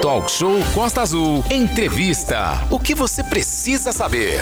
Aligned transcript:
Talk 0.00 0.30
Show 0.30 0.58
Costa 0.74 1.02
Azul. 1.02 1.44
Entrevista. 1.50 2.66
O 2.70 2.78
que 2.78 2.94
você 2.94 3.22
precisa 3.22 3.92
saber? 3.92 4.40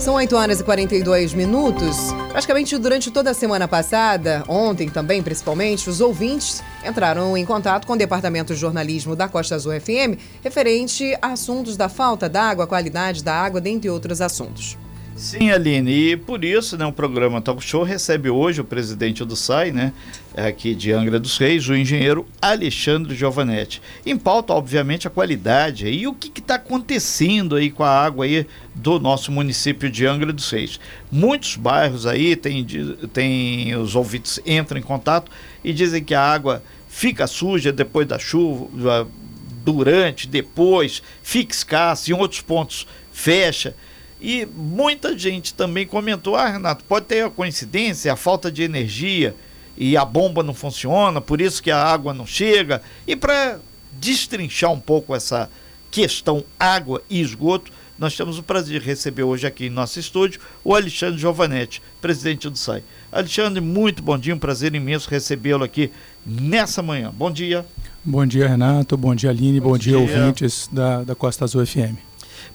São 0.00 0.14
8 0.14 0.36
horas 0.36 0.60
e 0.60 0.64
42 0.64 1.34
minutos. 1.34 2.12
Praticamente 2.30 2.76
durante 2.78 3.10
toda 3.10 3.30
a 3.30 3.34
semana 3.34 3.68
passada, 3.68 4.42
ontem 4.48 4.88
também 4.88 5.22
principalmente, 5.22 5.90
os 5.90 6.00
ouvintes 6.00 6.62
entraram 6.84 7.36
em 7.36 7.44
contato 7.44 7.86
com 7.86 7.92
o 7.92 7.96
Departamento 7.96 8.54
de 8.54 8.60
Jornalismo 8.60 9.14
da 9.14 9.28
Costa 9.28 9.54
Azul 9.54 9.72
FM 9.78 10.18
referente 10.42 11.16
a 11.20 11.28
assuntos 11.28 11.76
da 11.76 11.88
falta 11.88 12.28
d'água, 12.28 12.66
qualidade 12.66 13.22
da 13.22 13.34
água, 13.34 13.60
dentre 13.60 13.90
outros 13.90 14.20
assuntos. 14.20 14.76
Sim, 15.18 15.50
Aline, 15.50 16.12
e 16.12 16.16
por 16.16 16.44
isso, 16.44 16.78
né, 16.78 16.86
o 16.86 16.92
programa 16.92 17.42
Talk 17.42 17.60
Show 17.60 17.82
recebe 17.82 18.30
hoje 18.30 18.60
o 18.60 18.64
presidente 18.64 19.24
do 19.24 19.34
SAI, 19.34 19.72
né, 19.72 19.92
aqui 20.36 20.76
de 20.76 20.92
Angra 20.92 21.18
dos 21.18 21.36
Reis, 21.36 21.68
o 21.68 21.74
engenheiro 21.74 22.24
Alexandre 22.40 23.16
Giovanetti. 23.16 23.82
Em 24.06 24.16
pauta, 24.16 24.52
obviamente, 24.52 25.08
a 25.08 25.10
qualidade 25.10 25.88
e 25.88 26.06
o 26.06 26.14
que 26.14 26.38
está 26.38 26.54
acontecendo 26.54 27.56
aí 27.56 27.68
com 27.68 27.82
a 27.82 27.90
água 27.90 28.26
aí 28.26 28.46
do 28.76 29.00
nosso 29.00 29.32
município 29.32 29.90
de 29.90 30.06
Angra 30.06 30.32
dos 30.32 30.48
Reis. 30.52 30.78
Muitos 31.10 31.56
bairros 31.56 32.06
aí, 32.06 32.36
tem, 32.36 32.64
tem 33.12 33.74
os 33.74 33.96
ouvintes 33.96 34.38
entram 34.46 34.78
em 34.78 34.84
contato 34.84 35.32
e 35.64 35.72
dizem 35.72 36.04
que 36.04 36.14
a 36.14 36.22
água 36.22 36.62
fica 36.88 37.26
suja 37.26 37.72
depois 37.72 38.06
da 38.06 38.20
chuva, 38.20 39.08
durante, 39.64 40.28
depois, 40.28 41.02
fica 41.24 41.52
escassa, 41.52 42.08
em 42.08 42.14
outros 42.14 42.40
pontos 42.40 42.86
fecha. 43.12 43.74
E 44.20 44.46
muita 44.46 45.16
gente 45.16 45.54
também 45.54 45.86
comentou: 45.86 46.36
ah, 46.36 46.48
Renato, 46.48 46.84
pode 46.84 47.06
ter 47.06 47.24
a 47.24 47.30
coincidência, 47.30 48.12
a 48.12 48.16
falta 48.16 48.50
de 48.50 48.62
energia 48.62 49.34
e 49.76 49.96
a 49.96 50.04
bomba 50.04 50.42
não 50.42 50.52
funciona, 50.52 51.20
por 51.20 51.40
isso 51.40 51.62
que 51.62 51.70
a 51.70 51.82
água 51.82 52.12
não 52.12 52.26
chega. 52.26 52.82
E 53.06 53.14
para 53.14 53.60
destrinchar 53.92 54.72
um 54.72 54.80
pouco 54.80 55.14
essa 55.14 55.48
questão 55.90 56.44
água 56.58 57.02
e 57.08 57.20
esgoto, 57.20 57.70
nós 57.98 58.16
temos 58.16 58.38
o 58.38 58.42
prazer 58.42 58.80
de 58.80 58.86
receber 58.86 59.22
hoje 59.22 59.46
aqui 59.46 59.66
em 59.66 59.70
nosso 59.70 59.98
estúdio 59.98 60.40
o 60.64 60.74
Alexandre 60.74 61.18
Giovanetti, 61.18 61.82
presidente 62.00 62.48
do 62.48 62.56
SAI. 62.56 62.82
Alexandre, 63.10 63.60
muito 63.60 64.02
bom 64.02 64.18
dia, 64.18 64.34
um 64.34 64.38
prazer 64.38 64.74
imenso 64.74 65.08
recebê-lo 65.08 65.64
aqui 65.64 65.90
nessa 66.24 66.82
manhã. 66.82 67.12
Bom 67.16 67.30
dia. 67.30 67.64
Bom 68.04 68.24
dia, 68.26 68.48
Renato. 68.48 68.96
Bom 68.96 69.14
dia, 69.14 69.30
Aline. 69.30 69.60
Bom, 69.60 69.70
bom 69.70 69.78
dia, 69.78 69.96
dia, 69.96 69.98
ouvintes 69.98 70.68
da, 70.72 71.02
da 71.02 71.14
Costa 71.14 71.44
Azul 71.44 71.64
FM. 71.66 72.07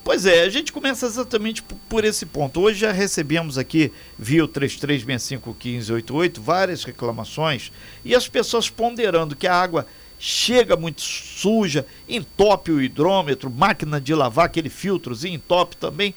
Pois 0.04 0.26
é, 0.26 0.42
a 0.44 0.50
gente 0.50 0.72
começa 0.72 1.06
exatamente 1.06 1.64
por 1.88 2.04
esse 2.04 2.26
ponto. 2.26 2.60
Hoje 2.62 2.80
já 2.80 2.92
recebemos 2.92 3.58
aqui, 3.58 3.92
via 4.18 4.44
o 4.44 4.48
33651588, 4.48 6.40
várias 6.40 6.84
reclamações 6.84 7.72
e 8.04 8.14
as 8.14 8.28
pessoas 8.28 8.70
ponderando 8.70 9.36
que 9.36 9.48
a 9.48 9.56
água 9.56 9.88
chega 10.20 10.78
muito 10.78 11.02
suja, 11.02 11.86
entope 12.08 12.72
o 12.72 12.82
hidrômetro, 12.82 13.50
máquina 13.50 14.00
de 14.00 14.16
lavar, 14.16 14.46
aquele 14.46 14.70
filtrozinho 14.70 15.36
entope 15.36 15.76
também. 15.76 16.16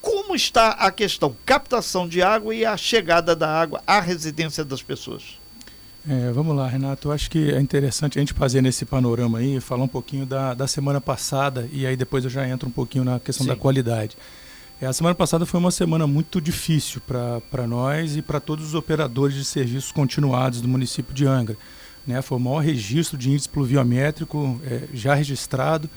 Como 0.00 0.36
está 0.36 0.70
a 0.70 0.92
questão 0.92 1.36
captação 1.44 2.08
de 2.08 2.22
água 2.22 2.54
e 2.54 2.64
a 2.64 2.76
chegada 2.76 3.34
da 3.34 3.48
água 3.48 3.82
à 3.86 4.00
residência 4.00 4.64
das 4.64 4.80
pessoas? 4.80 5.39
É, 6.08 6.30
vamos 6.32 6.56
lá, 6.56 6.66
Renato. 6.66 7.08
Eu 7.08 7.12
acho 7.12 7.30
que 7.30 7.50
é 7.50 7.60
interessante 7.60 8.18
a 8.18 8.20
gente 8.20 8.32
fazer 8.32 8.62
nesse 8.62 8.84
panorama 8.84 9.38
aí, 9.38 9.60
falar 9.60 9.84
um 9.84 9.88
pouquinho 9.88 10.24
da, 10.24 10.54
da 10.54 10.66
semana 10.66 11.00
passada 11.00 11.68
e 11.72 11.86
aí 11.86 11.96
depois 11.96 12.24
eu 12.24 12.30
já 12.30 12.48
entro 12.48 12.68
um 12.68 12.72
pouquinho 12.72 13.04
na 13.04 13.20
questão 13.20 13.44
Sim. 13.44 13.50
da 13.50 13.56
qualidade. 13.56 14.16
É, 14.80 14.86
a 14.86 14.92
semana 14.94 15.14
passada 15.14 15.44
foi 15.44 15.60
uma 15.60 15.70
semana 15.70 16.06
muito 16.06 16.40
difícil 16.40 17.02
para 17.02 17.66
nós 17.66 18.16
e 18.16 18.22
para 18.22 18.40
todos 18.40 18.64
os 18.64 18.74
operadores 18.74 19.36
de 19.36 19.44
serviços 19.44 19.92
continuados 19.92 20.62
do 20.62 20.68
município 20.68 21.14
de 21.14 21.26
Angra. 21.26 21.56
Né? 22.06 22.22
Foi 22.22 22.38
o 22.38 22.40
maior 22.40 22.60
registro 22.60 23.18
de 23.18 23.30
índice 23.30 23.48
pluviométrico 23.48 24.58
é, 24.64 24.84
já 24.94 25.12
registrado 25.14 25.88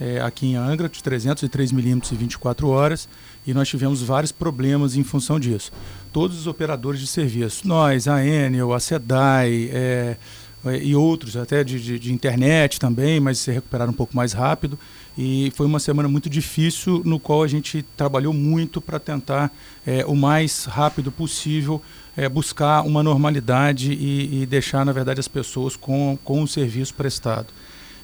é, 0.00 0.20
aqui 0.20 0.46
em 0.46 0.56
Angra, 0.56 0.88
de 0.88 1.00
303 1.00 1.70
milímetros 1.70 2.10
em 2.10 2.16
24 2.16 2.68
horas, 2.68 3.08
e 3.46 3.52
nós 3.52 3.68
tivemos 3.68 4.02
vários 4.02 4.32
problemas 4.32 4.96
em 4.96 5.02
função 5.02 5.38
disso. 5.38 5.72
Todos 6.12 6.38
os 6.38 6.46
operadores 6.46 7.00
de 7.00 7.06
serviço, 7.06 7.66
nós, 7.66 8.06
a 8.06 8.24
Enel, 8.24 8.72
a 8.72 8.80
SEDAI 8.80 9.70
é, 9.72 10.16
é, 10.64 10.78
e 10.78 10.94
outros, 10.94 11.36
até 11.36 11.64
de, 11.64 11.80
de, 11.80 11.98
de, 11.98 12.12
internet 12.12 12.78
também, 12.78 13.18
mas 13.18 13.38
se 13.38 13.50
recuperaram 13.50 13.90
um 13.90 13.96
pouco 13.96 14.14
mais 14.14 14.32
rápido. 14.32 14.78
E 15.18 15.52
foi 15.56 15.66
uma 15.66 15.80
semana 15.80 16.08
muito 16.08 16.30
difícil, 16.30 17.02
no 17.04 17.18
qual 17.18 17.42
a 17.42 17.48
gente 17.48 17.84
trabalhou 17.96 18.32
muito 18.32 18.80
para 18.80 18.98
tentar, 18.98 19.50
é, 19.86 20.04
o 20.06 20.14
mais 20.14 20.64
rápido 20.64 21.10
possível, 21.10 21.82
é, 22.16 22.28
buscar 22.28 22.82
uma 22.82 23.02
normalidade 23.02 23.92
e, 23.92 24.42
e, 24.42 24.46
deixar, 24.46 24.84
na 24.84 24.92
verdade, 24.92 25.18
as 25.18 25.28
pessoas 25.28 25.76
com, 25.76 26.16
com 26.22 26.42
o 26.42 26.48
serviço 26.48 26.94
prestado. 26.94 27.48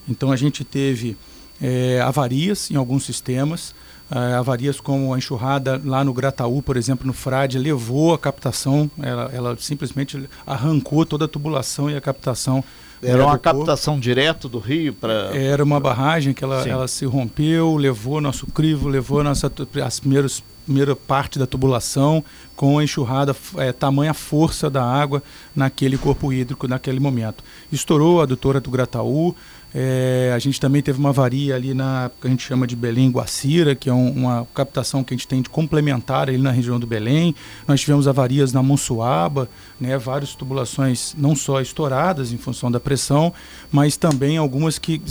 Então 0.07 0.31
a 0.31 0.35
gente 0.35 0.63
teve 0.63 1.15
é, 1.61 2.01
avarias 2.01 2.69
em 2.71 2.75
alguns 2.75 3.05
sistemas, 3.05 3.73
é, 4.11 4.33
avarias 4.33 4.79
como 4.79 5.13
a 5.13 5.17
enxurrada 5.17 5.81
lá 5.83 6.03
no 6.03 6.13
Grataú, 6.13 6.61
por 6.61 6.77
exemplo, 6.77 7.05
no 7.05 7.13
Frade, 7.13 7.57
levou 7.59 8.13
a 8.13 8.17
captação, 8.17 8.89
ela, 9.01 9.29
ela 9.33 9.57
simplesmente 9.59 10.27
arrancou 10.45 11.05
toda 11.05 11.25
a 11.25 11.27
tubulação 11.27 11.89
e 11.89 11.95
a 11.95 12.01
captação. 12.01 12.63
Era 13.01 13.25
uma 13.25 13.37
captação 13.37 13.97
direto 13.97 14.49
do 14.49 14.59
rio 14.59 14.93
para. 14.93 15.31
Era 15.33 15.63
uma 15.63 15.79
barragem 15.79 16.33
que 16.33 16.43
ela, 16.43 16.67
ela 16.67 16.87
se 16.87 17.05
rompeu, 17.05 17.77
levou 17.77 18.19
nosso 18.19 18.45
crivo, 18.47 18.89
levou 18.89 19.23
nossa 19.23 19.49
as 19.81 19.99
primeiras 20.01 20.43
primeira 20.69 20.95
parte 20.95 21.39
da 21.39 21.47
tubulação 21.47 22.23
com 22.55 22.77
a 22.77 22.83
enxurrada, 22.83 23.35
é, 23.57 23.73
tamanha 23.73 24.13
força 24.13 24.69
da 24.69 24.83
água 24.83 25.23
naquele 25.55 25.97
corpo 25.97 26.31
hídrico 26.31 26.67
naquele 26.67 26.99
momento. 26.99 27.43
Estourou 27.71 28.19
a 28.19 28.23
adutora 28.23 28.61
do 28.61 28.69
Grataú, 28.69 29.35
é, 29.73 30.31
a 30.33 30.39
gente 30.39 30.59
também 30.59 30.81
teve 30.81 30.97
uma 30.97 31.09
avaria 31.09 31.55
ali 31.55 31.73
na 31.73 32.09
que 32.19 32.27
a 32.27 32.29
gente 32.29 32.43
chama 32.43 32.65
de 32.65 32.75
Belém 32.75 33.11
Guacira, 33.11 33.75
que 33.75 33.89
é 33.89 33.93
um, 33.93 34.09
uma 34.11 34.47
captação 34.53 35.03
que 35.03 35.13
a 35.13 35.17
gente 35.17 35.27
tem 35.27 35.41
de 35.41 35.49
complementar 35.49 36.27
ali 36.27 36.37
na 36.37 36.51
região 36.51 36.79
do 36.79 36.87
Belém. 36.87 37.35
Nós 37.67 37.81
tivemos 37.81 38.07
avarias 38.07 38.51
na 38.51 38.63
Monsuaba, 38.63 39.47
né, 39.79 39.97
várias 39.97 40.35
tubulações 40.35 41.15
não 41.17 41.35
só 41.35 41.61
estouradas 41.61 42.33
em 42.33 42.37
função 42.37 42.69
da 42.69 42.79
pressão, 42.79 43.33
mas 43.71 43.95
também 43.95 44.37
algumas 44.37 44.77
que 44.77 45.01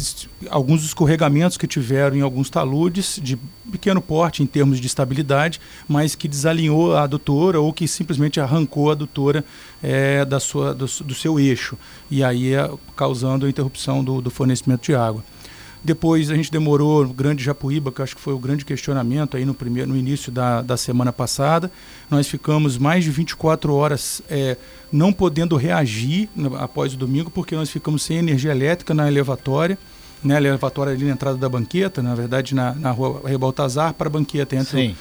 alguns 0.50 0.84
escorregamentos 0.84 1.56
que 1.56 1.66
tiveram 1.66 2.16
em 2.16 2.20
alguns 2.20 2.50
taludes 2.50 3.18
de 3.22 3.38
pequeno 3.70 4.00
porte 4.00 4.42
em 4.42 4.46
termos 4.46 4.80
de 4.80 4.86
estabilidade, 4.86 5.60
mas 5.86 6.14
que 6.14 6.28
desalinhou 6.28 6.94
a 6.94 7.02
adutora 7.02 7.60
ou 7.60 7.72
que 7.72 7.88
simplesmente 7.88 8.40
arrancou 8.40 8.90
a 8.90 8.92
adutora 8.92 9.44
é, 9.82 10.24
da 10.24 10.40
sua, 10.40 10.74
do, 10.74 10.86
do, 10.86 11.14
seu 11.14 11.38
eixo 11.38 11.76
e 12.10 12.22
aí 12.22 12.54
é, 12.54 12.70
causando 12.96 13.46
a 13.46 13.48
interrupção 13.48 14.02
do, 14.02 14.20
do 14.20 14.30
fornecimento 14.30 14.82
de 14.82 14.94
água. 14.94 15.24
Depois 15.82 16.30
a 16.30 16.34
gente 16.34 16.50
demorou 16.50 17.06
no 17.06 17.14
Grande 17.14 17.42
Japuíba, 17.42 17.92
que 17.92 18.02
acho 18.02 18.16
que 18.16 18.20
foi 18.20 18.34
o 18.34 18.38
grande 18.38 18.64
questionamento 18.64 19.36
aí 19.36 19.44
no, 19.44 19.54
primeiro, 19.54 19.88
no 19.88 19.96
início 19.96 20.32
da, 20.32 20.60
da 20.60 20.76
semana 20.76 21.12
passada. 21.12 21.70
Nós 22.10 22.26
ficamos 22.26 22.76
mais 22.76 23.04
de 23.04 23.10
24 23.10 23.72
horas 23.74 24.20
é, 24.28 24.56
não 24.90 25.12
podendo 25.12 25.56
reagir 25.56 26.28
após 26.58 26.94
o 26.94 26.96
domingo, 26.96 27.30
porque 27.30 27.54
nós 27.54 27.70
ficamos 27.70 28.02
sem 28.02 28.18
energia 28.18 28.50
elétrica 28.50 28.92
na 28.92 29.08
elevatória. 29.08 29.78
Né, 30.22 30.36
elevatória 30.36 30.92
ali 30.92 31.04
na 31.04 31.12
entrada 31.12 31.38
da 31.38 31.48
banqueta, 31.48 32.02
na 32.02 32.12
verdade 32.12 32.52
na, 32.52 32.74
na 32.74 32.90
rua 32.90 33.22
Rebaltazar 33.24 33.94
para 33.94 34.08
a 34.08 34.10
banqueta. 34.10 34.56
Entre 34.56 34.88
Sim 34.88 34.96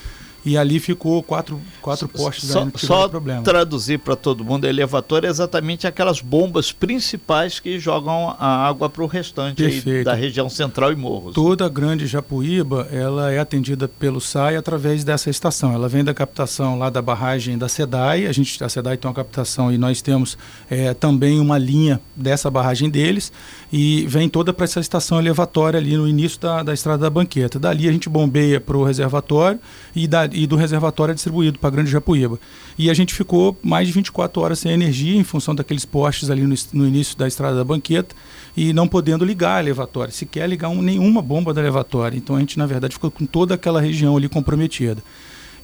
e 0.48 0.58
ali 0.58 0.80
ficou 0.80 1.22
quatro, 1.22 1.60
quatro 1.82 2.08
postes 2.08 2.50
só, 2.50 2.66
só 2.78 3.10
problema. 3.10 3.42
traduzir 3.44 4.00
para 4.00 4.16
todo 4.16 4.46
mundo, 4.46 4.66
elevator 4.66 5.26
é 5.26 5.28
exatamente 5.28 5.86
aquelas 5.86 6.22
bombas 6.22 6.72
principais 6.72 7.60
que 7.60 7.78
jogam 7.78 8.34
a 8.40 8.66
água 8.66 8.90
para 8.90 9.04
o 9.04 9.08
restante 9.08 9.82
da 10.06 10.14
região 10.14 10.50
central 10.50 10.94
e 10.94 10.96
morros. 10.96 11.34
Toda 11.34 11.66
a 11.66 11.70
grande 11.70 12.08
Japuíba 12.08 12.88
ela 12.92 13.30
é 13.30 13.40
atendida 13.40 13.90
pelo 13.90 14.22
SAI 14.22 14.56
através 14.56 15.04
dessa 15.04 15.30
estação. 15.30 15.74
Ela 15.74 15.90
vem 15.90 16.04
da 16.04 16.14
captação 16.14 16.80
lá 16.80 16.90
da 16.90 17.02
barragem 17.02 17.58
da 17.58 17.68
SEDAI, 17.68 18.26
a, 18.26 18.32
gente, 18.32 18.64
a 18.64 18.70
SEDAI 18.70 18.96
tem 18.96 19.10
uma 19.10 19.16
captação 19.16 19.72
e 19.72 19.78
nós 19.78 20.02
temos 20.02 20.38
é, 20.70 20.94
também 20.94 21.42
uma 21.42 21.58
linha 21.58 22.00
dessa 22.16 22.50
barragem 22.50 22.90
deles 22.90 23.34
e 23.72 24.06
vem 24.08 24.30
toda 24.30 24.54
para 24.54 24.64
essa 24.64 24.80
estação 24.80 25.20
elevatória 25.20 25.78
ali 25.78 25.98
no 25.98 26.08
início 26.08 26.40
da, 26.40 26.64
da 26.64 26.74
estrada 26.74 27.00
da 27.00 27.10
banqueta. 27.10 27.60
Dali 27.60 27.90
a 27.90 27.92
gente 27.92 28.08
bombeia 28.08 28.62
para 28.62 28.78
o 28.78 28.84
reservatório 28.84 29.60
e, 29.96 30.08
da, 30.08 30.28
e 30.38 30.46
do 30.46 30.56
reservatório 30.56 31.14
é 31.14 31.16
distribuído 31.16 31.58
para 31.58 31.72
Grande 31.72 31.90
Japuíba. 31.90 32.40
E 32.78 32.92
a 32.92 32.94
gente 32.94 33.12
ficou 33.12 33.58
mais 33.64 33.88
de 33.88 33.94
24 33.94 34.40
horas 34.40 34.60
sem 34.60 34.72
energia 34.72 35.20
em 35.20 35.24
função 35.24 35.56
daqueles 35.56 35.84
postes 35.84 36.30
ali 36.30 36.44
no, 36.44 36.54
no 36.74 36.88
início 36.88 37.18
da 37.18 37.28
estrada 37.28 37.58
da 37.58 37.64
banqueta 37.64 38.16
e 38.56 38.72
não 38.72 38.88
podendo 38.88 39.26
ligar 39.26 39.58
a 39.58 39.60
elevatória, 39.60 40.14
sequer 40.14 40.48
ligar 40.48 40.70
um, 40.70 40.80
nenhuma 40.80 41.24
bomba 41.24 41.56
da 41.56 41.60
elevatória. 41.60 42.16
Então 42.16 42.36
a 42.36 42.40
gente, 42.40 42.56
na 42.60 42.68
verdade, 42.68 42.94
ficou 42.94 43.10
com 43.10 43.26
toda 43.26 43.56
aquela 43.56 43.82
região 43.82 44.16
ali 44.16 44.30
comprometida. 44.30 45.04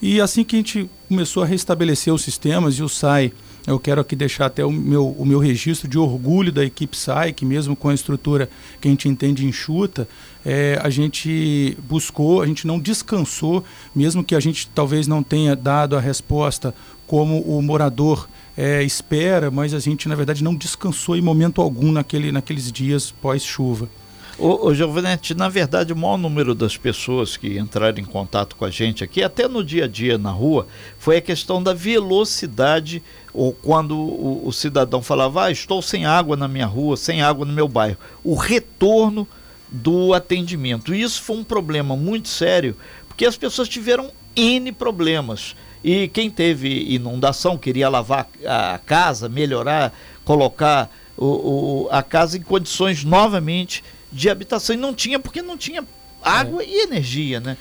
E 0.02 0.20
assim 0.20 0.44
que 0.44 0.56
a 0.56 0.60
gente 0.60 0.90
começou 1.08 1.44
a 1.44 1.46
restabelecer 1.46 2.12
os 2.12 2.24
sistemas 2.24 2.74
e 2.74 2.82
o 2.82 2.90
SAI 2.90 3.32
eu 3.66 3.80
quero 3.80 4.02
aqui 4.02 4.16
deixar 4.16 4.48
até 4.48 4.66
o 4.66 4.72
meu, 4.72 5.08
o 5.08 5.26
meu 5.26 5.40
registro 5.40 5.88
de 5.88 5.98
orgulho 5.98 6.52
da 6.52 6.66
equipe 6.66 6.98
SAI, 6.98 7.32
que 7.32 7.46
mesmo 7.46 7.76
com 7.76 7.88
a 7.88 7.94
estrutura 7.94 8.50
que 8.82 8.90
a 8.90 8.92
gente 8.92 9.08
entende 9.08 9.46
enxuta, 9.46 10.08
é, 10.46 10.80
a 10.82 10.90
gente 10.90 11.78
buscou, 11.88 12.42
a 12.42 12.48
gente 12.48 12.68
não 12.68 12.80
descansou, 12.80 13.64
mesmo 13.96 14.24
que 14.24 14.36
a 14.36 14.40
gente 14.40 14.68
talvez 14.68 15.08
não 15.08 15.24
tenha 15.24 15.56
dado 15.56 15.96
a 15.96 16.00
resposta 16.00 16.74
como 17.08 17.42
o 17.42 17.62
morador 17.62 18.28
é, 18.58 18.84
espera, 18.84 19.50
mas 19.50 19.74
a 19.74 19.80
gente 19.80 20.08
na 20.08 20.16
verdade 20.16 20.44
não 20.44 20.56
descansou 20.56 21.16
em 21.16 21.22
momento 21.22 21.62
algum 21.62 21.92
naquele, 21.92 22.32
naqueles 22.32 22.72
dias 22.72 23.12
pós-chuva. 23.12 23.90
Ô, 24.38 24.68
ô 24.68 24.74
Giovanetti, 24.74 25.36
na 25.36 25.48
verdade, 25.48 25.94
o 25.94 25.96
maior 25.96 26.18
número 26.18 26.56
das 26.56 26.76
pessoas 26.76 27.38
que 27.38 27.60
entraram 27.60 28.00
em 28.00 28.06
contato 28.06 28.56
com 28.56 28.66
a 28.66 28.70
gente 28.70 29.04
aqui, 29.04 29.22
até 29.22 29.48
no 29.48 29.64
dia 29.64 29.86
a 29.86 29.88
dia 29.88 30.18
na 30.18 30.32
rua, 30.32 30.66
foi 30.98 31.18
a 31.18 31.22
questão 31.22 31.62
da 31.62 31.72
velocidade, 31.72 33.04
ou 33.32 33.54
quando 33.54 33.96
o, 33.96 34.48
o 34.48 34.52
cidadão 34.52 35.04
falava, 35.04 35.46
ah, 35.46 35.52
estou 35.52 35.84
sem 35.84 36.06
água 36.06 36.36
na 36.36 36.48
minha 36.48 36.66
rua, 36.66 36.98
sem 36.98 37.22
água 37.22 37.46
no 37.46 37.54
meu 37.54 37.68
bairro. 37.68 37.98
O 38.24 38.34
retorno 38.34 39.28
do 39.74 40.14
atendimento. 40.14 40.94
Isso 40.94 41.22
foi 41.22 41.38
um 41.38 41.44
problema 41.44 41.98
muito 41.98 42.30
sério, 42.30 42.78
porque 43.08 43.26
as 43.26 43.36
pessoas 43.36 43.68
tiveram 43.68 44.12
N 44.36 44.72
problemas. 44.72 45.56
E 45.84 46.08
quem 46.08 46.30
teve 46.30 46.94
inundação, 46.94 47.58
queria 47.58 47.90
lavar 47.90 48.30
a 48.46 48.80
casa, 48.86 49.28
melhorar, 49.28 49.92
colocar 50.24 50.90
o, 51.18 51.26
o, 51.26 51.88
a 51.92 52.02
casa 52.02 52.38
em 52.38 52.42
condições 52.42 53.04
novamente 53.04 53.84
de 54.12 54.30
habitação. 54.30 54.76
E 54.76 54.80
não 54.80 54.94
tinha, 54.94 55.20
porque 55.20 55.42
não 55.42 55.58
tinha 55.58 55.84
água 56.24 56.64
é. 56.64 56.68
e 56.68 56.82
energia, 56.84 57.40
né? 57.40 57.58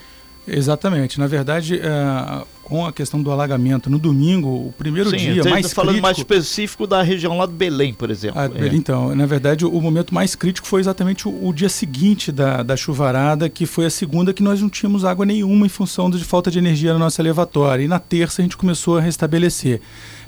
Exatamente. 0.46 1.18
Na 1.18 1.26
verdade, 1.26 1.80
é, 1.80 2.44
com 2.72 2.86
a 2.86 2.92
questão 2.92 3.22
do 3.22 3.30
alagamento 3.30 3.90
no 3.90 3.98
domingo, 3.98 4.48
o 4.48 4.74
primeiro 4.78 5.10
Sim, 5.10 5.18
dia 5.18 5.44
mais 5.44 5.74
falando 5.74 5.88
crítico... 5.88 6.02
mais 6.02 6.16
específico 6.16 6.86
da 6.86 7.02
região 7.02 7.36
lá 7.36 7.44
do 7.44 7.52
Belém, 7.52 7.92
por 7.92 8.10
exemplo. 8.10 8.40
Ah, 8.40 8.46
é. 8.46 8.66
Então, 8.68 9.14
na 9.14 9.26
verdade, 9.26 9.66
o 9.66 9.78
momento 9.78 10.14
mais 10.14 10.34
crítico 10.34 10.66
foi 10.66 10.80
exatamente 10.80 11.28
o, 11.28 11.48
o, 11.48 11.52
dia 11.52 11.68
seguinte 11.68 12.32
da, 12.32 12.62
da 12.62 12.74
chuvarada, 12.74 13.46
que 13.50 13.66
foi 13.66 13.84
a 13.84 13.90
segunda 13.90 14.32
que 14.32 14.42
nós 14.42 14.62
não 14.62 14.70
tínhamos 14.70 15.04
água 15.04 15.26
nenhuma 15.26 15.66
em 15.66 15.68
função 15.68 16.08
de 16.08 16.24
falta 16.24 16.50
de 16.50 16.58
energia 16.58 16.94
na 16.94 16.98
nossa 16.98 17.20
elevatória. 17.20 17.84
E 17.84 17.88
na 17.88 17.98
terça 17.98 18.40
a 18.40 18.42
gente 18.42 18.56
começou 18.56 18.96
a 18.96 19.02
restabelecer. 19.02 19.78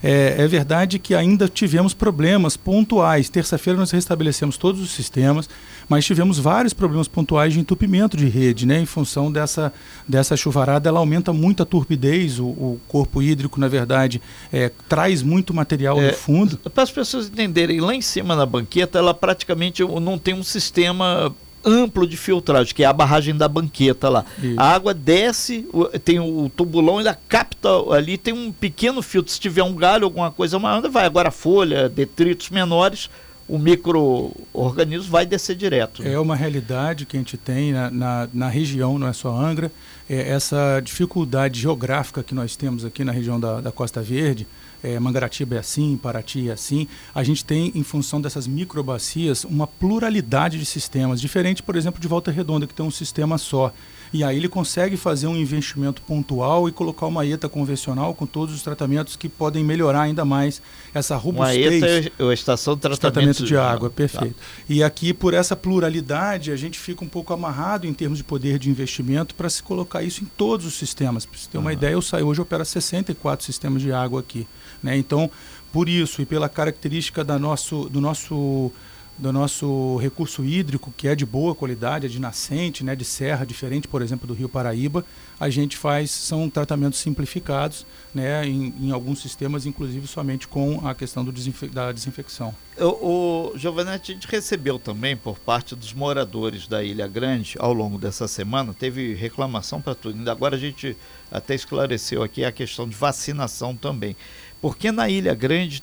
É, 0.03 0.35
é 0.37 0.47
verdade 0.47 0.99
que 0.99 1.15
ainda 1.15 1.49
tivemos 1.49 1.95
problemas 1.95 2.59
pontuais. 2.59 3.31
Terça-feira 3.31 3.79
nós 3.79 3.91
restabelecemos 3.91 4.59
todos 4.59 4.83
os 4.83 4.91
sistemas, 4.91 5.49
mas 5.89 6.05
tivemos 6.05 6.39
vários 6.39 6.73
problemas 6.73 7.09
pontuais 7.09 7.53
de 7.53 7.61
entupimento 7.61 8.17
de 8.17 8.27
rede, 8.27 8.67
né? 8.67 8.81
Em 8.81 8.87
função 8.87 9.31
dessa, 9.31 9.73
dessa 10.07 10.37
chuvarada, 10.37 10.89
ela 10.89 10.99
aumenta 10.99 11.33
muito 11.33 11.63
a 11.63 11.67
turbidez, 11.67 12.39
o, 12.39 12.47
o 12.47 12.81
corpo 12.89 13.23
hídrico, 13.23 13.61
na 13.61 13.69
verdade, 13.69 14.21
é, 14.53 14.71
traz 14.89 15.23
muito 15.23 15.53
material 15.55 16.01
é, 16.01 16.09
no 16.09 16.15
fundo. 16.15 16.57
Para 16.71 16.83
as 16.83 16.91
pessoas 16.91 17.27
entenderem, 17.29 17.81
lá 17.81 17.95
em 17.95 18.03
cima 18.03 18.35
na 18.35 18.47
banqueta, 18.47 18.99
ela 18.99 19.15
praticamente 19.15 19.83
não 19.83 20.19
tem 20.19 20.35
um 20.35 20.43
sistema 20.43 21.35
amplo 21.65 22.07
de 22.07 22.17
filtragem, 22.17 22.75
que 22.75 22.83
é 22.83 22.87
a 22.87 22.93
barragem 22.93 23.35
da 23.35 23.49
banqueta 23.49 24.09
lá. 24.09 24.25
Isso. 24.43 24.61
A 24.61 24.75
água 24.75 24.93
desce, 24.93 25.67
tem 26.05 26.21
o 26.21 26.51
tubulão, 26.55 27.01
ele 27.01 27.13
capta 27.29 27.69
ali, 27.91 28.19
tem 28.19 28.35
um 28.35 28.53
pequeno 28.53 29.01
filtro. 29.01 29.33
Se 29.33 29.41
tiver 29.41 29.63
um 29.63 29.75
galho, 29.75 30.05
alguma 30.05 30.31
coisa 30.31 30.59
maior, 30.59 30.87
vai. 30.91 31.07
Agora 31.07 31.31
folha, 31.31 31.89
detritos 31.89 32.51
menores, 32.51 33.09
o 33.49 33.59
microorganismo 33.59 35.11
vai 35.11 35.27
descer 35.27 35.55
direto. 35.55 36.03
Né? 36.03 36.13
É 36.13 36.19
uma 36.19 36.35
realidade 36.35 37.05
que 37.05 37.17
a 37.17 37.21
gente 37.21 37.37
tem 37.37 37.73
na, 37.73 37.91
na, 37.91 38.29
na 38.33 38.49
região, 38.49 38.99
não 38.99 39.07
é 39.07 39.13
só 39.13 39.37
Angra, 39.37 39.71
é 40.09 40.31
essa 40.31 40.81
dificuldade 40.81 41.61
geográfica 41.61 42.23
que 42.23 42.35
nós 42.35 42.57
temos 42.57 42.85
aqui 42.85 43.05
na 43.05 43.13
região 43.13 43.39
da, 43.39 43.61
da 43.61 43.73
Costa 43.73 44.03
Verde, 44.03 44.47
é, 44.83 45.01
Mangaratiba 45.01 45.57
é 45.57 45.59
assim, 45.59 45.97
Paraty 45.97 46.51
é 46.51 46.53
assim. 46.53 46.87
A 47.15 47.23
gente 47.25 47.43
tem, 47.43 47.73
em 47.75 47.83
função 47.83 48.21
dessas 48.21 48.47
microbacias, 48.47 49.45
uma 49.45 49.67
pluralidade 49.67 50.59
de 50.59 50.67
sistemas, 50.67 51.23
diferente, 51.23 51.63
por 51.63 51.75
exemplo, 51.75 51.99
de 51.99 52.07
Volta 52.07 52.31
Redonda, 52.31 52.67
que 52.67 52.75
tem 52.75 52.85
um 52.85 52.91
sistema 52.91 53.39
só. 53.39 53.73
E 54.15 54.23
aí 54.23 54.37
ele 54.37 54.49
consegue 54.49 54.97
fazer 54.97 55.27
um 55.27 55.37
investimento 55.37 56.01
pontual 56.01 56.69
e 56.69 56.73
colocar 56.73 57.07
uma 57.07 57.27
ETA 57.27 57.49
convencional 57.49 58.15
com 58.15 58.25
todos 58.25 58.55
os 58.55 58.63
tratamentos 58.63 59.17
que 59.17 59.29
podem 59.29 59.65
melhorar 59.65 60.03
ainda 60.03 60.25
mais 60.25 60.63
essa 60.95 61.17
robustez. 61.17 61.83
Uma 61.83 61.89
ETA 61.89 62.13
é 62.17 62.23
a 62.25 62.33
estação 62.33 62.77
de 62.77 62.81
tratamento, 62.83 63.01
tratamento 63.01 63.45
de 63.45 63.57
água, 63.57 63.91
perfeito. 63.91 64.37
Tá. 64.37 64.65
E 64.69 64.85
aqui, 64.85 65.13
por 65.13 65.35
essa 65.35 65.57
pluralidade, 65.57 66.53
a 66.53 66.57
gente 66.57 66.79
fica 66.79 67.05
um 67.05 67.09
pouco 67.09 67.35
amarrado 67.35 67.89
em 67.89 67.93
termos 67.93 68.19
de 68.19 68.23
poder 68.23 68.57
de 68.57 68.71
investimento 68.71 69.35
para 69.35 69.51
se 69.51 69.61
colocar 69.61 70.01
isso 70.05 70.23
em 70.23 70.29
todos 70.37 70.65
os 70.65 70.75
sistemas. 70.75 71.27
Para 71.27 71.37
você 71.37 71.49
ter 71.51 71.59
uma 71.59 71.71
uhum. 71.71 71.73
ideia, 71.73 71.95
eu 71.95 72.03
saio 72.03 72.29
hoje 72.29 72.41
opera 72.41 72.65
64 72.65 73.45
sistemas 73.45 73.83
de 73.83 73.91
água 73.93 74.21
aqui. 74.21 74.47
Né? 74.81 74.97
Então, 74.97 75.29
por 75.73 75.89
isso 75.89 76.23
e 76.23 76.25
pela 76.25 76.49
característica 76.49 77.25
da 77.25 77.37
nosso, 77.37 77.89
do 77.89 78.01
nosso 78.01 78.71
do 79.17 79.33
nosso 79.33 79.97
recurso 79.99 80.45
hídrico, 80.45 80.93
que 80.97 81.07
é 81.07 81.15
de 81.15 81.25
boa 81.25 81.55
qualidade, 81.55 82.07
é 82.07 82.09
de 82.09 82.19
nascente, 82.19 82.83
né, 82.83 82.97
de 82.97 83.05
serra, 83.05 83.47
diferente, 83.47 83.87
por 83.87 84.03
exemplo, 84.03 84.27
do 84.27 84.35
Rio 84.35 84.49
Paraíba, 84.49 85.05
a 85.39 85.49
gente 85.49 85.77
faz, 85.77 86.11
são 86.11 86.51
tratamentos 86.51 86.99
simplificados, 86.99 87.87
né, 88.13 88.47
em, 88.47 88.75
em 88.81 88.91
alguns 88.91 89.21
sistemas, 89.21 89.67
inclusive 89.67 90.07
somente 90.07 90.49
com 90.49 90.87
a 90.87 90.95
questão 90.95 91.25
do 91.25 91.31
desinfe 91.31 91.69
da 91.69 91.93
desinfecção. 91.93 92.55
O, 92.77 93.53
o 93.53 93.53
a 93.55 93.97
gente 93.99 94.27
recebeu 94.27 94.81
também 94.81 95.17
por 95.17 95.39
parte 95.39 95.77
dos 95.77 95.93
moradores 95.93 96.67
da 96.67 96.83
Ilha 96.83 97.07
Grande, 97.07 97.55
ao 97.59 97.73
longo 97.73 97.99
dessa 97.99 98.27
semana, 98.27 98.75
teve 98.75 99.15
reclamação 99.15 99.81
para 99.81 99.95
tudo. 99.95 100.19
Ainda 100.19 100.33
agora 100.33 100.57
a 100.57 100.59
gente 100.59 100.97
até 101.31 101.55
esclareceu 101.55 102.23
aqui 102.23 102.45
a 102.45 102.51
questão 102.51 102.89
de 102.89 102.97
vacinação 102.97 103.77
também. 103.77 104.17
Porque 104.61 104.91
na 104.91 105.09
Ilha 105.09 105.35
Grande 105.35 105.83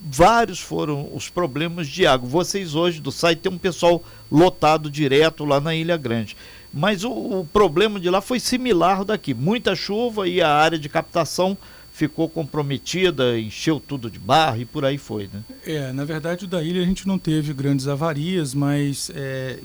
vários 0.00 0.60
foram 0.60 1.08
os 1.14 1.28
problemas 1.28 1.88
de 1.88 2.06
água. 2.06 2.28
Vocês 2.28 2.74
hoje 2.74 3.00
do 3.00 3.10
site 3.10 3.40
tem 3.40 3.52
um 3.52 3.58
pessoal 3.58 4.02
lotado 4.30 4.90
direto 4.90 5.44
lá 5.44 5.60
na 5.60 5.74
Ilha 5.74 5.96
Grande. 5.96 6.36
Mas 6.72 7.04
o, 7.04 7.10
o 7.10 7.48
problema 7.52 8.00
de 8.00 8.10
lá 8.10 8.20
foi 8.20 8.40
similar 8.40 8.98
ao 8.98 9.04
daqui. 9.04 9.32
Muita 9.32 9.74
chuva 9.76 10.28
e 10.28 10.40
a 10.40 10.50
área 10.50 10.78
de 10.78 10.88
captação 10.88 11.56
ficou 11.94 12.28
comprometida, 12.28 13.38
encheu 13.38 13.78
tudo 13.78 14.10
de 14.10 14.18
barro 14.18 14.60
e 14.60 14.64
por 14.64 14.84
aí 14.84 14.98
foi, 14.98 15.30
né? 15.32 15.44
É, 15.64 15.92
na 15.92 16.04
verdade 16.04 16.44
o 16.44 16.48
da 16.48 16.60
ilha 16.60 16.82
a 16.82 16.84
gente 16.84 17.06
não 17.06 17.16
teve 17.16 17.54
grandes 17.54 17.86
avarias, 17.86 18.52
mas 18.52 19.12
é, 19.14 19.60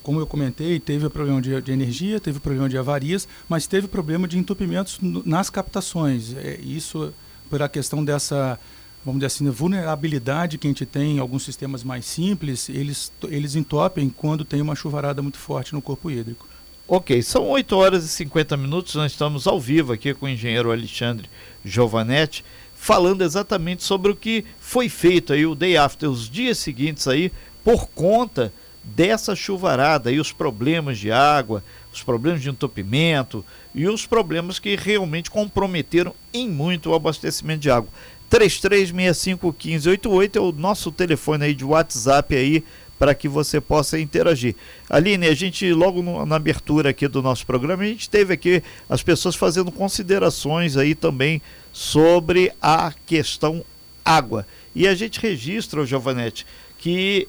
como 0.00 0.20
eu 0.20 0.26
comentei, 0.26 0.78
teve 0.78 1.08
problema 1.08 1.42
de, 1.42 1.60
de, 1.60 1.72
energia, 1.72 2.20
teve 2.20 2.38
problema 2.38 2.68
de 2.68 2.78
avarias, 2.78 3.26
mas 3.48 3.66
teve 3.66 3.88
problema 3.88 4.28
de 4.28 4.38
entupimentos 4.38 5.00
nas 5.00 5.50
captações. 5.50 6.36
É, 6.36 6.60
isso 6.62 7.12
a 7.60 7.68
questão 7.68 8.02
dessa 8.02 8.58
vamos 9.04 9.20
dizer 9.20 9.26
assim, 9.26 9.50
vulnerabilidade 9.50 10.58
que 10.58 10.66
a 10.66 10.70
gente 10.70 10.86
tem 10.86 11.16
em 11.16 11.18
alguns 11.18 11.44
sistemas 11.44 11.82
mais 11.82 12.04
simples, 12.04 12.68
eles, 12.68 13.12
eles 13.28 13.54
entopem 13.56 14.08
quando 14.08 14.44
tem 14.44 14.60
uma 14.60 14.76
chuvarada 14.76 15.20
muito 15.22 15.38
forte 15.38 15.72
no 15.72 15.82
corpo 15.82 16.10
hídrico. 16.10 16.48
Ok, 16.86 17.22
são 17.22 17.48
8 17.48 17.76
horas 17.76 18.04
e 18.04 18.08
50 18.08 18.56
minutos, 18.56 18.94
nós 18.94 19.12
estamos 19.12 19.46
ao 19.46 19.60
vivo 19.60 19.92
aqui 19.92 20.12
com 20.12 20.26
o 20.26 20.28
engenheiro 20.28 20.70
Alexandre 20.70 21.28
Giovanetti, 21.64 22.44
falando 22.76 23.22
exatamente 23.22 23.82
sobre 23.82 24.12
o 24.12 24.16
que 24.16 24.44
foi 24.60 24.88
feito 24.88 25.32
aí 25.32 25.46
o 25.46 25.54
day 25.54 25.76
after, 25.76 26.10
os 26.10 26.28
dias 26.28 26.58
seguintes 26.58 27.06
aí, 27.08 27.32
por 27.64 27.86
conta 27.88 28.52
dessa 28.84 29.36
chuvarada 29.36 30.10
e 30.10 30.18
os 30.18 30.32
problemas 30.32 30.98
de 30.98 31.12
água, 31.12 31.62
os 31.92 32.02
problemas 32.02 32.42
de 32.42 32.50
entupimento 32.50 33.44
e 33.74 33.86
os 33.86 34.06
problemas 34.06 34.58
que 34.58 34.74
realmente 34.74 35.30
comprometeram 35.30 36.14
em 36.32 36.48
muito 36.48 36.90
o 36.90 36.94
abastecimento 36.94 37.60
de 37.60 37.70
água. 37.70 37.88
33651588 38.32 40.36
é 40.36 40.40
o 40.40 40.52
nosso 40.52 40.90
telefone 40.90 41.44
aí 41.44 41.54
de 41.54 41.66
WhatsApp 41.66 42.34
aí 42.34 42.64
para 42.98 43.14
que 43.14 43.28
você 43.28 43.60
possa 43.60 44.00
interagir. 44.00 44.56
Aline, 44.88 45.26
a 45.26 45.34
gente 45.34 45.70
logo 45.72 46.00
no, 46.00 46.24
na 46.24 46.36
abertura 46.36 46.88
aqui 46.90 47.06
do 47.08 47.20
nosso 47.20 47.44
programa, 47.44 47.82
a 47.82 47.86
gente 47.86 48.08
teve 48.08 48.32
aqui 48.32 48.62
as 48.88 49.02
pessoas 49.02 49.34
fazendo 49.34 49.70
considerações 49.70 50.78
aí 50.78 50.94
também 50.94 51.42
sobre 51.72 52.50
a 52.62 52.94
questão 53.04 53.62
água. 54.04 54.46
E 54.74 54.88
a 54.88 54.94
gente 54.94 55.20
registra, 55.20 55.84
Giovanetti, 55.84 56.46
que 56.78 57.28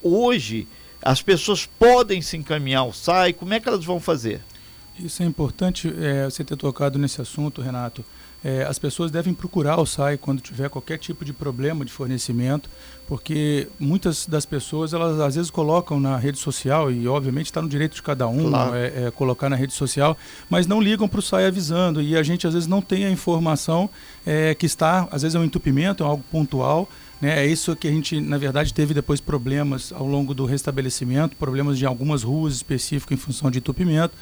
hoje 0.00 0.68
as 1.02 1.20
pessoas 1.22 1.66
podem 1.66 2.22
se 2.22 2.36
encaminhar 2.36 2.82
ao 2.82 2.92
SAI, 2.92 3.32
como 3.32 3.52
é 3.54 3.58
que 3.58 3.68
elas 3.68 3.84
vão 3.84 3.98
fazer? 3.98 4.40
Isso 4.98 5.22
é 5.22 5.26
importante 5.26 5.92
é, 5.98 6.26
você 6.26 6.44
ter 6.44 6.56
tocado 6.56 6.98
nesse 6.98 7.20
assunto, 7.20 7.60
Renato. 7.62 8.04
É, 8.42 8.64
as 8.64 8.78
pessoas 8.78 9.10
devem 9.10 9.34
procurar 9.34 9.78
o 9.78 9.84
SAI 9.84 10.16
quando 10.16 10.40
tiver 10.40 10.68
qualquer 10.70 10.98
tipo 10.98 11.24
de 11.24 11.32
problema 11.32 11.84
de 11.84 11.92
fornecimento, 11.92 12.70
porque 13.06 13.68
muitas 13.78 14.26
das 14.26 14.46
pessoas, 14.46 14.94
elas 14.94 15.20
às 15.20 15.34
vezes 15.34 15.50
colocam 15.50 16.00
na 16.00 16.16
rede 16.16 16.38
social, 16.38 16.90
e 16.90 17.06
obviamente 17.06 17.46
está 17.46 17.60
no 17.60 17.68
direito 17.68 17.94
de 17.94 18.02
cada 18.02 18.26
um 18.28 18.48
claro. 18.48 18.74
é, 18.74 19.06
é, 19.06 19.10
colocar 19.10 19.50
na 19.50 19.56
rede 19.56 19.74
social, 19.74 20.16
mas 20.48 20.66
não 20.66 20.80
ligam 20.80 21.06
para 21.06 21.20
o 21.20 21.22
SAI 21.22 21.46
avisando, 21.46 22.00
e 22.00 22.16
a 22.16 22.22
gente 22.22 22.46
às 22.46 22.54
vezes 22.54 22.68
não 22.68 22.80
tem 22.80 23.04
a 23.04 23.10
informação 23.10 23.90
é, 24.24 24.54
que 24.54 24.64
está, 24.64 25.06
às 25.10 25.22
vezes 25.22 25.34
é 25.34 25.38
um 25.38 25.44
entupimento, 25.44 26.02
é 26.02 26.06
algo 26.06 26.24
pontual, 26.30 26.88
né? 27.20 27.44
É 27.44 27.46
isso 27.46 27.76
que 27.76 27.86
a 27.86 27.90
gente, 27.90 28.18
na 28.18 28.38
verdade, 28.38 28.72
teve 28.72 28.94
depois 28.94 29.20
problemas 29.20 29.92
ao 29.92 30.06
longo 30.06 30.32
do 30.32 30.46
restabelecimento, 30.46 31.36
problemas 31.36 31.76
de 31.76 31.84
algumas 31.84 32.22
ruas 32.22 32.54
específicas 32.54 33.18
em 33.18 33.20
função 33.20 33.50
de 33.50 33.58
entupimento. 33.58 34.14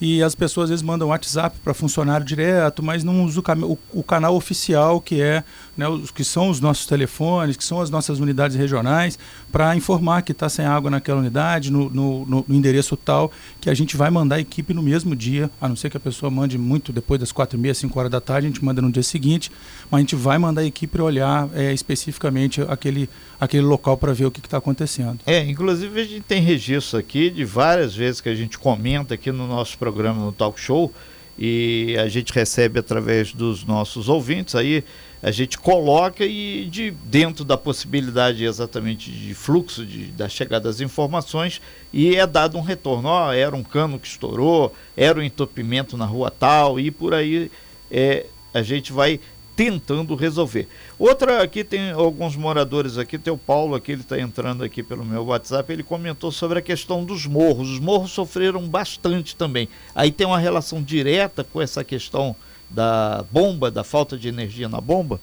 E 0.00 0.22
as 0.22 0.34
pessoas 0.34 0.64
às 0.64 0.70
vezes 0.70 0.82
mandam 0.82 1.08
WhatsApp 1.08 1.58
para 1.62 1.74
funcionário 1.74 2.24
direto, 2.24 2.82
mas 2.82 3.04
não 3.04 3.24
usam 3.24 3.42
o, 3.62 3.78
o, 3.92 4.02
canal 4.02 4.34
oficial 4.34 5.00
que 5.00 5.20
é, 5.20 5.44
né, 5.76 5.86
os, 5.88 6.10
que 6.10 6.24
são 6.24 6.48
os 6.48 6.58
nossos 6.58 6.86
telefones, 6.86 7.56
que 7.56 7.64
são 7.64 7.80
as 7.80 7.90
nossas 7.90 8.18
unidades 8.18 8.56
regionais, 8.56 9.18
para 9.52 9.76
informar 9.76 10.22
que 10.22 10.32
está 10.32 10.48
sem 10.48 10.64
água 10.64 10.90
naquela 10.90 11.20
unidade, 11.20 11.70
no, 11.70 11.90
no, 11.90 12.24
no, 12.26 12.44
endereço 12.48 12.96
tal, 12.96 13.30
que 13.60 13.68
a 13.68 13.74
gente 13.74 13.96
vai 13.96 14.10
mandar 14.10 14.36
a 14.36 14.40
equipe 14.40 14.72
no 14.72 14.82
mesmo 14.82 15.14
dia, 15.14 15.50
a 15.60 15.68
não 15.68 15.76
ser 15.76 15.90
que 15.90 15.96
a 15.96 16.00
pessoa 16.00 16.30
mande 16.30 16.56
muito 16.56 16.92
depois 16.92 17.20
das 17.20 17.30
quatro 17.30 17.58
e 17.58 17.60
meia, 17.60 17.74
cinco 17.74 17.98
horas 17.98 18.10
da 18.10 18.20
tarde, 18.20 18.46
a 18.46 18.50
gente 18.50 18.64
manda 18.64 18.80
no 18.80 18.90
dia 18.90 19.02
seguinte, 19.02 19.52
mas 19.90 19.98
a 19.98 20.00
gente 20.00 20.16
vai 20.16 20.38
mandar 20.38 20.62
a 20.62 20.64
equipe 20.64 21.00
olhar 21.00 21.48
é, 21.54 21.72
especificamente 21.72 22.62
aquele, 22.62 23.08
aquele 23.38 23.62
local 23.62 23.96
para 23.98 24.12
ver 24.12 24.26
o 24.26 24.30
que 24.30 24.40
está 24.40 24.56
acontecendo. 24.56 25.20
É, 25.26 25.44
inclusive 25.44 26.00
a 26.00 26.04
gente 26.04 26.22
tem 26.22 26.40
registro 26.40 26.98
aqui 26.98 27.28
de 27.28 27.44
várias 27.44 27.94
vezes 27.94 28.20
que 28.20 28.28
a 28.28 28.34
gente 28.34 28.58
comenta 28.58 29.14
aqui 29.14 29.30
no 29.30 29.46
nosso 29.46 29.76
programa, 29.76 29.89
no 29.90 30.32
Talk 30.32 30.60
Show, 30.60 30.92
e 31.38 31.96
a 31.98 32.08
gente 32.08 32.32
recebe 32.32 32.78
através 32.78 33.32
dos 33.32 33.64
nossos 33.64 34.08
ouvintes 34.08 34.54
aí 34.54 34.84
a 35.22 35.30
gente 35.30 35.58
coloca 35.58 36.24
e 36.24 36.66
de 36.66 36.90
dentro 36.90 37.44
da 37.44 37.56
possibilidade 37.56 38.44
exatamente 38.44 39.10
de 39.10 39.34
fluxo 39.34 39.84
de, 39.84 40.06
da 40.06 40.28
chegada 40.28 40.68
das 40.68 40.80
informações 40.80 41.60
e 41.92 42.16
é 42.16 42.26
dado 42.26 42.56
um 42.56 42.62
retorno. 42.62 43.08
Ó, 43.08 43.32
era 43.32 43.54
um 43.54 43.62
cano 43.62 43.98
que 43.98 44.06
estourou, 44.06 44.74
era 44.96 45.18
um 45.18 45.22
entupimento 45.22 45.96
na 45.96 46.06
rua 46.06 46.30
tal 46.30 46.80
e 46.80 46.90
por 46.90 47.12
aí 47.12 47.50
é, 47.90 48.26
a 48.54 48.62
gente 48.62 48.92
vai 48.92 49.20
tentando 49.60 50.14
resolver. 50.14 50.66
Outra 50.98 51.42
aqui 51.42 51.62
tem 51.62 51.90
alguns 51.90 52.34
moradores 52.34 52.96
aqui, 52.96 53.18
tem 53.18 53.30
o 53.30 53.36
Paulo 53.36 53.74
aqui, 53.74 53.92
ele 53.92 54.00
está 54.00 54.18
entrando 54.18 54.64
aqui 54.64 54.82
pelo 54.82 55.04
meu 55.04 55.22
WhatsApp, 55.26 55.70
ele 55.70 55.82
comentou 55.82 56.32
sobre 56.32 56.60
a 56.60 56.62
questão 56.62 57.04
dos 57.04 57.26
morros. 57.26 57.68
Os 57.68 57.78
morros 57.78 58.10
sofreram 58.10 58.66
bastante 58.66 59.36
também. 59.36 59.68
Aí 59.94 60.10
tem 60.10 60.26
uma 60.26 60.38
relação 60.38 60.82
direta 60.82 61.44
com 61.44 61.60
essa 61.60 61.84
questão 61.84 62.34
da 62.70 63.22
bomba, 63.30 63.70
da 63.70 63.84
falta 63.84 64.16
de 64.16 64.28
energia 64.28 64.66
na 64.66 64.80
bomba? 64.80 65.20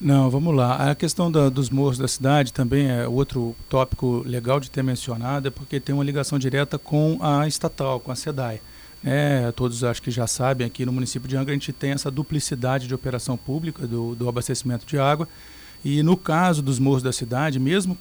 Não, 0.00 0.28
vamos 0.28 0.52
lá. 0.52 0.90
A 0.90 0.94
questão 0.96 1.30
da, 1.30 1.48
dos 1.48 1.70
morros 1.70 1.96
da 1.96 2.08
cidade 2.08 2.52
também 2.52 2.90
é 2.90 3.06
outro 3.06 3.54
tópico 3.68 4.24
legal 4.26 4.58
de 4.58 4.68
ter 4.68 4.82
mencionado, 4.82 5.46
é 5.46 5.50
porque 5.52 5.78
tem 5.78 5.94
uma 5.94 6.02
ligação 6.02 6.40
direta 6.40 6.76
com 6.76 7.18
a 7.20 7.46
estatal, 7.46 8.00
com 8.00 8.10
a 8.10 8.16
SEDAI. 8.16 8.60
É, 9.02 9.50
todos 9.52 9.82
acho 9.82 10.02
que 10.02 10.10
já 10.10 10.26
sabem, 10.26 10.66
aqui 10.66 10.84
no 10.84 10.92
município 10.92 11.28
de 11.28 11.36
Angra 11.36 11.52
a 11.52 11.54
gente 11.54 11.72
tem 11.72 11.92
essa 11.92 12.10
duplicidade 12.10 12.86
de 12.86 12.94
operação 12.94 13.36
pública 13.36 13.86
do, 13.86 14.14
do 14.14 14.28
abastecimento 14.28 14.84
de 14.86 14.98
água. 14.98 15.26
E 15.82 16.02
no 16.02 16.14
caso 16.14 16.60
dos 16.60 16.78
morros 16.78 17.02
da 17.02 17.10
cidade, 17.10 17.58
mesmo 17.58 17.96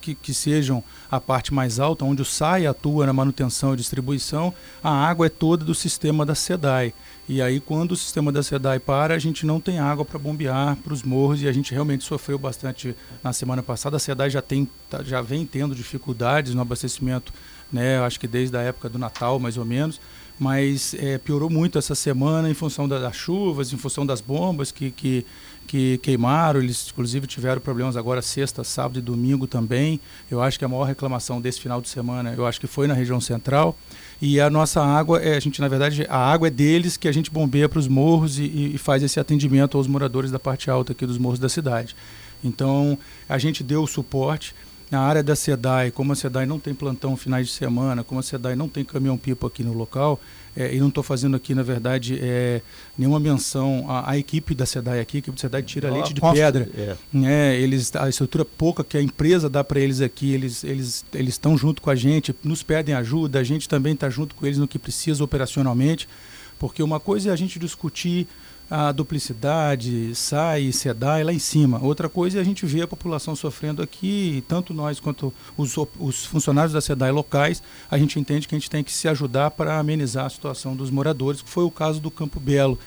que, 0.00 0.14
que, 0.14 0.32
sejam 0.32 0.84
a 1.10 1.20
parte 1.20 1.52
mais 1.52 1.80
alta, 1.80 2.04
onde 2.04 2.22
o 2.22 2.24
SAI 2.24 2.64
atua 2.64 3.06
na 3.06 3.12
manutenção 3.12 3.74
e 3.74 3.76
distribuição, 3.76 4.54
a 4.80 4.90
água 4.90 5.26
é 5.26 5.28
toda 5.28 5.64
do 5.64 5.74
sistema 5.74 6.24
da 6.24 6.36
SEDAI. 6.36 6.94
E 7.28 7.42
aí, 7.42 7.58
quando 7.58 7.90
o 7.90 7.96
sistema 7.96 8.30
da 8.30 8.40
SEDAI 8.40 8.78
para, 8.78 9.14
a 9.14 9.18
gente 9.18 9.44
não 9.44 9.58
tem 9.58 9.80
água 9.80 10.04
para 10.04 10.16
bombear 10.16 10.76
para 10.76 10.92
os 10.92 11.02
morros 11.02 11.42
e 11.42 11.48
a 11.48 11.52
gente 11.52 11.72
realmente 11.72 12.04
sofreu 12.04 12.38
bastante 12.38 12.94
na 13.20 13.32
semana 13.32 13.64
passada. 13.64 13.96
A 13.96 14.00
SEDAI 14.00 14.30
já, 14.30 14.40
tem, 14.40 14.68
tá, 14.88 15.02
já 15.02 15.20
vem 15.20 15.44
tendo 15.44 15.74
dificuldades 15.74 16.54
no 16.54 16.60
abastecimento, 16.60 17.32
né, 17.72 17.98
acho 17.98 18.20
que 18.20 18.28
desde 18.28 18.56
a 18.56 18.60
época 18.60 18.88
do 18.88 18.98
Natal, 18.98 19.40
mais 19.40 19.56
ou 19.58 19.64
menos 19.64 20.00
mas 20.38 20.94
é, 20.94 21.18
piorou 21.18 21.48
muito 21.48 21.78
essa 21.78 21.94
semana 21.94 22.50
em 22.50 22.54
função 22.54 22.88
da, 22.88 22.98
das 22.98 23.16
chuvas, 23.16 23.72
em 23.72 23.76
função 23.76 24.04
das 24.04 24.20
bombas 24.20 24.72
que, 24.72 24.90
que, 24.90 25.24
que, 25.66 25.98
queimaram. 25.98 26.60
Eles, 26.60 26.88
inclusive, 26.90 27.26
tiveram 27.26 27.60
problemas 27.60 27.96
agora 27.96 28.20
sexta, 28.20 28.64
sábado 28.64 28.98
e 28.98 29.02
domingo 29.02 29.46
também. 29.46 30.00
Eu 30.30 30.42
acho 30.42 30.58
que 30.58 30.64
a 30.64 30.68
maior 30.68 30.84
reclamação 30.84 31.40
desse 31.40 31.60
final 31.60 31.80
de 31.80 31.88
semana, 31.88 32.34
eu 32.36 32.46
acho 32.46 32.60
que 32.60 32.66
foi 32.66 32.86
na 32.88 32.94
região 32.94 33.20
central. 33.20 33.76
E 34.20 34.40
a 34.40 34.50
nossa 34.50 34.82
água, 34.82 35.22
é, 35.22 35.36
a 35.36 35.40
gente, 35.40 35.60
na 35.60 35.68
verdade, 35.68 36.06
a 36.08 36.18
água 36.18 36.48
é 36.48 36.50
deles 36.50 36.96
que 36.96 37.06
a 37.06 37.12
gente 37.12 37.30
bombeia 37.30 37.68
para 37.68 37.78
os 37.78 37.86
morros 37.86 38.38
e, 38.38 38.72
e 38.74 38.78
faz 38.78 39.02
esse 39.02 39.20
atendimento 39.20 39.76
aos 39.76 39.86
moradores 39.86 40.30
da 40.30 40.38
parte 40.38 40.70
alta 40.70 40.92
aqui 40.92 41.06
dos 41.06 41.18
morros 41.18 41.38
da 41.38 41.48
cidade. 41.48 41.94
Então, 42.42 42.98
a 43.28 43.38
gente 43.38 43.64
deu 43.64 43.82
o 43.82 43.86
suporte. 43.86 44.54
Na 44.94 45.00
área 45.00 45.24
da 45.24 45.34
SEDAI, 45.34 45.90
como 45.90 46.12
a 46.12 46.14
SEDAI 46.14 46.46
não 46.46 46.60
tem 46.60 46.72
plantão 46.72 47.16
finais 47.16 47.48
de 47.48 47.52
semana, 47.52 48.04
como 48.04 48.20
a 48.20 48.22
SEDAI 48.22 48.54
não 48.54 48.68
tem 48.68 48.84
caminhão-pipa 48.84 49.48
aqui 49.48 49.64
no 49.64 49.72
local, 49.72 50.20
é, 50.56 50.72
e 50.72 50.78
não 50.78 50.86
estou 50.86 51.02
fazendo 51.02 51.34
aqui, 51.34 51.52
na 51.52 51.64
verdade, 51.64 52.16
é, 52.22 52.62
nenhuma 52.96 53.18
menção 53.18 53.86
à, 53.88 54.12
à, 54.12 54.16
equipe 54.18 54.54
da 54.54 54.64
SEDAI 54.64 55.00
aqui, 55.00 55.16
a 55.16 55.18
equipe 55.18 55.34
da 55.36 55.40
SEDAI 55.40 55.62
tira 55.64 55.90
leite 55.90 56.14
de 56.14 56.20
pedra. 56.20 56.68
É. 56.78 56.96
Né? 57.12 57.56
Eles, 57.56 57.90
a 57.96 58.08
estrutura 58.08 58.44
pouca 58.44 58.84
que 58.84 58.96
a 58.96 59.02
empresa 59.02 59.50
dá 59.50 59.64
para 59.64 59.80
eles 59.80 60.00
aqui, 60.00 60.32
eles 60.32 60.62
eles 60.62 61.04
eles 61.12 61.34
estão 61.34 61.58
junto 61.58 61.82
com 61.82 61.90
a 61.90 61.96
gente, 61.96 62.32
nos 62.44 62.62
pedem 62.62 62.94
ajuda, 62.94 63.40
a 63.40 63.44
gente 63.44 63.68
também 63.68 63.94
está 63.94 64.08
junto 64.08 64.36
com 64.36 64.46
eles 64.46 64.58
no 64.58 64.68
que 64.68 64.78
precisa 64.78 65.24
operacionalmente, 65.24 66.08
porque 66.56 66.84
uma 66.84 67.00
coisa 67.00 67.30
é 67.30 67.32
a 67.32 67.36
gente 67.36 67.58
discutir 67.58 68.28
a 68.70 68.90
duplicidade, 68.92 70.14
SAI, 70.14 70.72
SEDAI 70.72 71.22
lá 71.22 71.32
em 71.32 71.38
cima. 71.38 71.78
Outra 71.82 72.08
coisa 72.08 72.38
é 72.38 72.40
a 72.40 72.44
gente 72.44 72.64
ver 72.64 72.82
a 72.82 72.88
população 72.88 73.36
sofrendo 73.36 73.82
aqui, 73.82 74.42
tanto 74.48 74.72
nós 74.72 74.98
quanto 74.98 75.32
os, 75.56 75.74
os 75.98 76.24
funcionários 76.24 76.72
da 76.72 76.80
SEDAI 76.80 77.12
locais, 77.12 77.62
a 77.90 77.98
gente 77.98 78.18
entende 78.18 78.48
que 78.48 78.54
a 78.54 78.58
gente 78.58 78.70
tem 78.70 78.82
que 78.82 78.92
se 78.92 79.06
ajudar 79.08 79.50
para 79.50 79.78
amenizar 79.78 80.26
a 80.26 80.30
situação 80.30 80.74
dos 80.74 80.90
moradores, 80.90 81.42
que 81.42 81.48
foi 81.48 81.64
o 81.64 81.70
caso 81.70 82.00
do 82.00 82.10
Campo 82.10 82.40
Belo. 82.40 82.78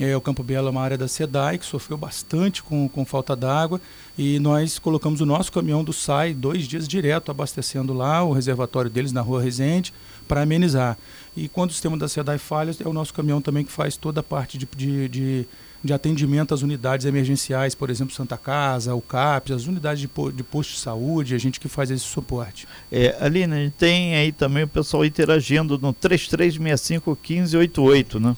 É, 0.00 0.16
o 0.16 0.20
Campo 0.20 0.42
Belo 0.42 0.68
é 0.68 0.70
uma 0.70 0.82
área 0.82 0.98
da 0.98 1.06
SEDAI 1.06 1.58
que 1.58 1.66
sofreu 1.66 1.98
bastante 1.98 2.62
com, 2.62 2.88
com 2.88 3.04
falta 3.04 3.36
d'água 3.36 3.80
e 4.16 4.38
nós 4.38 4.78
colocamos 4.78 5.20
o 5.20 5.26
nosso 5.26 5.52
caminhão 5.52 5.84
do 5.84 5.92
SAI 5.92 6.32
dois 6.32 6.66
dias 6.66 6.88
direto 6.88 7.30
abastecendo 7.30 7.92
lá 7.92 8.24
o 8.24 8.32
reservatório 8.32 8.90
deles 8.90 9.12
na 9.12 9.20
rua 9.20 9.42
Resende 9.42 9.92
para 10.26 10.42
amenizar. 10.42 10.96
E 11.36 11.48
quando 11.48 11.70
o 11.70 11.72
sistema 11.72 11.96
da 11.96 12.08
SEDAI 12.08 12.38
falha, 12.38 12.74
é 12.84 12.88
o 12.88 12.92
nosso 12.92 13.14
caminhão 13.14 13.40
também 13.40 13.64
que 13.64 13.72
faz 13.72 13.96
toda 13.96 14.20
a 14.20 14.22
parte 14.22 14.58
de, 14.58 14.68
de, 14.76 15.08
de, 15.08 15.46
de 15.82 15.92
atendimento 15.92 16.52
às 16.52 16.62
unidades 16.62 17.06
emergenciais, 17.06 17.74
por 17.74 17.90
exemplo, 17.90 18.14
Santa 18.14 18.36
Casa, 18.36 18.94
o 18.94 19.00
CAPS, 19.00 19.52
as 19.52 19.66
unidades 19.66 20.00
de, 20.00 20.08
de 20.34 20.42
posto 20.42 20.72
de 20.72 20.78
saúde, 20.78 21.34
a 21.34 21.38
gente 21.38 21.58
que 21.58 21.68
faz 21.68 21.90
esse 21.90 22.04
suporte. 22.04 22.68
É, 22.90 23.16
Aline, 23.20 23.70
tem 23.70 24.14
aí 24.14 24.32
também 24.32 24.64
o 24.64 24.68
pessoal 24.68 25.04
interagindo 25.04 25.78
no 25.78 25.92
3365 25.92 27.18
1588, 27.26 28.20
né? 28.20 28.36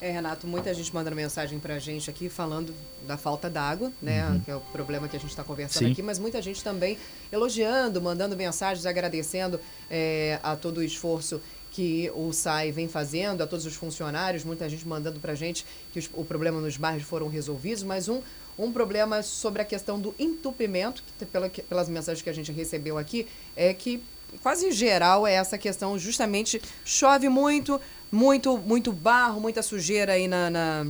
É, 0.00 0.12
Renato, 0.12 0.46
muita 0.46 0.72
gente 0.72 0.94
mandando 0.94 1.16
mensagem 1.16 1.58
para 1.58 1.74
a 1.74 1.78
gente 1.78 2.08
aqui 2.08 2.28
falando 2.28 2.72
da 3.06 3.16
falta 3.16 3.50
d'água, 3.50 3.92
né? 4.00 4.28
Uhum. 4.28 4.40
Que 4.40 4.50
é 4.50 4.56
o 4.56 4.60
problema 4.60 5.08
que 5.08 5.16
a 5.16 5.20
gente 5.20 5.30
está 5.30 5.42
conversando 5.42 5.86
Sim. 5.86 5.92
aqui, 5.92 6.02
mas 6.02 6.18
muita 6.20 6.40
gente 6.40 6.62
também 6.62 6.96
elogiando, 7.32 8.00
mandando 8.00 8.36
mensagens, 8.36 8.86
agradecendo 8.86 9.60
é, 9.90 10.38
a 10.42 10.54
todo 10.54 10.78
o 10.78 10.82
esforço 10.82 11.40
que 11.72 12.10
o 12.14 12.32
SAI 12.32 12.70
vem 12.70 12.88
fazendo, 12.88 13.42
a 13.42 13.46
todos 13.46 13.66
os 13.66 13.74
funcionários, 13.74 14.44
muita 14.44 14.68
gente 14.68 14.86
mandando 14.86 15.20
para 15.20 15.32
a 15.32 15.34
gente 15.34 15.66
que 15.92 15.98
os, 15.98 16.08
o 16.14 16.24
problema 16.24 16.60
nos 16.60 16.76
bairros 16.76 17.02
foram 17.02 17.28
resolvidos, 17.28 17.82
mas 17.82 18.08
um, 18.08 18.22
um 18.58 18.72
problema 18.72 19.22
sobre 19.22 19.62
a 19.62 19.64
questão 19.64 20.00
do 20.00 20.14
entupimento, 20.18 21.02
que, 21.18 21.26
pela, 21.26 21.48
pelas 21.48 21.88
mensagens 21.88 22.22
que 22.22 22.30
a 22.30 22.32
gente 22.32 22.52
recebeu 22.52 22.98
aqui, 22.98 23.26
é 23.56 23.74
que 23.74 24.02
quase 24.42 24.70
geral 24.72 25.26
é 25.26 25.34
essa 25.34 25.56
questão, 25.56 25.98
justamente 25.98 26.60
chove 26.84 27.28
muito, 27.28 27.80
muito, 28.10 28.56
muito 28.58 28.92
barro, 28.92 29.40
muita 29.40 29.62
sujeira 29.62 30.12
aí 30.12 30.26
na, 30.28 30.50
na, 30.50 30.86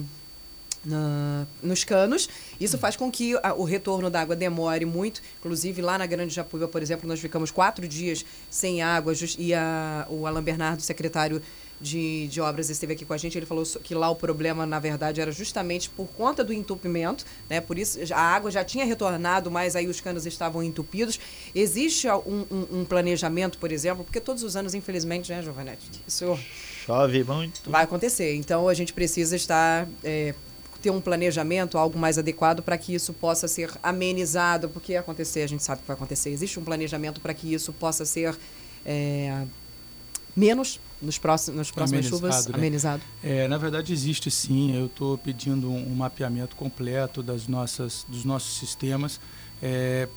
na 0.84 1.46
nos 1.62 1.84
canos. 1.84 2.28
Isso 2.60 2.78
faz 2.78 2.96
com 2.96 3.10
que 3.10 3.36
a, 3.42 3.54
o 3.54 3.64
retorno 3.64 4.10
da 4.10 4.20
água 4.20 4.36
demore 4.36 4.84
muito. 4.84 5.22
Inclusive, 5.38 5.82
lá 5.82 5.98
na 5.98 6.06
Grande 6.06 6.34
Japuíba, 6.34 6.68
por 6.68 6.82
exemplo, 6.82 7.08
nós 7.08 7.20
ficamos 7.20 7.50
quatro 7.50 7.86
dias 7.86 8.24
sem 8.50 8.82
água 8.82 9.12
e 9.38 9.54
a, 9.54 10.06
o 10.08 10.26
Alan 10.26 10.42
Bernardo, 10.42 10.82
secretário 10.82 11.42
de, 11.80 12.26
de 12.28 12.40
obras 12.40 12.70
esteve 12.70 12.92
aqui 12.92 13.04
com 13.04 13.12
a 13.12 13.16
gente, 13.16 13.38
ele 13.38 13.46
falou 13.46 13.64
que 13.82 13.94
lá 13.94 14.10
o 14.10 14.16
problema, 14.16 14.66
na 14.66 14.78
verdade, 14.78 15.20
era 15.20 15.30
justamente 15.30 15.88
por 15.88 16.08
conta 16.08 16.42
do 16.42 16.52
entupimento, 16.52 17.24
né? 17.48 17.60
Por 17.60 17.78
isso 17.78 17.98
a 18.12 18.20
água 18.20 18.50
já 18.50 18.64
tinha 18.64 18.84
retornado, 18.84 19.50
mas 19.50 19.76
aí 19.76 19.86
os 19.86 20.00
canos 20.00 20.26
estavam 20.26 20.62
entupidos. 20.62 21.20
Existe 21.54 22.08
um, 22.08 22.44
um, 22.50 22.80
um 22.80 22.84
planejamento, 22.84 23.58
por 23.58 23.70
exemplo, 23.70 24.04
porque 24.04 24.20
todos 24.20 24.42
os 24.42 24.56
anos, 24.56 24.74
infelizmente, 24.74 25.30
né, 25.30 25.42
Giovanete? 25.42 25.88
Isso 26.06 26.38
chove 26.88 27.22
muito. 27.24 27.70
Vai 27.70 27.84
acontecer. 27.84 28.34
Então 28.34 28.68
a 28.68 28.74
gente 28.74 28.92
precisa 28.92 29.36
estar. 29.36 29.86
É, 30.02 30.34
ter 30.80 30.90
um 30.90 31.00
planejamento, 31.00 31.76
algo 31.76 31.98
mais 31.98 32.18
adequado 32.18 32.62
para 32.62 32.78
que 32.78 32.94
isso 32.94 33.12
possa 33.12 33.48
ser 33.48 33.68
amenizado, 33.82 34.68
porque 34.68 34.94
acontecer, 34.94 35.42
a 35.42 35.46
gente 35.48 35.62
sabe 35.64 35.80
que 35.80 35.88
vai 35.88 35.96
acontecer. 35.96 36.30
Existe 36.30 36.58
um 36.60 36.62
planejamento 36.64 37.20
para 37.20 37.34
que 37.34 37.52
isso 37.52 37.72
possa 37.72 38.04
ser 38.04 38.38
é, 38.86 39.44
menos 40.36 40.78
nos 41.02 41.18
próximos, 41.18 41.58
nas 41.58 41.70
próximas 41.70 42.06
amenizado, 42.06 42.32
chuvas, 42.32 42.46
né? 42.46 42.54
amenizado? 42.54 43.02
É, 43.24 43.48
na 43.48 43.58
verdade, 43.58 43.92
existe 43.92 44.30
sim. 44.30 44.76
Eu 44.76 44.86
estou 44.86 45.18
pedindo 45.18 45.68
um, 45.68 45.92
um, 45.92 45.94
mapeamento 45.96 46.54
completo 46.54 47.22
das 47.24 47.48
nossas, 47.48 48.06
dos 48.08 48.24
nossos 48.24 48.56
sistemas. 48.58 49.20
É, 49.60 50.08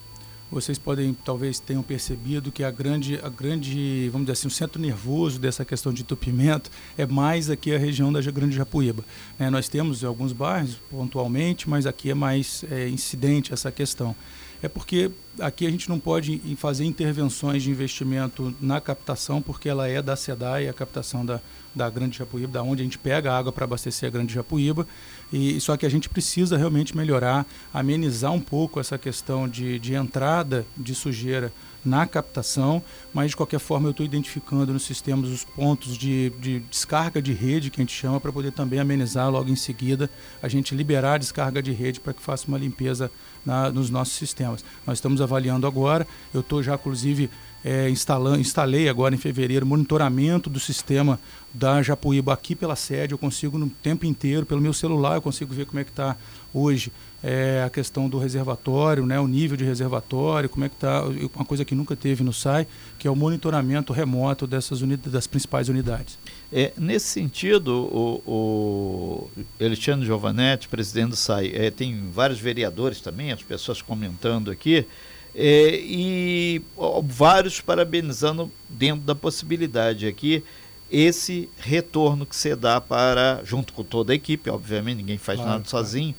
vocês 0.51 0.77
podem 0.77 1.15
talvez 1.25 1.59
tenham 1.59 1.81
percebido 1.81 2.51
que 2.51 2.63
a 2.63 2.69
grande, 2.69 3.17
a 3.23 3.29
grande, 3.29 4.09
vamos 4.11 4.25
dizer 4.25 4.33
assim, 4.33 4.47
o 4.47 4.51
centro 4.51 4.81
nervoso 4.81 5.39
dessa 5.39 5.63
questão 5.63 5.93
de 5.93 6.01
entupimento 6.01 6.69
é 6.97 7.05
mais 7.05 7.49
aqui 7.49 7.73
a 7.73 7.77
região 7.77 8.11
da 8.11 8.21
Grande 8.21 8.55
Japuíba. 8.55 9.03
É, 9.39 9.49
nós 9.49 9.69
temos 9.69 10.03
alguns 10.03 10.33
bairros 10.33 10.75
pontualmente, 10.89 11.69
mas 11.69 11.85
aqui 11.85 12.11
é 12.11 12.13
mais 12.13 12.65
é, 12.69 12.89
incidente 12.89 13.53
essa 13.53 13.71
questão. 13.71 14.13
É 14.61 14.67
porque 14.67 15.09
aqui 15.39 15.65
a 15.65 15.71
gente 15.71 15.89
não 15.89 15.99
pode 15.99 16.41
fazer 16.57 16.85
intervenções 16.85 17.63
de 17.63 17.69
investimento 17.69 18.53
na 18.59 18.81
captação, 18.81 19.41
porque 19.41 19.69
ela 19.69 19.87
é 19.87 20.01
da 20.01 20.15
SEDAI, 20.15 20.67
a 20.67 20.73
captação 20.73 21.25
da, 21.25 21.39
da 21.73 21.89
Grande 21.89 22.17
Japuíba, 22.17 22.51
da 22.51 22.63
onde 22.63 22.81
a 22.81 22.83
gente 22.83 22.97
pega 22.97 23.31
a 23.31 23.37
água 23.37 23.51
para 23.51 23.63
abastecer 23.63 24.07
a 24.07 24.11
Grande 24.11 24.33
Japuíba. 24.33 24.87
E 25.31 25.59
só 25.61 25.77
que 25.77 25.85
a 25.85 25.89
gente 25.89 26.09
precisa 26.09 26.57
realmente 26.57 26.95
melhorar, 26.95 27.45
amenizar 27.73 28.31
um 28.31 28.41
pouco 28.41 28.79
essa 28.79 28.97
questão 28.97 29.47
de, 29.47 29.79
de 29.79 29.93
entrada 29.93 30.65
de 30.77 30.93
sujeira 30.93 31.51
na 31.83 32.05
captação, 32.05 32.81
mas 33.13 33.31
de 33.31 33.37
qualquer 33.37 33.59
forma 33.59 33.87
eu 33.87 33.91
estou 33.91 34.05
identificando 34.05 34.71
nos 34.71 34.83
sistemas 34.83 35.29
os 35.29 35.43
pontos 35.43 35.97
de, 35.97 36.31
de, 36.39 36.59
descarga 36.59 37.21
de 37.21 37.33
rede, 37.33 37.69
que 37.69 37.81
a 37.81 37.83
gente 37.83 37.93
chama, 37.93 38.19
para 38.19 38.31
poder 38.31 38.51
também 38.51 38.79
amenizar 38.79 39.29
logo 39.29 39.49
em 39.49 39.55
seguida, 39.55 40.09
a 40.41 40.47
gente 40.47 40.75
liberar 40.75 41.15
a 41.15 41.17
descarga 41.17 41.61
de 41.61 41.71
rede 41.71 41.99
para 41.99 42.13
que 42.13 42.21
faça 42.21 42.47
uma 42.47 42.57
limpeza 42.57 43.11
na, 43.45 43.71
nos 43.71 43.89
nossos 43.89 44.13
sistemas. 44.13 44.63
Nós 44.85 44.97
estamos 44.97 45.20
avaliando 45.21 45.67
agora, 45.67 46.07
eu 46.33 46.41
estou 46.41 46.61
já 46.61 46.75
inclusive 46.75 47.29
é, 47.63 47.89
instalei 47.89 48.89
agora 48.89 49.13
em 49.13 49.17
fevereiro 49.17 49.65
monitoramento 49.65 50.49
do 50.49 50.59
sistema 50.59 51.19
da 51.53 51.81
Japuíba 51.81 52.33
aqui 52.33 52.55
pela 52.55 52.75
sede, 52.75 53.13
eu 53.13 53.17
consigo 53.17 53.57
no 53.57 53.69
tempo 53.69 54.05
inteiro, 54.05 54.45
pelo 54.45 54.61
meu 54.61 54.73
celular, 54.73 55.15
eu 55.15 55.21
consigo 55.21 55.53
ver 55.53 55.65
como 55.65 55.79
é 55.79 55.83
que 55.83 55.91
está 55.91 56.15
hoje 56.53 56.91
é, 57.23 57.63
a 57.63 57.69
questão 57.69 58.09
do 58.09 58.17
reservatório, 58.17 59.05
né, 59.05 59.19
o 59.19 59.27
nível 59.27 59.55
de 59.55 59.63
reservatório, 59.63 60.49
como 60.49 60.65
é 60.65 60.69
que 60.69 60.75
está, 60.75 61.03
uma 61.35 61.45
coisa 61.45 61.63
que 61.63 61.75
nunca 61.75 61.95
teve 61.95 62.23
no 62.23 62.33
SAI, 62.33 62.65
que 62.97 63.07
é 63.07 63.11
o 63.11 63.15
monitoramento 63.15 63.93
remoto 63.93 64.47
dessas 64.47 64.81
unidades, 64.81 65.11
das 65.11 65.27
principais 65.27 65.69
unidades. 65.69 66.17
É, 66.51 66.73
nesse 66.77 67.07
sentido, 67.07 67.71
o, 67.71 68.23
o 68.25 69.29
Alexandre 69.63 70.05
Giovanetti, 70.05 70.67
presidente 70.67 71.09
do 71.09 71.15
SAI, 71.15 71.51
é, 71.53 71.69
tem 71.69 72.09
vários 72.11 72.39
vereadores 72.39 73.01
também, 73.01 73.31
as 73.31 73.43
pessoas 73.43 73.81
comentando 73.81 74.49
aqui, 74.49 74.87
é, 75.35 75.75
e 75.75 76.61
ó, 76.77 77.01
vários 77.01 77.61
parabenizando 77.61 78.51
dentro 78.69 79.01
da 79.01 79.15
possibilidade 79.15 80.07
aqui 80.07 80.43
esse 80.91 81.49
retorno 81.57 82.25
que 82.25 82.35
você 82.35 82.53
dá 82.53 82.81
para, 82.81 83.41
junto 83.45 83.71
com 83.71 83.83
toda 83.83 84.11
a 84.11 84.15
equipe, 84.15 84.49
obviamente, 84.49 84.97
ninguém 84.97 85.17
faz 85.17 85.37
claro, 85.37 85.51
nada 85.53 85.65
sozinho, 85.65 86.13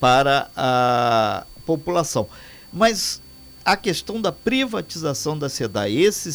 para 0.00 0.50
a 0.56 1.46
população. 1.64 2.28
Mas 2.72 3.22
a 3.64 3.76
questão 3.76 4.20
da 4.20 4.32
privatização 4.32 5.38
da 5.38 5.48
SEDAI, 5.48 5.94
esse 5.94 6.32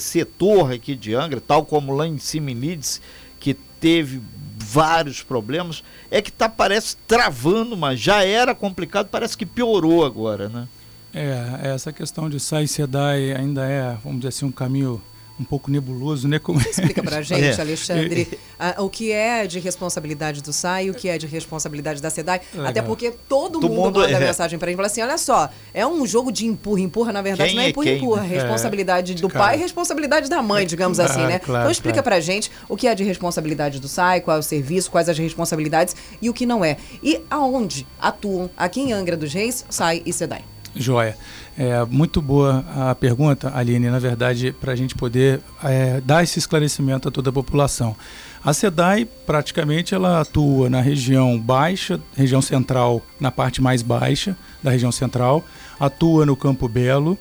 setor 0.00 0.72
aqui 0.72 0.94
de 0.94 1.14
Angra, 1.14 1.42
tal 1.42 1.66
como 1.66 1.94
lá 1.94 2.06
em 2.06 2.16
Siminides, 2.16 3.02
que 3.38 3.52
teve 3.52 4.22
vários 4.56 5.22
problemas, 5.22 5.84
é 6.10 6.22
que 6.22 6.30
está, 6.30 6.48
parece, 6.48 6.96
travando, 7.06 7.76
mas 7.76 8.00
já 8.00 8.24
era 8.24 8.54
complicado, 8.54 9.08
parece 9.10 9.36
que 9.36 9.44
piorou 9.44 10.06
agora, 10.06 10.48
né? 10.48 10.66
É, 11.14 11.68
essa 11.74 11.92
questão 11.92 12.28
de 12.28 12.40
SAI 12.40 12.64
e 12.64 12.68
SEDAI 12.68 13.32
ainda 13.32 13.64
é, 13.64 13.96
vamos 14.02 14.20
dizer 14.20 14.28
assim, 14.28 14.46
um 14.46 14.52
caminho 14.52 15.00
um 15.38 15.44
pouco 15.44 15.70
nebuloso, 15.70 16.28
né? 16.28 16.38
Como 16.38 16.60
Explica 16.60 17.02
para 17.02 17.18
a 17.18 17.22
gente, 17.22 17.58
é. 17.58 17.60
Alexandre, 17.60 18.38
a, 18.58 18.82
o 18.82 18.88
que 18.88 19.10
é 19.10 19.46
de 19.46 19.58
responsabilidade 19.58 20.42
do 20.42 20.52
SAI 20.52 20.86
e 20.86 20.90
o 20.90 20.94
que 20.94 21.08
é 21.08 21.18
de 21.18 21.26
responsabilidade 21.26 22.00
da 22.00 22.08
SEDAI. 22.08 22.40
Legal. 22.52 22.70
Até 22.70 22.82
porque 22.82 23.10
todo, 23.10 23.60
todo 23.60 23.68
mundo, 23.68 23.84
mundo 23.84 24.00
manda 24.00 24.12
é. 24.12 24.20
mensagem 24.20 24.58
para 24.58 24.68
a 24.68 24.70
gente 24.70 24.76
fala 24.76 24.86
assim: 24.86 25.02
olha 25.02 25.18
só, 25.18 25.50
é 25.72 25.84
um 25.86 26.06
jogo 26.06 26.30
de 26.30 26.46
empurra, 26.46 26.80
empurra, 26.80 27.12
na 27.12 27.20
verdade, 27.22 27.50
quem 27.50 27.56
não 27.56 27.64
é 27.64 27.68
empurra, 27.70 27.88
é 27.88 27.96
empurra. 27.96 28.22
Responsabilidade 28.22 29.12
é. 29.12 29.16
do 29.16 29.28
claro. 29.28 29.46
pai 29.46 29.56
e 29.56 29.60
responsabilidade 29.60 30.30
da 30.30 30.40
mãe, 30.40 30.66
digamos 30.66 31.00
assim, 31.00 31.26
né? 31.26 31.38
Claro, 31.40 31.62
então 31.62 31.70
explica 31.70 31.94
claro. 31.94 32.04
para 32.04 32.16
a 32.16 32.20
gente 32.20 32.50
o 32.68 32.76
que 32.76 32.86
é 32.86 32.94
de 32.94 33.02
responsabilidade 33.02 33.80
do 33.80 33.88
SAI, 33.88 34.20
qual 34.20 34.36
é 34.36 34.40
o 34.40 34.42
serviço, 34.42 34.90
quais 34.90 35.08
as 35.08 35.18
responsabilidades 35.18 35.96
e 36.22 36.30
o 36.30 36.34
que 36.34 36.46
não 36.46 36.64
é. 36.64 36.76
E 37.02 37.20
aonde 37.28 37.86
atuam 38.00 38.48
aqui 38.56 38.80
em 38.80 38.92
Angra 38.92 39.16
dos 39.16 39.32
Reis, 39.32 39.64
SAI 39.68 40.02
e 40.06 40.12
SEDAI. 40.12 40.53
Joia. 40.74 41.16
É, 41.56 41.84
muito 41.84 42.20
boa 42.20 42.64
a 42.74 42.94
pergunta, 42.94 43.52
Aline, 43.54 43.88
na 43.88 43.98
verdade, 43.98 44.54
para 44.60 44.72
a 44.72 44.76
gente 44.76 44.94
poder 44.94 45.40
é, 45.62 46.00
dar 46.00 46.22
esse 46.24 46.38
esclarecimento 46.38 47.08
a 47.08 47.10
toda 47.10 47.30
a 47.30 47.32
população. 47.32 47.96
A 48.44 48.52
SEDAI, 48.52 49.06
praticamente, 49.26 49.94
ela 49.94 50.20
atua 50.20 50.68
na 50.68 50.80
região 50.80 51.38
baixa, 51.38 52.00
região 52.16 52.42
central, 52.42 53.00
na 53.18 53.30
parte 53.30 53.62
mais 53.62 53.82
baixa 53.82 54.36
da 54.62 54.70
região 54.70 54.92
central, 54.92 55.44
atua 55.78 56.26
no 56.26 56.36
Campo 56.36 56.68
Belo, 56.68 57.16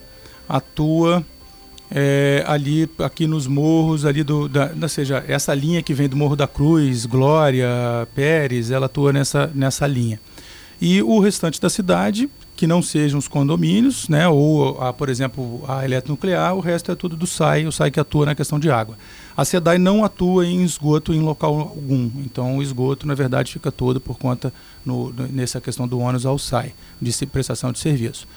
atua 0.50 1.24
é, 1.90 2.44
ali, 2.48 2.90
aqui 3.00 3.28
nos 3.28 3.46
morros, 3.46 4.04
ali 4.06 4.24
do, 4.24 4.50
da, 4.50 4.72
ou 4.82 4.90
seja, 4.90 5.24
essa 5.28 5.54
linha 5.54 5.84
que 5.84 5.94
vem 5.94 6.10
do 6.10 6.18
Morro 6.18 6.36
da 6.36 6.48
Cruz, 6.48 7.06
Glória, 7.06 7.70
Pérez, 8.16 8.72
ela 8.72 8.88
atua 8.88 9.14
nessa, 9.14 9.50
nessa 9.54 9.86
linha. 9.86 10.20
E 10.82 11.02
o 11.04 11.20
restante 11.20 11.62
da 11.62 11.70
cidade 11.70 12.30
que 12.56 12.68
não 12.68 12.82
sejam 12.82 13.18
os 13.18 13.28
condomínios, 13.28 14.08
né, 14.08 14.28
ou, 14.28 14.80
a, 14.82 14.94
por 14.94 15.10
exemplo, 15.10 15.64
a 15.68 15.84
eletronuclear, 15.84 16.56
o 16.56 16.60
resto 16.60 16.92
é 16.92 16.96
tudo 16.96 17.16
do 17.16 17.26
SAI, 17.26 17.66
o 17.66 17.72
SAI 17.72 17.90
que 17.90 18.00
atua 18.00 18.26
na 18.28 18.36
questão 18.36 18.60
de 18.60 18.70
água. 18.70 18.98
A 19.36 19.44
SEDAI 19.44 19.80
não 19.80 20.06
atua 20.06 20.46
em 20.46 20.64
esgoto 20.64 21.14
em 21.14 21.20
local 21.20 21.60
algum, 21.60 22.12
então 22.18 22.58
o 22.58 22.62
esgoto, 22.62 23.08
na 23.08 23.16
verdade, 23.16 23.52
fica 23.52 23.72
todo 23.72 24.00
por 24.00 24.20
conta, 24.20 24.54
no, 24.86 25.12
nessa 25.32 25.60
questão 25.60 25.88
do 25.88 26.00
ônus 26.00 26.26
ao 26.26 26.38
SAI, 26.38 26.74
de 27.02 27.26
prestação 27.26 27.72
de 27.72 27.80
serviço. 27.80 28.28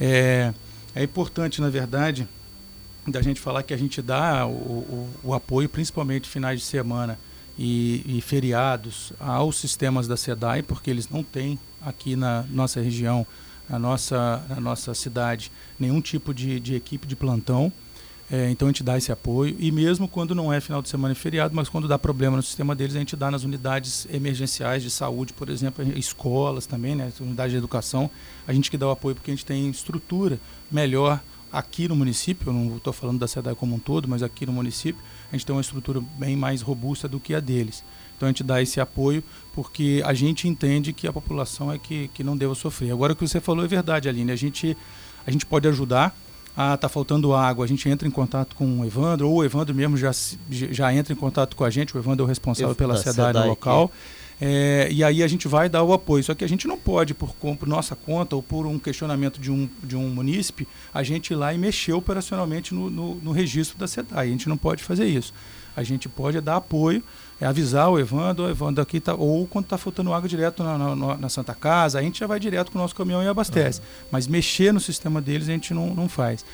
É, 0.00 0.52
é 0.94 1.02
importante, 1.02 1.60
na 1.60 1.68
verdade, 1.68 2.26
da 3.06 3.20
gente 3.20 3.40
falar 3.40 3.62
que 3.62 3.74
a 3.74 3.76
gente 3.76 4.00
dá 4.00 4.46
o, 4.46 4.50
o, 4.50 5.10
o 5.24 5.34
apoio, 5.34 5.68
principalmente 5.68 6.28
finais 6.28 6.60
de 6.60 6.64
semana 6.64 7.18
e, 7.58 8.02
e 8.06 8.20
feriados, 8.22 9.12
aos 9.20 9.56
sistemas 9.56 10.08
da 10.08 10.16
SEDAI, 10.16 10.62
porque 10.62 10.90
eles 10.90 11.10
não 11.10 11.22
têm 11.22 11.58
aqui 11.84 12.16
na 12.16 12.44
nossa 12.50 12.80
região 12.80 13.26
na 13.68 13.78
nossa, 13.78 14.44
na 14.48 14.60
nossa 14.60 14.94
cidade 14.94 15.50
nenhum 15.78 16.00
tipo 16.00 16.32
de, 16.32 16.58
de 16.58 16.74
equipe 16.74 17.06
de 17.06 17.14
plantão. 17.14 17.72
É, 18.30 18.50
então 18.50 18.68
a 18.68 18.70
gente 18.70 18.82
dá 18.82 18.98
esse 18.98 19.10
apoio 19.10 19.56
e 19.58 19.72
mesmo 19.72 20.06
quando 20.06 20.34
não 20.34 20.52
é 20.52 20.60
final 20.60 20.82
de 20.82 20.88
semana 20.90 21.12
e 21.12 21.14
feriado, 21.14 21.54
mas 21.54 21.66
quando 21.68 21.88
dá 21.88 21.98
problema 21.98 22.36
no 22.36 22.42
sistema 22.42 22.74
deles, 22.74 22.94
a 22.94 22.98
gente 22.98 23.16
dá 23.16 23.30
nas 23.30 23.42
unidades 23.42 24.06
emergenciais 24.10 24.82
de 24.82 24.90
saúde, 24.90 25.32
por 25.32 25.48
exemplo, 25.48 25.82
escolas 25.96 26.66
também, 26.66 26.94
né, 26.94 27.10
unidade 27.20 27.52
de 27.52 27.56
educação, 27.56 28.10
a 28.46 28.52
gente 28.52 28.70
que 28.70 28.76
dá 28.76 28.86
o 28.86 28.90
apoio 28.90 29.14
porque 29.14 29.30
a 29.30 29.34
gente 29.34 29.46
tem 29.46 29.70
estrutura 29.70 30.38
melhor 30.70 31.22
aqui 31.50 31.88
no 31.88 31.96
município, 31.96 32.50
eu 32.50 32.52
não 32.52 32.76
estou 32.76 32.92
falando 32.92 33.18
da 33.18 33.26
SEDAI 33.26 33.54
como 33.54 33.74
um 33.74 33.78
todo, 33.78 34.06
mas 34.06 34.22
aqui 34.22 34.44
no 34.44 34.52
município, 34.52 35.02
a 35.32 35.34
gente 35.34 35.46
tem 35.46 35.54
uma 35.54 35.62
estrutura 35.62 36.00
bem 36.18 36.36
mais 36.36 36.60
robusta 36.60 37.08
do 37.08 37.18
que 37.18 37.34
a 37.34 37.40
deles. 37.40 37.82
Então 38.18 38.26
a 38.26 38.30
gente 38.32 38.42
dá 38.42 38.60
esse 38.60 38.80
apoio 38.80 39.22
porque 39.54 40.02
a 40.04 40.12
gente 40.12 40.48
entende 40.48 40.92
que 40.92 41.06
a 41.06 41.12
população 41.12 41.72
é 41.72 41.78
que, 41.78 42.08
que 42.08 42.24
não 42.24 42.36
deva 42.36 42.54
sofrer. 42.54 42.90
Agora 42.92 43.12
o 43.12 43.16
que 43.16 43.26
você 43.26 43.40
falou 43.40 43.64
é 43.64 43.68
verdade, 43.68 44.08
Aline. 44.08 44.32
A 44.32 44.36
gente, 44.36 44.76
a 45.24 45.30
gente 45.30 45.46
pode 45.46 45.68
ajudar. 45.68 46.14
Ah, 46.56 46.76
tá 46.76 46.88
faltando 46.88 47.32
água, 47.32 47.64
a 47.64 47.68
gente 47.68 47.88
entra 47.88 48.08
em 48.08 48.10
contato 48.10 48.56
com 48.56 48.80
o 48.80 48.84
Evandro, 48.84 49.28
ou 49.28 49.36
o 49.36 49.44
Evandro 49.44 49.72
mesmo 49.72 49.96
já, 49.96 50.10
já 50.50 50.92
entra 50.92 51.12
em 51.12 51.16
contato 51.16 51.54
com 51.54 51.62
a 51.62 51.70
gente, 51.70 51.96
o 51.96 52.00
Evandro 52.00 52.24
é 52.24 52.26
o 52.26 52.28
responsável 52.28 52.70
Eu, 52.70 52.74
pela 52.74 52.96
no 53.32 53.46
local. 53.46 53.92
É, 54.40 54.88
e 54.90 55.02
aí 55.02 55.22
a 55.22 55.28
gente 55.28 55.48
vai 55.48 55.68
dar 55.68 55.82
o 55.82 55.92
apoio. 55.92 56.22
Só 56.22 56.34
que 56.34 56.44
a 56.44 56.48
gente 56.48 56.66
não 56.66 56.78
pode, 56.78 57.14
por, 57.14 57.34
por, 57.34 57.68
nossa 57.68 57.96
conta 57.96 58.36
ou 58.36 58.42
por 58.42 58.66
um 58.66 58.78
questionamento 58.78 59.40
de 59.40 59.50
um, 59.50 59.68
de 59.82 59.96
um 59.96 60.08
munícipe, 60.08 60.66
a 60.92 61.02
gente 61.02 61.32
ir 61.32 61.36
lá 61.36 61.52
e 61.52 61.58
mexer 61.58 61.92
operacionalmente 61.92 62.74
no, 62.74 62.90
no, 62.90 63.14
no 63.16 63.32
registro 63.32 63.78
da 63.78 63.86
SEDAI. 63.86 64.28
A 64.28 64.30
gente 64.30 64.48
não 64.48 64.56
pode 64.56 64.82
fazer 64.82 65.06
isso. 65.06 65.32
A 65.78 65.84
gente 65.84 66.08
pode 66.08 66.40
dar 66.40 66.56
apoio 66.56 67.02
é 67.40 67.46
avisar 67.46 67.88
o 67.88 68.00
Evandro, 68.00 68.46
o 68.46 68.50
Evandro 68.50 68.82
aqui 68.82 68.98
tá, 68.98 69.14
ou 69.14 69.46
quando 69.46 69.66
está 69.66 69.78
faltando 69.78 70.12
água 70.12 70.28
direto 70.28 70.64
na, 70.64 70.76
na, 70.76 71.16
na, 71.16 71.28
Santa 71.28 71.54
Casa, 71.54 72.00
a 72.00 72.02
gente 72.02 72.18
já 72.18 72.26
vai 72.26 72.40
direto 72.40 72.72
com 72.72 72.78
o 72.78 72.82
nosso 72.82 72.96
caminhão 72.96 73.22
e 73.22 73.28
abastece. 73.28 73.78
Uhum. 73.78 74.08
Mas 74.10 74.26
mexer 74.26 74.72
no 74.72 74.80
sistema 74.80 75.20
deles 75.20 75.48
a 75.48 75.52
gente 75.52 75.72
não, 75.72 75.94
não 75.94 76.08
faz. 76.08 76.44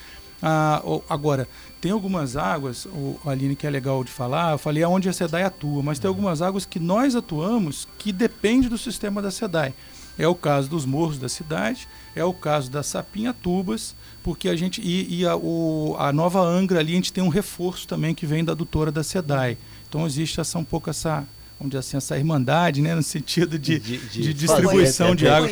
Ah, 0.43 0.83
agora, 1.09 1.49
tem 1.81 1.91
algumas 1.91 2.37
águas, 2.37 2.85
o 2.85 3.19
Aline, 3.25 3.57
que 3.57 3.67
é 3.67 3.71
legal 3.71 4.05
de 4.05 4.11
falar, 4.11 4.53
eu 4.53 4.59
falei 4.59 4.83
aonde 4.83 5.09
a 5.09 5.13
SEDAI 5.13 5.45
atua, 5.45 5.83
mas 5.83 5.99
tem 5.99 6.07
algumas 6.07 6.43
águas 6.43 6.67
que 6.67 6.79
nós 6.79 7.17
atuamos 7.17 7.89
que 7.97 8.13
depende 8.13 8.69
do 8.69 8.77
sistema 8.77 9.23
da 9.23 9.31
SEDAI. 9.31 9.73
É 10.19 10.29
o 10.29 10.35
caso 10.35 10.69
dos 10.69 10.85
morros 10.85 11.19
da 11.19 11.31
cidade, 11.31 11.89
é 12.15 12.25
o 12.25 12.33
caso 12.33 12.71
da 12.71 12.83
Sapinha 12.83 13.33
Tubas, 13.33 13.95
porque 14.23 14.49
a 14.49 14.57
gente. 14.57 14.81
E, 14.81 15.21
e 15.21 15.27
a, 15.27 15.37
o, 15.37 15.97
a 15.99 16.13
nova 16.13 16.41
Angra 16.41 16.81
ali, 16.81 16.93
a 16.93 16.97
gente 16.97 17.13
tem 17.13 17.23
um 17.23 17.29
reforço 17.29 17.87
também 17.87 18.15
que 18.15 18.27
vem 18.27 18.45
da 18.45 18.53
adutora 18.53 18.93
da 18.93 19.03
SEDAI. 19.03 19.59
Então 19.89 20.07
existe 20.07 20.41
essa 20.41 20.59
um 20.59 20.65
pouco 20.65 20.91
essa 20.91 21.27
vamos 21.59 21.71
dizer 21.71 21.79
assim, 21.81 21.97
essa 21.97 22.19
irmandade, 22.19 22.83
né, 22.83 22.95
no 22.95 23.03
sentido 23.03 23.59
de, 23.59 23.79
de, 23.79 23.99
de, 23.99 24.21
de 24.23 24.35
distribuição 24.35 25.15
de 25.15 25.29
água. 25.29 25.49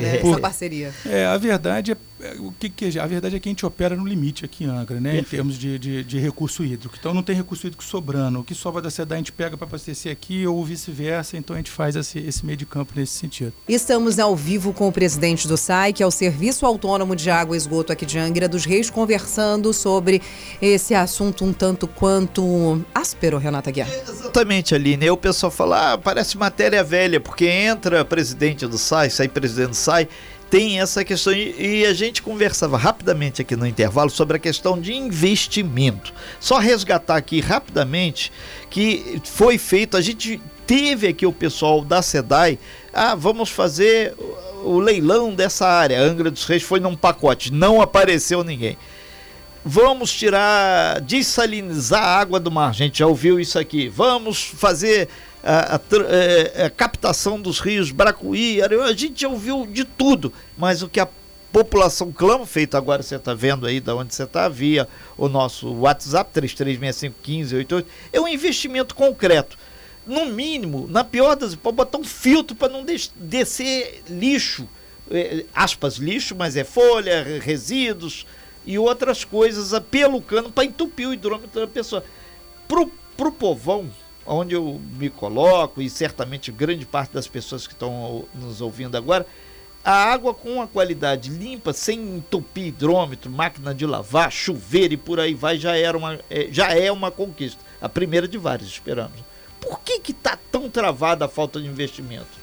né, 0.00 0.16
essa 0.30 0.40
parceria. 0.40 0.94
É, 1.04 1.26
a 1.26 1.36
verdade 1.36 1.92
é, 1.92 1.94
é, 1.94 1.96
o 2.38 2.52
que, 2.52 2.68
que 2.68 2.98
a 2.98 3.06
verdade 3.06 3.36
é 3.36 3.40
que 3.40 3.48
a 3.48 3.52
gente 3.52 3.66
opera 3.66 3.96
no 3.96 4.06
limite 4.06 4.44
aqui 4.44 4.64
em 4.64 4.68
Angra, 4.68 5.00
né, 5.00 5.18
em 5.18 5.24
termos 5.24 5.58
de, 5.58 5.78
de, 5.78 6.04
de, 6.04 6.18
recurso 6.18 6.64
hídrico. 6.64 6.94
Então 6.98 7.12
não 7.12 7.22
tem 7.22 7.34
recurso 7.34 7.66
hídrico 7.66 7.82
sobrando. 7.82 8.40
O 8.40 8.44
que 8.44 8.54
sobra 8.54 8.80
da 8.80 8.90
SEDA 8.90 9.14
a 9.14 9.18
gente 9.18 9.32
pega 9.32 9.56
para 9.56 9.66
abastecer 9.66 10.12
aqui 10.12 10.46
ou 10.46 10.64
vice-versa. 10.64 11.36
Então 11.36 11.54
a 11.54 11.58
gente 11.58 11.70
faz 11.70 11.96
esse, 11.96 12.18
esse 12.18 12.44
meio 12.44 12.56
de 12.56 12.66
campo 12.66 12.92
nesse 12.96 13.12
sentido. 13.12 13.52
Estamos 13.68 14.18
ao 14.18 14.36
vivo 14.36 14.72
com 14.72 14.88
o 14.88 14.92
presidente 14.92 15.48
do 15.48 15.56
SAI, 15.56 15.92
que 15.92 16.02
é 16.02 16.06
o 16.06 16.10
Serviço 16.10 16.64
Autônomo 16.66 17.16
de 17.16 17.30
Água 17.30 17.56
e 17.56 17.58
Esgoto 17.58 17.92
aqui 17.92 18.06
de 18.06 18.18
Angra 18.18 18.48
dos 18.48 18.64
Reis, 18.64 18.90
conversando 18.90 19.72
sobre 19.72 20.22
esse 20.60 20.94
assunto 20.94 21.44
um 21.44 21.52
tanto 21.52 21.86
quanto 21.86 22.84
áspero, 22.94 23.38
Renata 23.38 23.70
Guiar. 23.70 23.88
Exatamente, 23.90 24.74
Aline. 24.74 25.06
Eu 25.06 25.16
pessoal 25.16 25.50
fala, 25.50 25.92
ah, 25.92 25.98
parece 25.98 26.36
matéria 26.36 26.82
velha, 26.84 27.20
porque 27.20 27.46
entra 27.46 28.04
presidente 28.04 28.66
do 28.66 28.78
SAI, 28.78 29.10
sai 29.10 29.28
presidente 29.28 29.70
do 29.70 29.76
SAI, 29.76 30.08
tem 30.52 30.80
essa 30.80 31.02
questão. 31.02 31.32
E, 31.32 31.86
a 31.86 31.94
gente 31.94 32.20
conversava 32.20 32.76
rapidamente 32.76 33.40
aqui 33.40 33.56
no 33.56 33.66
intervalo 33.66 34.10
sobre 34.10 34.36
a 34.36 34.38
questão 34.38 34.78
de 34.78 34.92
investimento. 34.92 36.12
Só 36.38 36.58
resgatar 36.58 37.16
aqui 37.16 37.40
rapidamente 37.40 38.30
que 38.68 39.18
foi 39.24 39.56
feito, 39.56 39.96
a 39.96 40.02
gente 40.02 40.42
teve 40.66 41.08
aqui 41.08 41.24
o 41.24 41.32
pessoal 41.32 41.82
da 41.82 42.02
SEDAI, 42.02 42.58
ah, 42.92 43.14
vamos 43.14 43.48
fazer 43.48 44.14
o 44.62 44.78
leilão 44.78 45.34
dessa 45.34 45.66
área. 45.66 45.98
Angra 45.98 46.30
dos 46.30 46.44
Reis 46.44 46.62
foi 46.62 46.80
num 46.80 46.94
pacote, 46.94 47.50
não 47.50 47.80
apareceu 47.80 48.44
ninguém. 48.44 48.76
Vamos 49.64 50.12
tirar, 50.12 51.00
dessalinizar 51.00 52.02
a 52.02 52.18
água 52.18 52.38
do 52.38 52.50
mar. 52.50 52.68
A 52.68 52.74
gente 52.74 52.98
já 52.98 53.06
ouviu 53.06 53.40
isso 53.40 53.58
aqui. 53.58 53.88
Vamos 53.88 54.42
fazer 54.42 55.08
a, 55.42 55.74
a, 55.74 55.76
a, 55.76 55.80
é, 56.08 56.64
a 56.66 56.70
captação 56.70 57.40
dos 57.40 57.60
rios 57.60 57.90
Bracuí, 57.90 58.60
a 58.62 58.92
gente 58.92 59.22
já 59.22 59.28
ouviu 59.28 59.66
de 59.66 59.84
tudo, 59.84 60.32
mas 60.56 60.82
o 60.82 60.88
que 60.88 61.00
a 61.00 61.08
população 61.52 62.10
clama, 62.10 62.46
feito 62.46 62.76
agora 62.76 63.02
você 63.02 63.16
está 63.16 63.34
vendo 63.34 63.66
aí 63.66 63.78
da 63.78 63.94
onde 63.94 64.14
você 64.14 64.22
está, 64.22 64.48
via 64.48 64.88
o 65.18 65.28
nosso 65.28 65.72
WhatsApp 65.74 66.40
33651588, 66.40 67.84
é 68.12 68.20
um 68.20 68.26
investimento 68.26 68.94
concreto. 68.94 69.58
No 70.06 70.26
mínimo, 70.26 70.88
na 70.88 71.04
pior 71.04 71.36
das 71.36 71.52
hipóteses, 71.52 71.76
botar 71.76 71.98
um 71.98 72.04
filtro 72.04 72.56
para 72.56 72.72
não 72.72 72.84
descer 73.16 74.02
lixo, 74.08 74.66
é, 75.10 75.44
aspas, 75.54 75.96
lixo, 75.96 76.34
mas 76.34 76.56
é 76.56 76.64
folha, 76.64 77.38
resíduos 77.40 78.26
e 78.64 78.78
outras 78.78 79.24
coisas 79.24 79.78
pelo 79.90 80.20
cano 80.20 80.50
para 80.50 80.64
entupir 80.64 81.08
o 81.08 81.12
hidrômetro 81.12 81.60
da 81.60 81.66
pessoa. 81.66 82.04
Pro, 82.66 82.90
pro 83.16 83.30
povão, 83.30 83.90
onde 84.26 84.54
eu 84.54 84.80
me 84.98 85.10
coloco, 85.10 85.82
e 85.82 85.90
certamente 85.90 86.52
grande 86.52 86.86
parte 86.86 87.12
das 87.12 87.26
pessoas 87.26 87.66
que 87.66 87.72
estão 87.72 88.24
nos 88.34 88.60
ouvindo 88.60 88.96
agora, 88.96 89.26
a 89.84 89.92
água 89.92 90.32
com 90.32 90.48
uma 90.50 90.66
qualidade 90.66 91.28
limpa, 91.28 91.72
sem 91.72 92.16
entupir 92.16 92.66
hidrômetro, 92.66 93.30
máquina 93.30 93.74
de 93.74 93.84
lavar, 93.84 94.30
chuveiro 94.30 94.94
e 94.94 94.96
por 94.96 95.18
aí 95.18 95.34
vai, 95.34 95.58
já, 95.58 95.76
era 95.76 95.98
uma, 95.98 96.18
é, 96.30 96.48
já 96.50 96.72
é 96.72 96.90
uma 96.92 97.10
conquista. 97.10 97.60
A 97.80 97.88
primeira 97.88 98.28
de 98.28 98.38
várias, 98.38 98.68
esperamos. 98.68 99.18
Por 99.60 99.80
que 99.80 100.00
está 100.10 100.38
tão 100.50 100.70
travada 100.70 101.24
a 101.24 101.28
falta 101.28 101.60
de 101.60 101.66
investimento? 101.66 102.42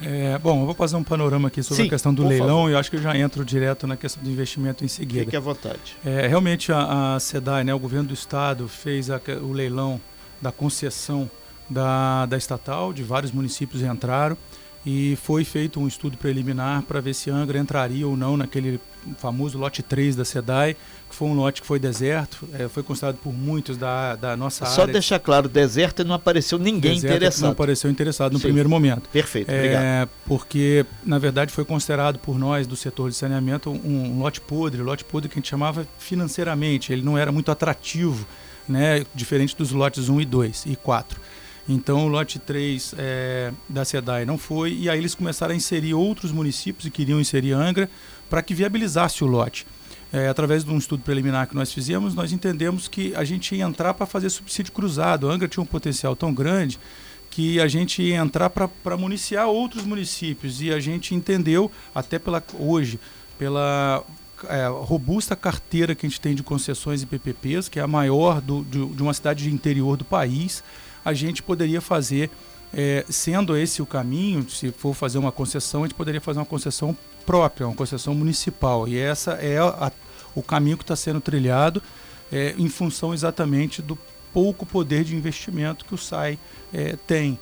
É, 0.00 0.36
bom, 0.38 0.60
eu 0.62 0.66
vou 0.66 0.74
fazer 0.74 0.96
um 0.96 1.04
panorama 1.04 1.48
aqui 1.48 1.62
sobre 1.62 1.82
Sim, 1.82 1.88
a 1.88 1.90
questão 1.90 2.12
do 2.12 2.26
leilão 2.26 2.56
favor. 2.56 2.70
e 2.70 2.72
eu 2.72 2.78
acho 2.78 2.90
que 2.90 2.96
eu 2.96 3.02
já 3.02 3.16
entro 3.16 3.44
direto 3.44 3.86
na 3.86 3.96
questão 3.96 4.22
do 4.22 4.28
investimento 4.28 4.84
em 4.84 4.88
seguida. 4.88 5.24
Fique 5.24 5.36
à 5.36 5.40
vontade. 5.40 5.96
É, 6.04 6.26
realmente 6.26 6.72
a, 6.72 7.14
a 7.14 7.20
SEDAI, 7.20 7.62
né, 7.62 7.72
o 7.72 7.78
governo 7.78 8.08
do 8.08 8.14
estado, 8.14 8.66
fez 8.66 9.10
a, 9.10 9.20
o 9.40 9.52
leilão 9.52 10.00
da 10.44 10.52
concessão 10.52 11.30
da, 11.68 12.26
da 12.26 12.36
estatal, 12.36 12.92
de 12.92 13.02
vários 13.02 13.32
municípios 13.32 13.82
entraram 13.82 14.36
e 14.84 15.16
foi 15.16 15.44
feito 15.44 15.80
um 15.80 15.88
estudo 15.88 16.18
preliminar 16.18 16.82
para 16.82 17.00
ver 17.00 17.14
se 17.14 17.30
Angra 17.30 17.58
entraria 17.58 18.06
ou 18.06 18.14
não 18.14 18.36
naquele 18.36 18.78
famoso 19.18 19.56
lote 19.56 19.82
3 19.82 20.14
da 20.14 20.24
SEDAI, 20.26 20.76
que 21.08 21.14
foi 21.14 21.28
um 21.28 21.34
lote 21.34 21.62
que 21.62 21.66
foi 21.66 21.78
deserto, 21.78 22.46
é, 22.52 22.68
foi 22.68 22.82
considerado 22.82 23.16
por 23.16 23.32
muitos 23.32 23.78
da, 23.78 24.14
da 24.16 24.36
nossa 24.36 24.66
Só 24.66 24.82
área. 24.82 24.86
Só 24.86 24.92
deixar 24.92 25.18
claro, 25.18 25.48
deserto 25.48 26.02
e 26.02 26.04
não 26.04 26.14
apareceu 26.14 26.58
ninguém 26.58 26.94
deserto 26.94 27.14
interessado. 27.14 27.42
Não 27.42 27.50
apareceu 27.50 27.90
interessado 27.90 28.32
no 28.32 28.38
Sim. 28.38 28.44
primeiro 28.44 28.68
momento. 28.68 29.08
Perfeito, 29.08 29.50
é, 29.50 29.56
obrigado. 29.56 30.10
Porque, 30.26 30.84
na 31.04 31.18
verdade, 31.18 31.50
foi 31.50 31.64
considerado 31.64 32.18
por 32.18 32.38
nós 32.38 32.66
do 32.66 32.76
setor 32.76 33.08
de 33.08 33.16
saneamento 33.16 33.70
um, 33.70 34.12
um 34.12 34.18
lote 34.18 34.40
podre, 34.40 34.82
lote 34.82 35.04
podre 35.04 35.30
que 35.30 35.38
a 35.38 35.40
gente 35.40 35.48
chamava 35.48 35.86
financeiramente, 35.98 36.92
ele 36.92 37.02
não 37.02 37.16
era 37.16 37.32
muito 37.32 37.50
atrativo 37.50 38.26
né, 38.68 39.04
diferente 39.14 39.56
dos 39.56 39.72
lotes 39.72 40.08
1 40.08 40.20
e 40.20 40.24
2 40.24 40.66
e 40.66 40.76
4. 40.76 41.20
Então 41.68 42.06
o 42.06 42.08
lote 42.08 42.38
3 42.38 42.94
é, 42.98 43.52
da 43.68 43.84
SEDAI 43.84 44.26
não 44.26 44.36
foi, 44.36 44.74
e 44.74 44.90
aí 44.90 44.98
eles 44.98 45.14
começaram 45.14 45.54
a 45.54 45.56
inserir 45.56 45.94
outros 45.94 46.30
municípios 46.30 46.86
e 46.86 46.90
queriam 46.90 47.20
inserir 47.20 47.52
Angra 47.52 47.88
para 48.28 48.42
que 48.42 48.54
viabilizasse 48.54 49.24
o 49.24 49.26
lote. 49.26 49.66
É, 50.12 50.28
através 50.28 50.62
de 50.62 50.70
um 50.70 50.78
estudo 50.78 51.02
preliminar 51.02 51.48
que 51.48 51.56
nós 51.56 51.72
fizemos, 51.72 52.14
nós 52.14 52.32
entendemos 52.32 52.86
que 52.86 53.12
a 53.16 53.24
gente 53.24 53.54
ia 53.56 53.64
entrar 53.64 53.94
para 53.94 54.06
fazer 54.06 54.30
subsídio 54.30 54.72
cruzado. 54.72 55.28
A 55.28 55.32
Angra 55.32 55.48
tinha 55.48 55.62
um 55.62 55.66
potencial 55.66 56.14
tão 56.14 56.32
grande 56.32 56.78
que 57.30 57.60
a 57.60 57.66
gente 57.66 58.00
ia 58.00 58.18
entrar 58.18 58.48
para 58.48 58.96
municiar 58.96 59.48
outros 59.48 59.84
municípios 59.84 60.62
e 60.62 60.70
a 60.70 60.78
gente 60.78 61.16
entendeu, 61.16 61.68
até 61.92 62.16
pela 62.16 62.40
hoje, 62.60 63.00
pela 63.36 64.04
é, 64.48 64.66
robusta 64.66 65.36
carteira 65.36 65.94
que 65.94 66.06
a 66.06 66.08
gente 66.08 66.20
tem 66.20 66.34
de 66.34 66.42
concessões 66.42 67.02
e 67.02 67.06
PPPs, 67.06 67.68
que 67.68 67.78
é 67.78 67.82
a 67.82 67.86
maior 67.86 68.40
do, 68.40 68.64
de, 68.64 68.84
de 68.86 69.02
uma 69.02 69.14
cidade 69.14 69.44
de 69.44 69.54
interior 69.54 69.96
do 69.96 70.04
país, 70.04 70.62
a 71.04 71.12
gente 71.12 71.42
poderia 71.42 71.80
fazer, 71.80 72.30
é, 72.72 73.04
sendo 73.08 73.56
esse 73.56 73.82
o 73.82 73.86
caminho, 73.86 74.48
se 74.48 74.72
for 74.72 74.94
fazer 74.94 75.18
uma 75.18 75.32
concessão, 75.32 75.82
a 75.82 75.86
gente 75.86 75.96
poderia 75.96 76.20
fazer 76.20 76.38
uma 76.38 76.46
concessão 76.46 76.96
própria, 77.26 77.66
uma 77.66 77.76
concessão 77.76 78.14
municipal. 78.14 78.88
E 78.88 78.96
essa 78.96 79.32
é 79.32 79.58
a, 79.58 79.92
o 80.34 80.42
caminho 80.42 80.76
que 80.76 80.84
está 80.84 80.96
sendo 80.96 81.20
trilhado 81.20 81.82
é, 82.32 82.54
em 82.58 82.68
função 82.68 83.12
exatamente 83.12 83.80
do 83.80 83.98
pouco 84.32 84.66
poder 84.66 85.04
de 85.04 85.14
investimento 85.14 85.84
que 85.84 85.94
o 85.94 85.98
SAI 85.98 86.38
é, 86.72 86.96
tem. 87.06 87.38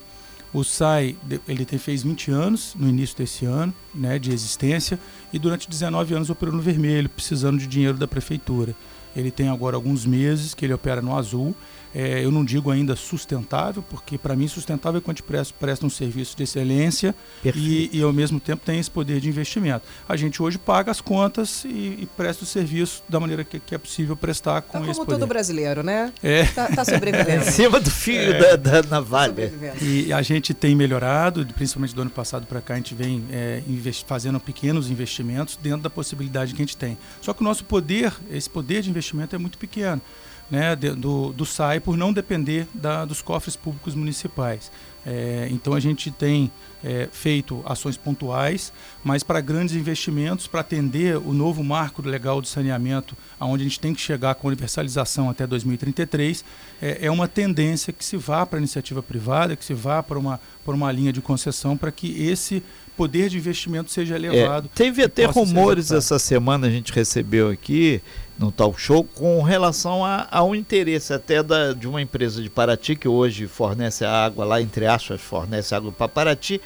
O 0.53 0.63
SAI 0.63 1.17
ele 1.47 1.65
fez 1.65 2.03
20 2.03 2.29
anos 2.29 2.75
no 2.75 2.87
início 2.87 3.17
desse 3.17 3.43
ano 3.43 3.73
né, 3.93 4.19
de 4.19 4.31
existência 4.31 4.99
e 5.33 5.39
durante 5.39 5.67
19 5.67 6.13
anos 6.13 6.29
operou 6.29 6.55
no 6.55 6.61
vermelho, 6.61 7.09
precisando 7.09 7.57
de 7.57 7.65
dinheiro 7.65 7.97
da 7.97 8.07
prefeitura. 8.07 8.75
Ele 9.15 9.31
tem 9.31 9.49
agora 9.49 9.75
alguns 9.75 10.05
meses 10.05 10.53
que 10.53 10.63
ele 10.63 10.73
opera 10.73 11.01
no 11.01 11.17
azul 11.17 11.55
é, 11.93 12.23
eu 12.23 12.31
não 12.31 12.43
digo 12.43 12.71
ainda 12.71 12.95
sustentável, 12.95 13.83
porque 13.89 14.17
para 14.17 14.35
mim 14.35 14.47
sustentável 14.47 14.97
é 14.97 15.01
quando 15.01 15.17
a 15.17 15.19
gente 15.19 15.23
presta, 15.23 15.53
presta 15.59 15.85
um 15.85 15.89
serviço 15.89 16.35
de 16.35 16.43
excelência 16.43 17.13
e, 17.43 17.89
e, 17.93 18.01
ao 18.01 18.11
mesmo 18.11 18.39
tempo 18.39 18.63
tem 18.65 18.79
esse 18.79 18.89
poder 18.89 19.19
de 19.19 19.29
investimento. 19.29 19.85
A 20.07 20.15
gente 20.15 20.41
hoje 20.41 20.57
paga 20.57 20.91
as 20.91 20.99
contas 20.99 21.63
e, 21.65 21.69
e 22.01 22.09
presta 22.17 22.43
o 22.43 22.47
serviço 22.47 23.03
da 23.07 23.19
maneira 23.19 23.43
que, 23.43 23.59
que 23.59 23.75
é 23.75 23.77
possível 23.77 24.17
prestar 24.17 24.61
com 24.61 24.79
tá 24.79 24.85
esse 24.85 24.93
como 24.93 25.05
poder. 25.05 25.19
todo 25.19 25.27
brasileiro, 25.27 25.83
né? 25.83 26.11
É. 26.23 26.45
Tá, 26.45 26.67
tá 26.67 26.85
sobrevivendo. 26.85 27.43
em 27.47 27.51
cima 27.51 27.79
do 27.79 27.91
fio 27.91 28.33
é. 28.33 28.57
da, 28.57 28.81
da 28.81 28.89
navalha. 28.89 29.49
Tá 29.49 29.75
e 29.81 30.11
a 30.11 30.21
gente 30.21 30.53
tem 30.53 30.75
melhorado, 30.75 31.45
principalmente 31.53 31.93
do 31.93 32.01
ano 32.01 32.11
passado 32.11 32.47
para 32.47 32.61
cá, 32.61 32.73
a 32.73 32.77
gente 32.77 32.95
vem 32.95 33.23
é, 33.31 33.61
fazendo 34.05 34.39
pequenos 34.39 34.89
investimentos 34.89 35.57
dentro 35.61 35.81
da 35.81 35.89
possibilidade 35.89 36.53
que 36.53 36.61
a 36.61 36.65
gente 36.65 36.77
tem. 36.77 36.97
Só 37.21 37.33
que 37.33 37.41
o 37.41 37.43
nosso 37.43 37.65
poder, 37.65 38.13
esse 38.31 38.49
poder 38.49 38.81
de 38.81 38.89
investimento 38.89 39.35
é 39.35 39.37
muito 39.37 39.57
pequeno 39.57 40.01
né, 40.49 40.75
do, 40.75 41.33
do 41.33 41.45
SAI 41.45 41.79
por 41.79 41.97
não 41.97 42.13
depender 42.13 42.67
da, 42.73 43.05
dos 43.05 43.21
cofres 43.21 43.55
públicos 43.55 43.95
municipais. 43.95 44.71
É, 45.05 45.49
então 45.51 45.73
a 45.73 45.79
gente 45.79 46.09
tem 46.09 46.49
é, 46.83 47.09
feito 47.11 47.61
ações 47.65 47.97
pontuais, 47.97 48.71
mas 49.03 49.21
para 49.21 49.41
grandes 49.41 49.75
investimentos, 49.75 50.47
para 50.47 50.61
atender 50.61 51.17
o 51.17 51.33
novo 51.33 51.63
marco 51.63 52.01
legal 52.01 52.41
de 52.41 52.47
saneamento, 52.47 53.15
aonde 53.39 53.63
a 53.63 53.67
gente 53.67 53.79
tem 53.79 53.93
que 53.93 54.01
chegar 54.01 54.35
com 54.35 54.47
universalização 54.47 55.29
até 55.29 55.45
2033, 55.45 56.43
é, 56.81 57.05
é 57.05 57.11
uma 57.11 57.27
tendência 57.27 57.91
que 57.91 58.03
se 58.03 58.15
vá 58.15 58.45
para 58.45 58.59
a 58.59 58.61
iniciativa 58.61 59.03
privada, 59.03 59.55
que 59.55 59.65
se 59.65 59.73
vá 59.73 60.01
para 60.01 60.17
uma, 60.17 60.39
para 60.63 60.73
uma 60.73 60.91
linha 60.91 61.11
de 61.11 61.21
concessão, 61.21 61.75
para 61.75 61.91
que 61.91 62.23
esse 62.23 62.63
poder 62.95 63.29
de 63.29 63.37
investimento 63.37 63.91
seja 63.91 64.15
elevado. 64.15 64.69
É, 64.73 64.77
teve 64.77 65.03
até 65.03 65.25
rumores 65.25 65.91
essa 65.91 66.19
semana, 66.19 66.67
a 66.67 66.69
gente 66.69 66.91
recebeu 66.91 67.49
aqui, 67.49 68.01
no 68.37 68.51
talk 68.51 68.79
show 68.79 69.03
com 69.03 69.41
relação 69.41 70.03
a, 70.03 70.27
ao 70.31 70.55
interesse 70.55 71.13
até 71.13 71.43
da, 71.43 71.73
de 71.73 71.87
uma 71.87 72.01
empresa 72.01 72.41
de 72.41 72.49
Paraty 72.49 72.95
que 72.95 73.07
hoje 73.07 73.47
fornece 73.47 74.03
a 74.03 74.11
água 74.11 74.43
lá 74.43 74.61
entre 74.61 74.85
aspas 74.85 75.21
fornece 75.21 75.75
água 75.75 75.91
para 75.91 76.07
Paraty 76.07 76.59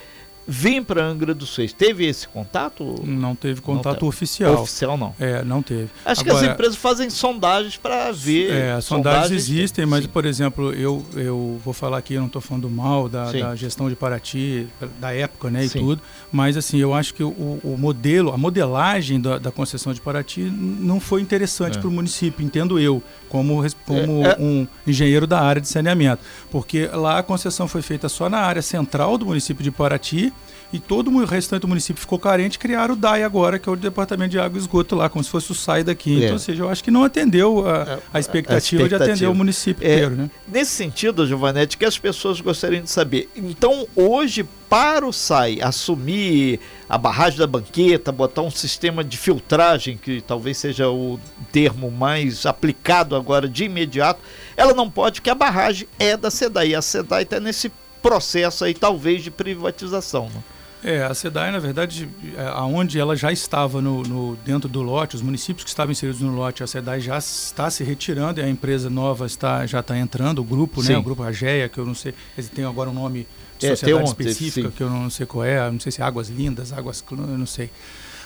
vem 0.47 0.81
para 0.81 1.03
Angra 1.03 1.33
dos 1.33 1.55
Reis. 1.55 1.73
Teve 1.73 2.05
esse 2.05 2.27
contato? 2.27 2.95
Não 3.03 3.35
teve 3.35 3.59
contato 3.59 4.01
não 4.01 4.07
oficial. 4.07 4.61
Oficial 4.61 4.97
não. 4.97 5.13
É, 5.19 5.43
não 5.43 5.61
teve. 5.61 5.89
Acho 6.05 6.21
Agora, 6.21 6.39
que 6.39 6.45
as 6.45 6.53
empresas 6.53 6.75
fazem 6.77 7.09
sondagens 7.09 7.75
para 7.75 8.11
ver. 8.11 8.51
É, 8.51 8.71
as 8.71 8.85
sondagens, 8.85 9.25
sondagens 9.25 9.49
existem, 9.49 9.85
mas, 9.85 10.05
sim. 10.05 10.09
por 10.09 10.25
exemplo, 10.25 10.73
eu, 10.73 11.05
eu 11.15 11.59
vou 11.63 11.73
falar 11.73 11.97
aqui, 11.97 12.13
eu 12.13 12.21
não 12.21 12.27
estou 12.27 12.41
falando 12.41 12.69
mal 12.69 13.09
da, 13.09 13.31
da, 13.31 13.55
gestão 13.55 13.89
de 13.89 13.95
Paraty, 13.95 14.67
da 14.99 15.13
época 15.13 15.49
né, 15.49 15.65
e 15.65 15.69
sim. 15.69 15.79
tudo, 15.79 16.01
mas 16.31 16.55
assim, 16.55 16.77
eu 16.77 16.93
acho 16.93 17.13
que 17.13 17.23
o, 17.23 17.59
o 17.63 17.75
modelo, 17.77 18.31
a 18.31 18.37
modelagem 18.37 19.19
da, 19.19 19.37
da, 19.37 19.51
concessão 19.51 19.93
de 19.93 19.99
Paraty 19.99 20.41
não 20.41 20.99
foi 20.99 21.21
interessante 21.21 21.77
é. 21.77 21.81
para 21.81 21.87
o 21.87 21.91
município, 21.91 22.45
entendo 22.45 22.79
eu, 22.79 23.03
como, 23.29 23.63
como 23.85 24.25
é, 24.25 24.31
é, 24.31 24.37
um 24.39 24.67
engenheiro 24.85 25.27
da 25.27 25.39
área 25.39 25.61
de 25.61 25.67
saneamento. 25.67 26.21
Porque 26.49 26.87
lá 26.87 27.19
a 27.19 27.23
concessão 27.23 27.67
foi 27.67 27.81
feita 27.81 28.09
só 28.09 28.29
na 28.29 28.39
área 28.39 28.61
central 28.61 29.17
do 29.17 29.25
município 29.25 29.63
de 29.63 29.71
Paraty 29.71 30.33
e 30.71 30.79
todo 30.79 31.09
o 31.09 31.23
restante 31.23 31.61
do 31.61 31.67
município 31.67 31.99
ficou 32.01 32.19
carente, 32.19 32.59
criaram 32.59 32.93
o 32.93 32.97
DAI 32.97 33.23
agora, 33.23 33.57
que 33.57 33.69
é 33.69 33.71
o 33.71 33.75
Departamento 33.75 34.31
de 34.31 34.39
Água 34.39 34.57
e 34.57 34.61
Esgoto 34.61 34.95
lá, 34.95 35.09
como 35.09 35.23
se 35.23 35.29
fosse 35.29 35.51
o 35.51 35.55
SAI 35.55 35.83
daqui. 35.83 36.21
É. 36.21 36.25
Então, 36.25 36.33
ou 36.33 36.39
seja, 36.39 36.63
eu 36.63 36.69
acho 36.69 36.83
que 36.83 36.91
não 36.91 37.03
atendeu 37.03 37.67
a, 37.67 37.71
é, 37.71 37.99
a, 38.13 38.19
expectativa, 38.19 38.53
a 38.53 38.57
expectativa, 38.57 38.89
de 38.89 38.95
atender 38.95 39.27
o 39.27 39.35
município 39.35 39.87
é, 39.87 39.93
inteiro. 39.93 40.15
Né? 40.15 40.29
Nesse 40.47 40.71
sentido, 40.71 41.25
Giovanete, 41.25 41.77
que 41.77 41.85
as 41.85 41.97
pessoas 41.97 42.41
gostariam 42.41 42.83
de 42.83 42.89
saber. 42.89 43.29
Então, 43.35 43.87
hoje, 43.95 44.45
para 44.69 45.07
o 45.07 45.13
SAI 45.13 45.61
assumir 45.61 46.59
a 46.89 46.97
barragem 46.97 47.39
da 47.39 47.47
banqueta, 47.47 48.11
botar 48.11 48.41
um 48.41 48.51
sistema 48.51 49.03
de 49.03 49.17
filtragem, 49.17 49.95
que 49.95 50.19
talvez 50.19 50.57
seja 50.57 50.89
o 50.89 51.17
termo 51.51 51.89
mais 51.89 52.45
aplicado 52.45 53.15
agora 53.15 53.47
de 53.47 53.63
imediato, 53.63 54.19
ela 54.57 54.73
não 54.73 54.89
pode, 54.89 55.21
porque 55.21 55.29
a 55.29 55.35
barragem 55.35 55.87
é 55.97 56.17
da 56.17 56.29
SEDAI. 56.29 56.75
A 56.75 56.81
SEDAI 56.81 57.23
está 57.23 57.39
nesse 57.39 57.71
processo 58.01 58.65
aí, 58.65 58.73
talvez, 58.73 59.23
de 59.23 59.31
privatização. 59.31 60.25
Né? 60.25 60.43
É, 60.83 61.03
a 61.03 61.13
SEDAI, 61.13 61.51
na 61.51 61.59
verdade, 61.59 62.07
é, 62.37 62.41
aonde 62.49 62.99
ela 62.99 63.15
já 63.15 63.31
estava 63.31 63.81
no, 63.81 64.03
no, 64.03 64.35
dentro 64.45 64.69
do 64.69 64.81
lote, 64.81 65.15
os 65.15 65.21
municípios 65.21 65.63
que 65.63 65.69
estavam 65.69 65.91
inseridos 65.91 66.21
no 66.21 66.35
lote, 66.35 66.63
a 66.63 66.67
SEDAI 66.67 67.01
já 67.01 67.17
está 67.17 67.69
se 67.69 67.83
retirando 67.83 68.39
e 68.39 68.43
a 68.43 68.49
empresa 68.49 68.89
nova 68.89 69.25
está, 69.25 69.65
já 69.65 69.79
está 69.79 69.97
entrando, 69.97 70.39
o 70.39 70.43
grupo, 70.43 70.83
né? 70.83 70.95
O 70.97 71.01
grupo 71.01 71.23
Ageia, 71.23 71.67
que 71.67 71.79
eu 71.79 71.85
não 71.85 71.95
sei, 71.95 72.13
eles 72.37 72.49
têm 72.49 72.63
agora 72.63 72.89
um 72.89 72.93
nome 72.93 73.27
de 73.57 73.65
é, 73.65 73.69
sociedade 73.69 74.03
um, 74.03 74.05
específica, 74.05 74.69
sim. 74.69 74.73
que 74.75 74.83
eu 74.83 74.89
não 74.89 75.09
sei 75.09 75.25
qual 75.25 75.43
é, 75.43 75.71
não 75.71 75.79
sei 75.79 75.91
se 75.91 76.01
é 76.01 76.05
Águas 76.05 76.29
Lindas, 76.29 76.71
Águas 76.71 77.03
eu 77.09 77.17
não 77.17 77.47
sei. 77.47 77.71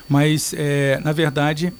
Mas, 0.09 0.53
é, 0.57 0.99
na 1.03 1.13
verdade, 1.13 1.71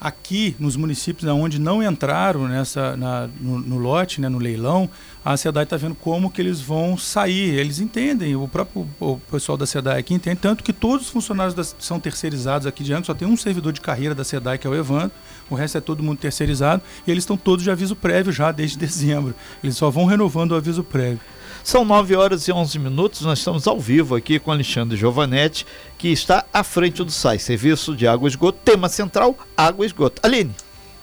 aqui 0.00 0.56
nos 0.58 0.76
municípios 0.76 1.30
onde 1.30 1.58
não 1.58 1.82
entraram 1.82 2.48
nessa, 2.48 2.96
na, 2.96 3.28
no, 3.40 3.58
no, 3.58 3.78
lote, 3.78 4.20
né, 4.20 4.28
no 4.28 4.38
leilão, 4.38 4.88
a 5.24 5.36
SEDAI 5.36 5.64
está 5.64 5.76
vendo 5.76 5.94
como 5.94 6.30
que 6.30 6.40
eles 6.40 6.60
vão 6.60 6.96
sair. 6.96 7.58
Eles 7.58 7.78
entendem, 7.78 8.34
o 8.34 8.48
próprio 8.48 8.88
o 8.98 9.18
pessoal 9.30 9.58
da 9.58 9.66
SEDAI 9.66 9.98
aqui 9.98 10.14
entende, 10.14 10.40
tanto 10.40 10.64
que 10.64 10.72
todos 10.72 11.06
os 11.06 11.12
funcionários 11.12 11.54
das, 11.54 11.76
são 11.78 12.00
terceirizados 12.00 12.66
aqui 12.66 12.82
de 12.82 12.92
Angra, 12.92 13.04
só 13.04 13.14
tem 13.14 13.28
um 13.28 13.36
servidor 13.36 13.72
de 13.72 13.80
carreira 13.80 14.14
da 14.14 14.24
SEDAI, 14.24 14.58
que 14.58 14.66
é 14.66 14.70
o 14.70 14.74
Evandro, 14.74 15.12
o 15.50 15.54
resto 15.54 15.78
é 15.78 15.80
todo 15.80 16.02
mundo 16.02 16.18
terceirizado, 16.18 16.82
e 17.06 17.10
eles 17.10 17.22
estão 17.22 17.36
todos 17.36 17.62
de 17.62 17.70
aviso 17.70 17.94
prévio 17.94 18.32
já 18.32 18.50
desde 18.50 18.76
dezembro. 18.78 19.34
Eles 19.62 19.76
só 19.76 19.90
vão 19.90 20.06
renovando 20.06 20.52
o 20.52 20.56
aviso 20.56 20.82
prévio. 20.82 21.20
São 21.62 21.84
9 21.84 22.16
horas 22.16 22.48
e 22.48 22.52
11 22.52 22.78
minutos, 22.78 23.20
nós 23.20 23.38
estamos 23.38 23.66
ao 23.66 23.78
vivo 23.78 24.16
aqui 24.16 24.38
com 24.38 24.50
Alexandre 24.50 24.96
Giovanetti, 24.96 25.66
que 25.98 26.08
está 26.08 26.46
à 26.50 26.64
frente 26.64 27.04
do 27.04 27.10
SAI, 27.10 27.38
Serviço 27.38 27.94
de 27.94 28.06
Água 28.06 28.26
e 28.26 28.30
Esgoto, 28.30 28.58
tema 28.64 28.88
central, 28.88 29.36
água 29.54 29.84
e 29.84 29.86
esgoto. 29.86 30.22
Aline. 30.24 30.54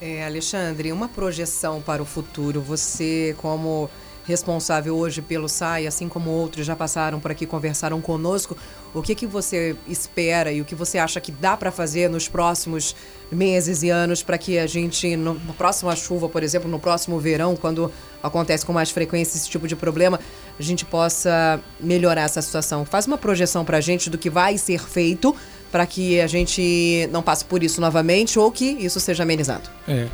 É, 0.02 0.26
Alexandre, 0.26 0.92
uma 0.92 1.08
projeção 1.08 1.82
para 1.82 2.02
o 2.02 2.06
futuro, 2.06 2.62
você 2.62 3.36
como 3.38 3.90
responsável 4.28 4.96
hoje 4.96 5.22
pelo 5.22 5.48
SAI, 5.48 5.88
assim 5.88 6.10
como 6.10 6.30
outros 6.30 6.66
já 6.66 6.76
passaram 6.76 7.18
por 7.18 7.32
aqui, 7.32 7.46
conversaram 7.46 8.02
conosco. 8.02 8.58
O 8.94 9.02
que, 9.02 9.16
que 9.16 9.26
você 9.26 9.76
espera 9.88 10.52
e 10.52 10.62
o 10.62 10.66
que 10.66 10.76
você 10.76 10.98
acha 10.98 11.22
que 11.22 11.32
dá 11.32 11.56
para 11.56 11.72
fazer 11.72 12.10
nos 12.10 12.28
próximos 12.28 12.94
meses 13.32 13.84
e 13.84 13.90
anos 13.90 14.22
para 14.22 14.38
que 14.38 14.60
a 14.60 14.68
gente, 14.68 15.16
no, 15.16 15.36
na 15.36 15.54
próxima 15.54 15.96
chuva, 15.96 16.28
por 16.28 16.44
exemplo, 16.44 16.70
no 16.70 16.78
próximo 16.78 17.18
verão, 17.20 17.56
quando 17.56 17.90
acontece 18.22 18.66
com 18.66 18.74
mais 18.74 18.92
frequência 18.92 19.38
esse 19.38 19.50
tipo 19.50 19.66
de 19.66 19.76
problema, 19.76 20.20
a 20.60 20.64
gente 20.64 20.84
possa 20.84 21.62
melhorar 21.80 22.24
essa 22.24 22.42
situação? 22.42 22.86
Faz 22.86 23.08
uma 23.08 23.18
projeção 23.18 23.64
para 23.64 23.78
a 23.78 23.82
gente 23.82 24.10
do 24.10 24.18
que 24.18 24.30
vai 24.30 24.58
ser 24.58 24.86
feito 24.86 25.34
para 25.72 25.86
que 25.86 26.20
a 26.20 26.28
gente 26.28 27.08
não 27.12 27.22
passe 27.22 27.46
por 27.46 27.64
isso 27.64 27.80
novamente 27.80 28.38
ou 28.38 28.52
que 28.52 28.66
isso 28.66 29.00
seja 29.00 29.24
amenizado. 29.24 29.70
É. 29.88 30.08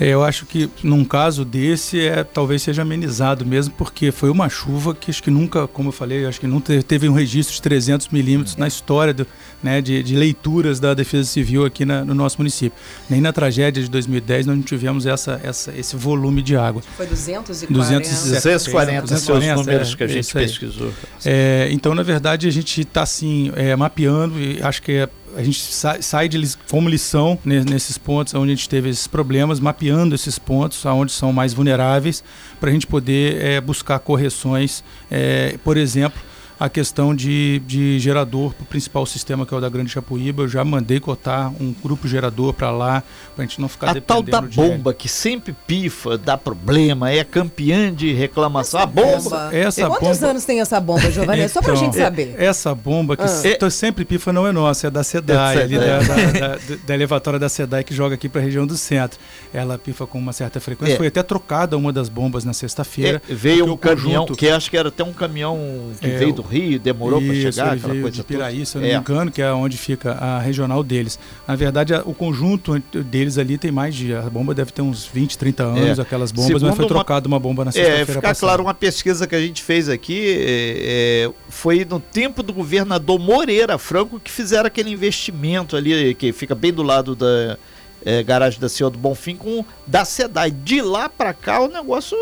É, 0.00 0.08
eu 0.08 0.24
acho 0.24 0.46
que 0.46 0.70
num 0.82 1.04
caso 1.04 1.44
desse 1.44 2.00
é 2.00 2.24
talvez 2.24 2.62
seja 2.62 2.82
amenizado 2.82 3.44
mesmo, 3.44 3.74
porque 3.76 4.10
foi 4.10 4.30
uma 4.30 4.48
chuva 4.48 4.94
que 4.94 5.10
acho 5.10 5.22
que 5.22 5.30
nunca, 5.30 5.68
como 5.68 5.88
eu 5.88 5.92
falei, 5.92 6.26
acho 6.26 6.40
que 6.40 6.46
teve, 6.60 6.82
teve 6.82 7.08
um 7.08 7.12
registro 7.12 7.54
de 7.54 7.62
300 7.62 8.08
milímetros 8.08 8.56
na 8.56 8.66
história 8.66 9.12
do, 9.12 9.26
né, 9.62 9.80
de, 9.80 10.02
de, 10.02 10.16
leituras 10.16 10.80
da 10.80 10.94
Defesa 10.94 11.28
Civil 11.28 11.64
aqui 11.64 11.84
na, 11.84 12.04
no 12.04 12.14
nosso 12.14 12.38
município. 12.38 12.78
Nem 13.08 13.20
na 13.20 13.32
tragédia 13.32 13.82
de 13.82 13.90
2010 13.90 14.46
nós 14.46 14.56
não 14.56 14.62
tivemos 14.62 15.06
essa, 15.06 15.40
essa, 15.42 15.72
esse 15.76 15.96
volume 15.96 16.42
de 16.42 16.56
água. 16.56 16.82
Foi 16.96 17.06
240. 17.06 17.72
240, 17.72 19.02
240 19.02 19.16
são 19.18 19.38
os 19.38 19.44
números 19.44 19.92
é, 19.92 19.96
que 19.96 20.04
a 20.04 20.06
gente 20.06 20.32
pesquisou. 20.32 20.92
É, 21.24 21.68
então, 21.70 21.94
na 21.94 22.02
verdade, 22.02 22.48
a 22.48 22.50
gente 22.50 22.80
está 22.80 23.02
assim, 23.02 23.52
é, 23.56 23.74
mapeando 23.76 24.38
e 24.40 24.62
acho 24.62 24.82
que 24.82 24.92
é 24.92 25.08
a 25.36 25.42
gente 25.42 25.60
sai, 25.60 26.02
sai 26.02 26.28
de 26.28 26.56
como 26.68 26.88
lição 26.88 27.38
nesses 27.44 27.96
pontos 27.98 28.34
onde 28.34 28.52
a 28.52 28.54
gente 28.54 28.68
teve 28.68 28.90
esses 28.90 29.06
problemas, 29.06 29.60
mapeando 29.60 30.14
esses 30.14 30.38
pontos 30.38 30.84
aonde 30.84 31.12
são 31.12 31.32
mais 31.32 31.54
vulneráveis, 31.54 32.22
para 32.60 32.70
a 32.70 32.72
gente 32.72 32.86
poder 32.86 33.42
é, 33.42 33.60
buscar 33.60 33.98
correções, 33.98 34.84
é, 35.10 35.56
por 35.64 35.76
exemplo, 35.76 36.20
a 36.62 36.68
questão 36.68 37.12
de, 37.12 37.60
de 37.66 37.98
gerador 37.98 38.54
para 38.54 38.62
o 38.62 38.66
principal 38.66 39.04
sistema 39.04 39.44
que 39.44 39.52
é 39.52 39.56
o 39.56 39.60
da 39.60 39.68
Grande 39.68 39.90
Chapuíba. 39.90 40.44
Eu 40.44 40.48
já 40.48 40.64
mandei 40.64 41.00
cotar 41.00 41.52
um 41.60 41.74
grupo 41.82 42.06
gerador 42.06 42.54
para 42.54 42.70
lá, 42.70 43.02
para 43.34 43.44
a 43.44 43.46
gente 43.48 43.60
não 43.60 43.68
ficar 43.68 43.90
a 43.90 43.94
dependendo 43.94 44.30
tal 44.30 44.42
da 44.42 44.46
de 44.46 44.54
bomba 44.54 44.94
que 44.94 45.08
sempre 45.08 45.52
pifa, 45.66 46.16
dá 46.16 46.38
problema, 46.38 47.10
é 47.10 47.24
campeã 47.24 47.92
de 47.92 48.12
reclamação. 48.12 48.78
Essa 48.78 48.84
a 48.84 48.86
bomba. 48.86 49.50
Essa 49.52 49.86
Quantos 49.88 50.18
bomba... 50.18 50.30
anos 50.30 50.44
tem 50.44 50.60
essa 50.60 50.78
bomba, 50.78 51.10
Giovanni? 51.10 51.40
Então, 51.40 51.48
Só 51.48 51.62
para 51.62 51.72
a 51.72 51.76
gente 51.76 51.96
saber. 51.96 52.36
Essa 52.38 52.72
bomba 52.72 53.16
que 53.16 53.24
ah. 53.24 53.70
sempre 53.70 54.04
pifa 54.04 54.32
não 54.32 54.46
é 54.46 54.52
nossa, 54.52 54.86
é 54.86 54.90
da 54.90 55.02
SEDAI, 55.02 55.56
é 55.56 55.62
ali 55.62 55.76
da, 55.76 55.98
da, 55.98 56.14
da, 56.14 56.58
da, 56.86 56.94
elevatória 56.94 57.40
da 57.40 57.48
SEDAI 57.48 57.82
que 57.82 57.92
joga 57.92 58.14
aqui 58.14 58.28
para 58.28 58.40
a 58.40 58.44
região 58.44 58.68
do 58.68 58.76
centro. 58.76 59.18
Ela 59.52 59.76
pifa 59.78 60.06
com 60.06 60.16
uma 60.16 60.32
certa 60.32 60.60
frequência. 60.60 60.94
É. 60.94 60.96
Foi 60.96 61.08
até 61.08 61.24
trocada 61.24 61.76
uma 61.76 61.92
das 61.92 62.08
bombas 62.08 62.44
na 62.44 62.52
sexta-feira. 62.52 63.20
É, 63.28 63.34
veio 63.34 63.64
um 63.64 63.76
caminhão, 63.76 64.22
conjunto... 64.22 64.38
que 64.38 64.48
acho 64.48 64.70
que 64.70 64.76
era 64.76 64.90
até 64.90 65.02
um 65.02 65.12
caminhão 65.12 65.58
que 66.00 66.06
é, 66.06 66.18
veio 66.18 66.32
do 66.32 66.51
Rio, 66.52 66.78
demorou 66.78 67.20
para 67.20 67.34
chegar, 67.34 67.72
aquela 67.72 67.94
coisa 67.94 68.10
de 68.10 68.22
Piraí, 68.22 68.66
se 68.66 68.76
eu 68.76 68.82
não 68.82 68.88
é. 68.88 68.92
me 68.92 68.98
engano, 68.98 69.30
que 69.30 69.40
é 69.40 69.52
onde 69.52 69.76
fica 69.76 70.12
a 70.12 70.38
regional 70.38 70.82
deles. 70.82 71.18
Na 71.48 71.56
verdade, 71.56 71.94
o 72.04 72.12
conjunto 72.12 72.78
deles 72.78 73.38
ali 73.38 73.56
tem 73.56 73.70
mais 73.70 73.94
de. 73.94 74.14
A 74.14 74.22
bomba 74.22 74.54
deve 74.54 74.70
ter 74.72 74.82
uns 74.82 75.06
20, 75.06 75.38
30 75.38 75.62
anos, 75.62 75.98
é. 75.98 76.02
aquelas 76.02 76.30
bombas, 76.30 76.46
Segundo 76.48 76.66
mas 76.66 76.76
foi 76.76 76.86
trocada 76.86 77.26
uma, 77.26 77.36
uma 77.36 77.40
bomba 77.40 77.64
na 77.64 77.70
é, 77.70 77.72
sexta-feira. 77.72 78.02
É, 78.02 78.06
ficar 78.06 78.20
passada. 78.20 78.40
claro, 78.40 78.62
uma 78.62 78.74
pesquisa 78.74 79.26
que 79.26 79.34
a 79.34 79.40
gente 79.40 79.62
fez 79.62 79.88
aqui 79.88 80.20
é, 80.38 81.24
é, 81.26 81.32
foi 81.48 81.84
no 81.84 81.98
tempo 81.98 82.42
do 82.42 82.52
governador 82.52 83.18
Moreira 83.18 83.78
Franco 83.78 84.20
que 84.20 84.30
fizeram 84.30 84.66
aquele 84.66 84.90
investimento 84.90 85.76
ali, 85.76 86.14
que 86.14 86.32
fica 86.32 86.54
bem 86.54 86.72
do 86.72 86.82
lado 86.82 87.14
da. 87.16 87.58
É, 88.04 88.20
garagem 88.20 88.58
da 88.58 88.68
Senhor 88.68 88.90
do 88.90 88.98
Bonfim 88.98 89.36
com 89.36 89.64
da 89.86 90.04
SEDAI. 90.04 90.50
De 90.50 90.82
lá 90.82 91.08
para 91.08 91.32
cá 91.32 91.60
o 91.60 91.68
negócio 91.68 92.18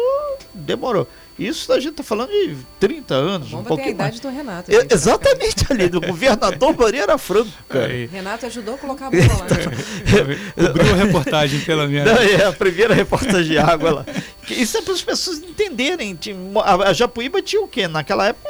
demorou. 0.53 1.09
Isso 1.41 1.73
a 1.73 1.81
gente 1.81 1.93
está 1.93 2.03
falando 2.03 2.29
de 2.29 2.55
30 2.79 3.15
anos, 3.15 3.53
um 3.55 3.65
pouquinho 3.65 3.89
a 3.89 3.93
idade 3.93 4.11
mais. 4.11 4.21
do 4.21 4.29
Renato. 4.29 4.71
É, 4.71 4.87
exatamente 4.91 5.65
ali, 5.71 5.89
do 5.89 5.99
governador 5.99 6.77
Moreira 6.77 7.17
Franco. 7.17 7.51
Renato 8.13 8.45
ajudou 8.45 8.75
a 8.75 8.79
colocar 8.79 9.07
a 9.07 9.11
bola 9.11 9.25
lá. 9.25 9.47
Cobriu 10.69 10.93
a 10.93 10.97
reportagem, 10.97 11.61
pelo 11.61 11.89
menos. 11.89 12.13
Não, 12.13 12.21
é 12.21 12.45
a 12.45 12.53
primeira 12.53 12.93
reportagem 12.93 13.53
de 13.53 13.59
água 13.59 13.91
lá. 13.91 14.07
Isso 14.51 14.77
é 14.77 14.83
para 14.83 14.93
as 14.93 15.01
pessoas 15.01 15.39
entenderem. 15.39 16.19
A 16.63 16.93
Japuíba 16.93 17.41
tinha 17.41 17.63
o 17.63 17.69
quê? 17.69 17.89
Naquela 17.89 18.29
época, 18.29 18.47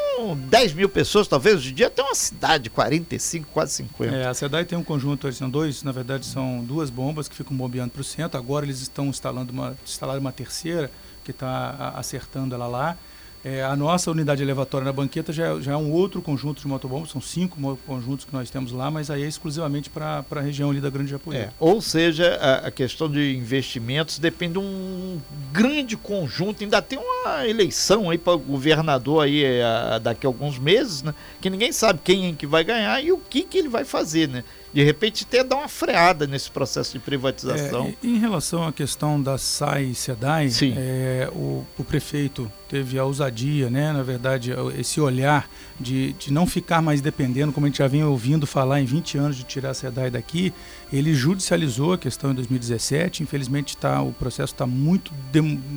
10 0.48 0.72
mil 0.72 0.88
pessoas, 0.88 1.28
talvez. 1.28 1.56
Hoje 1.56 1.70
em 1.70 1.74
dia 1.74 1.88
tem 1.88 2.04
uma 2.04 2.14
cidade, 2.16 2.68
45, 2.70 3.48
quase 3.52 3.74
50. 3.74 4.16
É, 4.16 4.26
a 4.26 4.34
cidade 4.34 4.68
tem 4.68 4.76
um 4.76 4.82
conjunto, 4.82 5.30
são 5.32 5.48
dois, 5.48 5.84
na 5.84 5.92
verdade, 5.92 6.26
são 6.26 6.64
duas 6.64 6.90
bombas 6.90 7.28
que 7.28 7.36
ficam 7.36 7.56
bombeando 7.56 7.90
para 7.90 8.00
o 8.00 8.04
centro. 8.04 8.36
Agora 8.36 8.66
eles 8.66 8.80
estão 8.80 9.06
instalando 9.06 9.52
uma, 9.52 9.76
instalaram 9.84 10.20
uma 10.20 10.32
terceira 10.32 10.90
que 11.32 11.36
está 11.36 11.94
acertando 11.96 12.54
ela 12.54 12.66
lá. 12.66 12.96
É, 13.42 13.64
a 13.64 13.74
nossa 13.74 14.10
unidade 14.10 14.42
elevatória 14.42 14.84
na 14.84 14.92
banqueta 14.92 15.32
já, 15.32 15.56
é, 15.56 15.60
já 15.62 15.72
é 15.72 15.76
um 15.76 15.90
outro 15.90 16.20
conjunto 16.20 16.60
de 16.60 16.68
motobombas, 16.68 17.10
são 17.10 17.22
cinco 17.22 17.78
conjuntos 17.86 18.26
que 18.26 18.34
nós 18.34 18.50
temos 18.50 18.70
lá, 18.70 18.90
mas 18.90 19.10
aí 19.10 19.22
é 19.22 19.26
exclusivamente 19.26 19.88
para 19.88 20.22
a 20.30 20.40
região 20.40 20.70
ali 20.70 20.78
da 20.78 20.90
Grande 20.90 21.10
Japuí. 21.10 21.36
É, 21.38 21.50
ou 21.58 21.80
seja, 21.80 22.34
a, 22.34 22.66
a, 22.66 22.70
questão 22.70 23.10
de 23.10 23.34
investimentos 23.34 24.18
depende 24.18 24.54
de 24.54 24.58
um 24.58 25.18
grande 25.50 25.96
conjunto, 25.96 26.62
ainda 26.62 26.82
tem 26.82 26.98
uma 26.98 27.48
eleição 27.48 28.10
aí 28.10 28.18
para 28.18 28.36
governador 28.36 29.24
aí 29.24 29.42
é, 29.42 29.64
a, 29.64 29.98
daqui 29.98 30.26
a 30.26 30.28
alguns 30.28 30.58
meses, 30.58 31.02
né, 31.02 31.14
que 31.40 31.48
ninguém 31.48 31.72
sabe 31.72 32.00
quem 32.04 32.28
é 32.28 32.32
que 32.34 32.46
vai 32.46 32.62
ganhar 32.62 33.02
e 33.02 33.10
o 33.10 33.16
que, 33.16 33.42
que 33.42 33.56
ele 33.56 33.70
vai 33.70 33.86
fazer, 33.86 34.28
né? 34.28 34.44
De 34.72 34.84
repente 34.84 35.26
até 35.28 35.42
dar 35.42 35.56
uma 35.56 35.68
freada 35.68 36.26
nesse 36.26 36.50
processo 36.50 36.92
de 36.92 36.98
privatização. 37.00 37.92
É, 38.02 38.06
em 38.06 38.18
relação 38.18 38.66
à 38.66 38.72
questão 38.72 39.20
da 39.20 39.36
SAI 39.36 39.84
e 39.86 39.94
SEDAI, 39.94 40.50
é, 40.76 41.28
o, 41.32 41.66
o, 41.76 41.84
prefeito 41.84 42.50
teve 42.68 42.96
a 42.96 43.04
ousadia, 43.04 43.68
né, 43.68 43.92
na 43.92 44.02
verdade, 44.02 44.52
esse 44.78 45.00
olhar 45.00 45.50
de, 45.78 46.12
de 46.12 46.32
não 46.32 46.46
ficar 46.46 46.80
mais 46.80 47.00
dependendo, 47.00 47.52
como 47.52 47.66
a 47.66 47.68
gente 47.68 47.78
já 47.78 47.88
vinha 47.88 48.06
ouvindo 48.06 48.46
falar 48.46 48.80
em 48.80 48.84
20 48.84 49.18
anos 49.18 49.36
de 49.36 49.42
tirar 49.42 49.70
a 49.70 49.74
SEDAI 49.74 50.10
daqui, 50.10 50.52
ele 50.92 51.12
judicializou 51.14 51.94
a 51.94 51.98
questão 51.98 52.30
em 52.30 52.34
2017, 52.34 53.24
infelizmente 53.24 53.76
tá, 53.76 54.00
o 54.00 54.12
processo 54.12 54.52
está 54.52 54.66
muito, 54.66 55.12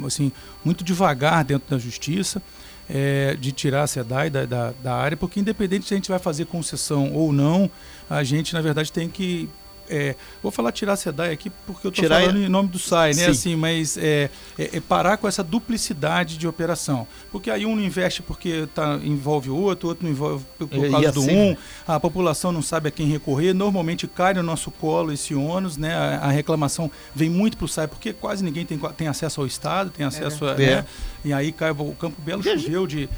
assim, 0.06 0.32
muito 0.64 0.84
devagar 0.84 1.44
dentro 1.44 1.68
da 1.68 1.80
justiça, 1.80 2.42
é, 2.90 3.36
de 3.40 3.52
tirar 3.52 3.84
a 3.84 3.88
SEDAI 3.88 4.30
da, 4.30 4.46
da, 4.46 4.74
da 4.84 4.94
área, 4.94 5.18
porque 5.18 5.40
independente 5.40 5.88
se 5.88 5.94
a 5.94 5.98
gente 5.98 6.10
vai 6.10 6.20
fazer 6.20 6.46
concessão 6.46 7.12
ou 7.14 7.32
não, 7.32 7.72
a 8.10 8.24
gente, 8.24 8.54
na 8.54 8.62
verdade, 8.62 8.92
tem 8.92 9.10
que 9.10 9.50
é, 9.90 10.16
vou 10.42 10.52
falar 10.52 10.72
tirar 10.72 10.94
a 10.94 10.96
SEDAI 10.96 11.32
aqui 11.32 11.50
porque 11.68 11.88
eu 11.88 11.92
estou 11.92 12.08
falando 12.08 12.38
em 12.38 12.50
nome 12.50 12.70
do 12.70 12.80
SAI, 12.80 13.14
né? 13.14 13.28
Assim, 13.28 13.56
mas 13.56 13.98
é, 13.98 14.30
é, 14.58 14.78
é, 14.78 14.80
parar 14.80 15.18
com 15.18 15.28
essa 15.28 15.44
duplicidade 15.44 16.38
de 16.38 16.48
operação. 16.48 17.08
Porque 17.32 17.52
aí 17.52 17.66
um 17.66 17.76
não 17.76 17.84
investe 17.84 18.22
porque 18.22 18.68
tá, 18.74 19.00
envolve 19.04 19.50
o 19.50 19.56
outro, 19.56 19.88
o 19.88 19.90
outro 19.90 20.06
não 20.06 20.12
envolve 20.12 20.44
por, 20.58 20.68
por 20.68 20.90
causa 20.90 21.10
assim, 21.10 21.28
do 21.28 21.34
um, 21.34 21.58
a 21.88 22.00
população 22.00 22.52
não 22.52 22.62
sabe 22.62 22.88
a 22.88 22.92
quem 22.92 23.08
recorrer, 23.08 23.54
normalmente 23.54 24.08
cai 24.08 24.34
no 24.34 24.44
nosso 24.44 24.72
colo 24.72 25.12
esse 25.12 25.36
ônus, 25.36 25.78
né? 25.78 25.94
A, 25.94 26.28
a 26.28 26.32
reclamação 26.32 26.90
vem 27.14 27.30
muito 27.30 27.58
para 27.58 27.66
o 27.66 27.68
SAI, 27.68 27.88
porque 27.88 28.14
quase 28.14 28.44
ninguém 28.44 28.66
tem, 28.66 28.80
tem 28.98 29.08
acesso 29.08 29.42
ao 29.42 29.48
Estado, 29.48 29.90
tem 29.90 30.06
acesso 30.06 30.46
a. 30.46 30.56
Né? 30.56 30.86
É. 31.26 31.28
E 31.28 31.34
aí 31.34 31.54
o 31.78 31.94
Campo 31.96 32.22
Belo 32.22 32.42
choveu 32.42 32.88
de. 32.88 33.10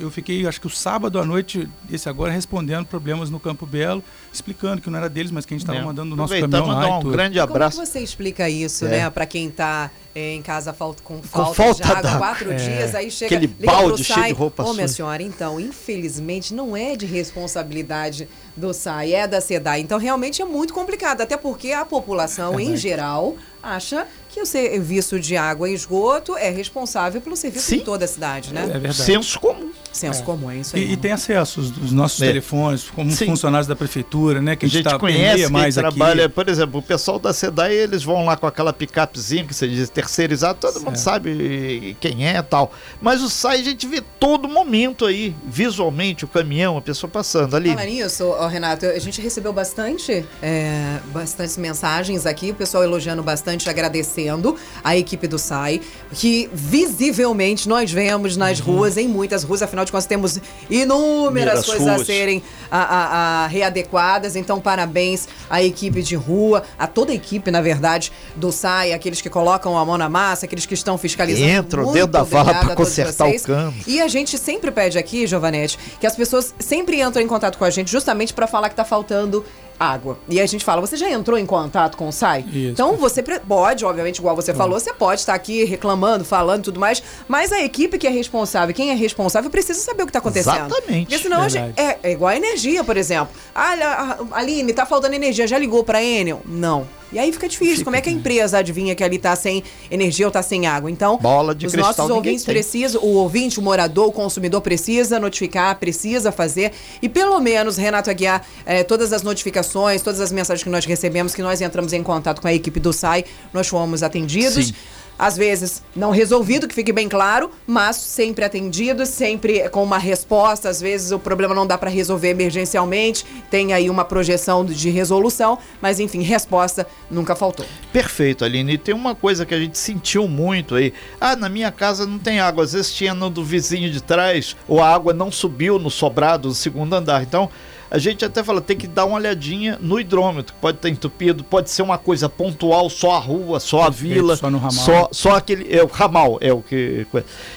Eu 0.00 0.10
fiquei, 0.10 0.46
acho 0.46 0.60
que 0.60 0.66
o 0.66 0.70
sábado 0.70 1.18
à 1.18 1.24
noite, 1.24 1.68
esse 1.90 2.08
agora, 2.08 2.30
respondendo 2.30 2.86
problemas 2.86 3.30
no 3.30 3.40
Campo 3.40 3.66
Belo, 3.66 4.02
explicando 4.32 4.80
que 4.80 4.88
não 4.88 4.98
era 4.98 5.08
deles, 5.08 5.32
mas 5.32 5.44
que 5.44 5.54
a 5.54 5.56
gente 5.56 5.62
estava 5.62 5.84
mandando 5.84 6.04
mandando 6.04 6.14
o 6.14 6.16
nosso 6.16 6.32
caminhão 6.38 6.66
mandar 6.66 6.98
um 6.98 7.10
grande 7.10 7.40
abraço. 7.40 7.76
Como 7.76 7.86
você 7.86 8.00
explica 8.00 8.48
isso, 8.48 8.84
é. 8.86 8.88
né, 8.88 9.10
para 9.10 9.26
quem 9.26 9.48
está 9.48 9.90
em 10.14 10.40
casa 10.42 10.72
falta, 10.72 11.02
com 11.02 11.20
falta, 11.22 11.48
com 11.48 11.54
falta 11.54 11.82
de 11.82 11.90
água, 11.90 12.02
da... 12.02 12.18
quatro 12.18 12.52
é. 12.52 12.56
dias, 12.56 12.94
aí 12.94 13.10
chega 13.10 13.34
aquele 13.34 13.48
balde 13.48 14.04
cheio 14.04 14.26
de 14.26 14.32
roupa 14.32 14.62
Ô, 14.62 14.72
minha 14.72 14.86
senhora, 14.86 15.22
então, 15.22 15.58
infelizmente, 15.58 16.54
não 16.54 16.76
é 16.76 16.94
de 16.94 17.04
responsabilidade 17.04 18.28
do 18.56 18.72
SAI, 18.72 19.12
é 19.12 19.26
da 19.26 19.40
SEDAI. 19.40 19.80
Então, 19.80 19.98
realmente 19.98 20.40
é 20.40 20.44
muito 20.44 20.72
complicado, 20.72 21.20
até 21.20 21.36
porque 21.36 21.72
a 21.72 21.84
população, 21.84 22.58
é 22.58 22.62
em 22.62 22.76
geral, 22.76 23.36
acha 23.64 24.06
que 24.28 24.40
o 24.40 24.46
serviço 24.46 25.18
de 25.18 25.36
água 25.36 25.68
e 25.68 25.74
esgoto 25.74 26.36
é 26.36 26.50
responsável 26.50 27.20
pelo 27.20 27.36
serviço 27.36 27.66
Sim. 27.66 27.78
de 27.78 27.84
toda 27.84 28.04
a 28.04 28.08
cidade, 28.08 28.52
né? 28.52 28.62
É 28.64 28.78
verdade. 28.78 29.02
Senso 29.02 29.40
comum. 29.40 29.72
Senso 29.94 30.22
é. 30.22 30.24
comum, 30.24 30.50
é 30.50 30.56
isso 30.56 30.74
aí. 30.74 30.84
E, 30.84 30.92
e 30.92 30.96
tem 30.96 31.12
acesso 31.12 31.60
os 31.60 31.92
nossos 31.92 32.20
é. 32.20 32.26
telefones, 32.26 32.90
como 32.90 33.10
Sim. 33.12 33.26
funcionários 33.26 33.68
da 33.68 33.76
prefeitura, 33.76 34.42
né? 34.42 34.56
Que 34.56 34.66
a 34.66 34.68
gente, 34.68 34.78
a 34.78 34.90
gente 34.90 34.92
tá 34.92 34.98
conhece, 34.98 35.50
mais 35.52 35.76
trabalha, 35.76 36.26
aqui. 36.26 36.34
por 36.34 36.48
exemplo, 36.48 36.80
o 36.80 36.82
pessoal 36.82 37.20
da 37.20 37.32
SEDAI, 37.32 37.72
eles 37.72 38.02
vão 38.02 38.24
lá 38.24 38.36
com 38.36 38.44
aquela 38.44 38.72
picapezinha 38.72 39.44
que 39.44 39.54
você 39.54 39.68
diz 39.68 39.88
terceirizado, 39.88 40.58
todo 40.58 40.72
certo. 40.72 40.84
mundo 40.84 40.96
sabe 40.96 41.96
quem 42.00 42.26
é 42.26 42.38
e 42.38 42.42
tal. 42.42 42.72
Mas 43.00 43.22
o 43.22 43.30
SAI 43.30 43.60
a 43.60 43.64
gente 43.64 43.86
vê 43.86 44.02
todo 44.18 44.48
momento 44.48 45.06
aí, 45.06 45.32
visualmente, 45.46 46.24
o 46.24 46.28
caminhão, 46.28 46.76
a 46.76 46.82
pessoa 46.82 47.08
passando 47.08 47.54
ali. 47.54 47.68
Fala 47.70 47.84
nisso, 47.84 48.24
oh, 48.24 48.48
Renato, 48.48 48.86
a 48.86 48.98
gente 48.98 49.20
recebeu 49.20 49.52
bastante, 49.52 50.24
é, 50.42 50.98
bastantes 51.12 51.56
mensagens 51.56 52.26
aqui, 52.26 52.50
o 52.50 52.54
pessoal 52.54 52.82
elogiando 52.82 53.22
bastante, 53.22 53.70
agradecendo 53.70 54.56
a 54.82 54.96
equipe 54.96 55.28
do 55.28 55.38
SAI, 55.38 55.80
que 56.12 56.50
visivelmente 56.52 57.68
nós 57.68 57.92
vemos 57.92 58.36
nas 58.36 58.58
uhum. 58.58 58.78
ruas, 58.78 58.96
em 58.96 59.06
muitas 59.06 59.44
ruas, 59.44 59.62
afinal 59.62 59.83
de 59.84 59.92
contas 59.92 60.06
temos 60.06 60.40
inúmeras 60.70 61.64
coisas 61.64 61.86
ruas. 61.86 62.00
a 62.00 62.04
serem 62.04 62.42
a, 62.70 62.78
a, 62.78 63.44
a 63.44 63.46
readequadas, 63.46 64.36
então 64.36 64.60
parabéns 64.60 65.28
à 65.48 65.62
equipe 65.62 66.02
de 66.02 66.14
rua, 66.14 66.62
a 66.78 66.86
toda 66.86 67.12
a 67.12 67.14
equipe, 67.14 67.50
na 67.50 67.60
verdade, 67.60 68.12
do 68.34 68.50
SAI, 68.50 68.92
aqueles 68.92 69.20
que 69.20 69.30
colocam 69.30 69.78
a 69.78 69.84
mão 69.84 69.98
na 69.98 70.08
massa, 70.08 70.46
aqueles 70.46 70.66
que 70.66 70.74
estão 70.74 70.98
fiscalizando. 70.98 71.48
Entram 71.48 71.92
dentro 71.92 72.08
da 72.08 72.22
vala 72.22 72.54
para 72.54 72.74
consertar 72.74 73.28
o 73.28 73.42
cano. 73.42 73.74
E 73.86 74.00
a 74.00 74.08
gente 74.08 74.36
sempre 74.38 74.70
pede 74.70 74.98
aqui, 74.98 75.26
Giovanete, 75.26 75.78
que 76.00 76.06
as 76.06 76.16
pessoas 76.16 76.54
sempre 76.58 77.00
entrem 77.00 77.24
em 77.24 77.28
contato 77.28 77.58
com 77.58 77.64
a 77.64 77.70
gente 77.70 77.90
justamente 77.90 78.32
para 78.32 78.46
falar 78.46 78.68
que 78.68 78.74
está 78.74 78.84
faltando 78.84 79.44
água. 79.78 80.18
E 80.28 80.40
a 80.40 80.46
gente 80.46 80.64
fala, 80.64 80.80
você 80.80 80.96
já 80.96 81.10
entrou 81.10 81.38
em 81.38 81.46
contato 81.46 81.96
com 81.96 82.08
o 82.08 82.12
SAI? 82.12 82.44
Isso. 82.48 82.70
Então 82.70 82.96
você 82.96 83.22
pode, 83.22 83.84
obviamente, 83.84 84.18
igual 84.18 84.36
você 84.36 84.54
falou, 84.54 84.78
você 84.78 84.92
pode 84.92 85.20
estar 85.20 85.34
aqui 85.34 85.64
reclamando, 85.64 86.24
falando 86.24 86.60
e 86.60 86.64
tudo 86.64 86.80
mais, 86.80 87.02
mas 87.28 87.52
a 87.52 87.62
equipe 87.62 87.98
que 87.98 88.06
é 88.06 88.10
responsável, 88.10 88.74
quem 88.74 88.90
é 88.90 88.94
responsável, 88.94 89.50
precisa 89.50 89.80
saber 89.80 90.02
o 90.02 90.06
que 90.06 90.10
está 90.10 90.18
acontecendo. 90.18 90.66
Exatamente. 90.66 91.06
Porque 91.06 91.18
senão 91.18 91.48
gente, 91.48 91.80
é, 91.80 91.98
é, 92.02 92.12
igual 92.12 92.30
a 92.30 92.36
energia, 92.36 92.82
por 92.84 92.96
exemplo. 92.96 93.34
Ah, 93.54 94.18
Aline, 94.32 94.72
tá 94.72 94.86
faltando 94.86 95.14
energia, 95.14 95.46
já 95.46 95.58
ligou 95.58 95.84
para 95.84 96.02
Enel? 96.02 96.42
Não. 96.44 96.86
E 97.14 97.18
aí 97.18 97.32
fica 97.32 97.48
difícil. 97.48 97.76
Fica, 97.76 97.84
Como 97.84 97.96
é 97.96 98.00
que 98.00 98.08
a 98.08 98.12
empresa 98.12 98.58
adivinha 98.58 98.94
que 98.94 99.04
ali 99.04 99.18
tá 99.18 99.36
sem 99.36 99.62
energia 99.88 100.26
ou 100.26 100.32
tá 100.32 100.42
sem 100.42 100.66
água? 100.66 100.90
Então, 100.90 101.16
Bola 101.18 101.54
de 101.54 101.66
os 101.66 101.72
cristal, 101.72 101.94
nossos 101.96 102.10
ouvintes 102.10 102.44
precisam, 102.44 103.00
o 103.02 103.14
ouvinte, 103.14 103.60
o 103.60 103.62
morador, 103.62 104.08
o 104.08 104.12
consumidor 104.12 104.60
precisa 104.60 105.20
notificar, 105.20 105.78
precisa 105.78 106.32
fazer. 106.32 106.72
E 107.00 107.08
pelo 107.08 107.38
menos, 107.38 107.76
Renato 107.76 108.10
Aguiar, 108.10 108.44
eh, 108.66 108.82
todas 108.82 109.12
as 109.12 109.22
notificações, 109.22 110.02
todas 110.02 110.20
as 110.20 110.32
mensagens 110.32 110.64
que 110.64 110.70
nós 110.70 110.84
recebemos, 110.84 111.34
que 111.34 111.42
nós 111.42 111.60
entramos 111.60 111.92
em 111.92 112.02
contato 112.02 112.42
com 112.42 112.48
a 112.48 112.52
equipe 112.52 112.80
do 112.80 112.92
SAI, 112.92 113.24
nós 113.52 113.68
fomos 113.68 114.02
atendidos. 114.02 114.66
Sim 114.66 114.74
às 115.18 115.36
vezes 115.36 115.82
não 115.94 116.10
resolvido, 116.10 116.66
que 116.66 116.74
fique 116.74 116.92
bem 116.92 117.08
claro, 117.08 117.50
mas 117.66 117.96
sempre 117.96 118.44
atendido, 118.44 119.06
sempre 119.06 119.68
com 119.68 119.82
uma 119.82 119.98
resposta. 119.98 120.68
Às 120.68 120.80
vezes 120.80 121.12
o 121.12 121.18
problema 121.18 121.54
não 121.54 121.66
dá 121.66 121.78
para 121.78 121.90
resolver 121.90 122.28
emergencialmente, 122.28 123.24
tem 123.50 123.72
aí 123.72 123.88
uma 123.88 124.04
projeção 124.04 124.64
de 124.64 124.90
resolução, 124.90 125.58
mas 125.80 126.00
enfim, 126.00 126.22
resposta 126.22 126.86
nunca 127.10 127.34
faltou. 127.34 127.66
Perfeito, 127.92 128.44
Aline. 128.44 128.74
E 128.74 128.78
tem 128.78 128.94
uma 128.94 129.14
coisa 129.14 129.46
que 129.46 129.54
a 129.54 129.58
gente 129.58 129.78
sentiu 129.78 130.26
muito 130.28 130.74
aí. 130.74 130.92
Ah, 131.20 131.36
na 131.36 131.48
minha 131.48 131.70
casa 131.70 132.06
não 132.06 132.18
tem 132.18 132.40
água. 132.40 132.64
Às 132.64 132.72
vezes 132.72 132.92
tinha 132.92 133.14
no 133.14 133.30
do 133.30 133.44
vizinho 133.44 133.90
de 133.90 134.02
trás, 134.02 134.56
ou 134.68 134.82
a 134.82 134.92
água 134.92 135.12
não 135.12 135.30
subiu 135.30 135.78
no 135.78 135.90
sobrado 135.90 136.48
do 136.48 136.54
segundo 136.54 136.94
andar. 136.94 137.22
Então, 137.22 137.50
a 137.94 137.98
gente 137.98 138.24
até 138.24 138.42
fala, 138.42 138.60
tem 138.60 138.76
que 138.76 138.88
dar 138.88 139.04
uma 139.04 139.14
olhadinha 139.14 139.78
no 139.80 140.00
hidrômetro, 140.00 140.52
pode 140.60 140.78
estar 140.78 140.88
entupido, 140.88 141.44
pode 141.44 141.70
ser 141.70 141.82
uma 141.82 141.96
coisa 141.96 142.28
pontual, 142.28 142.90
só 142.90 143.12
a 143.12 143.20
rua, 143.20 143.60
só 143.60 143.84
a 143.84 143.88
vila, 143.88 144.34
só 144.34 144.50
no 144.50 144.58
ramal. 144.58 144.72
Só, 144.72 145.08
só 145.12 145.36
aquele, 145.36 145.72
é 145.72 145.80
o 145.80 145.86
ramal, 145.86 146.36
é 146.40 146.52
o 146.52 146.60
que... 146.60 147.06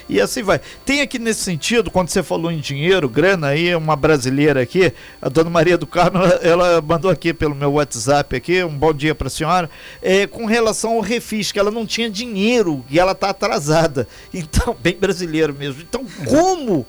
E 0.08 0.22
assim 0.22 0.44
vai. 0.44 0.62
Tem 0.86 1.02
aqui 1.02 1.18
nesse 1.18 1.42
sentido, 1.42 1.90
quando 1.90 2.10
você 2.10 2.22
falou 2.22 2.52
em 2.52 2.60
dinheiro, 2.60 3.10
grana 3.10 3.48
aí, 3.48 3.76
uma 3.76 3.96
brasileira 3.96 4.62
aqui, 4.62 4.94
a 5.20 5.28
dona 5.28 5.50
Maria 5.50 5.76
do 5.76 5.88
Carmo, 5.88 6.20
ela 6.44 6.84
mandou 6.84 7.10
aqui 7.10 7.34
pelo 7.34 7.56
meu 7.56 7.74
WhatsApp 7.74 8.36
aqui, 8.36 8.64
um 8.64 8.78
bom 8.78 8.94
dia 8.94 9.16
para 9.16 9.26
a 9.26 9.32
senhora, 9.32 9.68
é, 10.04 10.28
com 10.28 10.46
relação 10.46 10.92
ao 10.92 11.02
refis, 11.02 11.52
que 11.52 11.58
ela 11.58 11.72
não 11.72 11.84
tinha 11.84 12.12
dinheiro 12.12 12.86
e 12.92 13.00
ela 13.00 13.14
está 13.14 13.32
atrasada. 13.32 14.08
Então, 14.32 14.78
bem 14.80 14.96
brasileiro 14.96 15.52
mesmo. 15.52 15.82
Então, 15.82 16.06
como 16.28 16.86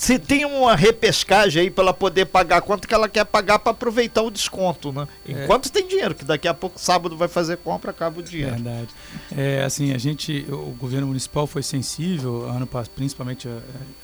se 0.00 0.18
tem 0.18 0.46
uma 0.46 0.74
repescagem 0.74 1.64
aí 1.64 1.70
para 1.70 1.84
ela 1.84 1.92
poder 1.92 2.24
pagar 2.24 2.62
quanto 2.62 2.88
que 2.88 2.94
ela 2.94 3.06
quer 3.06 3.22
pagar 3.26 3.58
para 3.58 3.72
aproveitar 3.72 4.22
o 4.22 4.30
desconto, 4.30 4.90
né? 4.90 5.06
É. 5.28 5.44
Enquanto 5.44 5.66
é. 5.66 5.68
tem 5.68 5.86
dinheiro, 5.86 6.14
que 6.14 6.24
daqui 6.24 6.48
a 6.48 6.54
pouco 6.54 6.80
sábado 6.80 7.18
vai 7.18 7.28
fazer 7.28 7.58
compra, 7.58 7.90
acaba 7.90 8.18
o 8.18 8.22
dinheiro. 8.22 8.54
Verdade. 8.54 8.88
É, 9.36 9.62
assim, 9.62 9.92
a 9.92 9.98
gente, 9.98 10.46
o 10.48 10.74
governo 10.78 11.06
municipal 11.06 11.46
foi 11.46 11.62
sensível, 11.62 12.48
ano 12.48 12.66
principalmente 12.96 13.46
é, 13.46 13.58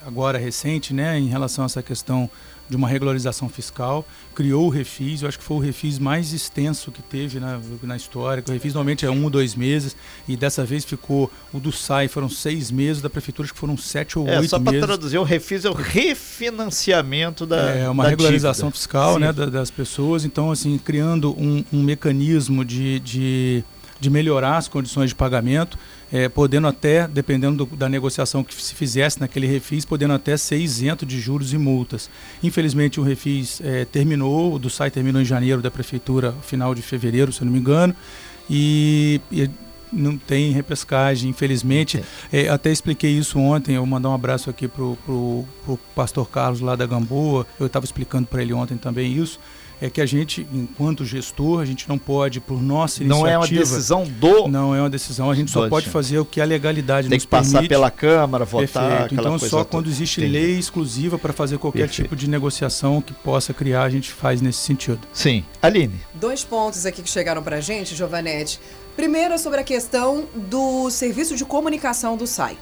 agora 0.07 0.37
recente, 0.37 0.93
né, 0.93 1.19
em 1.19 1.29
relação 1.29 1.65
a 1.65 1.67
essa 1.67 1.83
questão 1.83 2.29
de 2.69 2.77
uma 2.77 2.89
regularização 2.89 3.49
fiscal, 3.49 4.05
criou 4.35 4.67
o 4.67 4.69
refis, 4.69 5.23
eu 5.23 5.29
acho 5.29 5.39
que 5.39 5.45
foi 5.45 5.57
o 5.57 5.61
refis 5.61 5.99
mais 5.99 6.33
extenso 6.33 6.91
que 6.91 7.01
teve 7.01 7.39
na, 7.39 7.61
na 7.83 7.97
história, 7.97 8.43
o 8.47 8.53
refis 8.53 8.75
normalmente 8.75 9.07
é 9.07 9.11
um 9.11 9.25
ou 9.25 9.31
dois 9.31 9.55
meses, 9.55 9.97
e 10.27 10.37
dessa 10.37 10.65
vez 10.65 10.85
ficou, 10.85 11.31
o 11.53 11.61
do 11.61 11.71
SAI 11.71 12.09
foram 12.09 12.29
seis 12.29 12.71
meses, 12.71 13.01
da 13.01 13.09
prefeitura 13.09 13.47
acho 13.47 13.55
que 13.55 13.59
foram 13.61 13.77
sete 13.77 14.19
ou 14.19 14.27
é, 14.29 14.41
oito 14.41 14.51
só 14.51 14.59
meses. 14.59 14.81
Só 14.81 14.87
para 14.87 14.97
traduzir, 14.97 15.19
o 15.19 15.23
refis 15.23 15.65
é 15.65 15.71
o 15.71 15.75
refinanciamento 15.75 17.47
da 17.47 17.71
É, 17.71 17.89
uma 17.89 18.05
da 18.05 18.11
regularização 18.11 18.69
dívida. 18.69 18.79
fiscal 18.79 19.19
né, 19.19 19.33
das 19.33 19.71
pessoas, 19.71 20.25
então 20.25 20.51
assim, 20.51 20.77
criando 20.79 21.33
um, 21.41 21.65
um 21.73 21.83
mecanismo 21.83 22.65
de, 22.65 22.99
de, 23.01 23.65
de 24.01 24.11
melhorar 24.11 24.57
as 24.57 24.69
condições 24.69 25.11
de 25.11 25.15
pagamento, 25.15 25.79
é, 26.13 26.29
podendo 26.29 26.67
até, 26.67 27.09
dependendo 27.09 27.65
do, 27.65 27.77
da 27.77 27.89
negociação 27.89 28.45
que 28.45 28.55
se 28.55 28.75
fizesse 28.75 29.21
naquele 29.21 29.47
refis, 29.47 29.85
podendo 29.85 30.15
até 30.15 30.37
ser 30.37 30.59
isento 30.59 31.05
de 31.05 31.21
juros 31.21 31.53
e 31.53 31.59
multas. 31.59 32.09
Infelizmente 32.43 33.01
o 33.01 33.03
refis 33.03 33.61
é, 33.63 33.85
terminou, 33.85 34.55
o 34.55 34.59
do 34.59 34.71
SAI 34.71 34.91
terminou 34.91 35.21
em 35.21 35.25
janeiro 35.25 35.61
da 35.61 35.71
prefeitura, 35.71 36.33
final 36.43 36.75
de 36.75 36.83
fevereiro, 36.83 37.33
se 37.33 37.43
eu 37.43 37.47
não 37.47 37.53
me 37.53 37.59
engano, 37.59 37.95
e, 38.49 39.21
e 39.33 39.51
não 39.93 40.17
tem 40.17 40.53
repescagem, 40.53 41.31
infelizmente. 41.31 42.03
É, 42.33 42.49
até 42.49 42.71
expliquei 42.71 43.11
isso 43.11 43.39
ontem, 43.39 43.75
eu 43.75 43.87
mandar 43.87 44.11
um 44.11 44.15
abraço 44.15 44.51
aqui 44.51 44.69
para 44.69 44.83
o 44.83 45.47
pastor 45.95 46.29
Carlos 46.29 46.61
lá 46.61 46.77
da 46.77 46.87
Gamboa, 46.87 47.47
eu 47.59 47.67
estava 47.67 47.85
explicando 47.85 48.27
para 48.27 48.43
ele 48.43 48.53
ontem 48.53 48.77
também 48.77 49.17
isso 49.17 49.41
é 49.81 49.91
que 49.91 50.01
a 50.01 50.07
gente, 50.07 50.47
enquanto 50.53 51.05
gestor, 51.05 51.61
a 51.61 51.65
gente 51.65 51.89
não 51.89 51.99
pode, 51.99 52.41
por 52.41 52.63
nossa 52.63 53.03
iniciativa... 53.03 53.27
Não 53.27 53.27
é 53.27 53.39
uma 53.39 53.47
decisão 53.47 54.05
do... 54.05 54.49
Não 54.49 54.75
é 54.75 54.81
uma 54.81 54.91
decisão, 54.91 55.31
a 55.31 55.35
gente 55.35 55.51
só 55.51 55.69
pode 55.69 55.89
fazer 55.89 56.19
o 56.19 56.25
que 56.25 56.41
a 56.41 56.45
legalidade 56.45 57.09
Tem 57.09 57.17
nos 57.17 57.27
permite. 57.27 57.53
Tem 57.53 57.63
que 57.63 57.69
passar 57.69 57.69
pela 57.69 57.91
Câmara, 57.91 58.45
votar, 58.45 59.01
Perfeito. 59.01 59.15
Então, 59.15 59.39
só 59.39 59.65
quando 59.65 59.89
existe 59.89 60.21
Entendi. 60.21 60.33
lei 60.33 60.59
exclusiva 60.59 61.19
para 61.19 61.33
fazer 61.33 61.59
qualquer 61.59 61.81
Perfeito. 61.81 62.03
tipo 62.03 62.17
de 62.17 62.29
negociação 62.29 63.01
que 63.01 63.13
possa 63.13 63.53
criar, 63.53 63.85
a 63.85 63.91
gente 63.91 64.11
faz 64.13 64.41
nesse 64.41 64.59
sentido. 64.59 65.01
Sim. 65.13 65.45
Aline. 65.61 66.01
Dois 66.15 66.43
pontos 66.45 66.87
aqui 66.87 67.03
que 67.03 67.11
chegaram 67.11 67.43
para 67.43 67.57
a 67.57 67.61
gente, 67.61 67.95
Giovanetti. 67.95 68.61
Primeiro 68.97 69.35
é 69.35 69.39
sobre 69.39 69.61
a 69.61 69.65
questão 69.65 70.25
do 70.35 70.89
serviço 70.91 71.37
de 71.37 71.45
comunicação 71.45 72.17
do 72.17 72.27
SAI. 72.27 72.57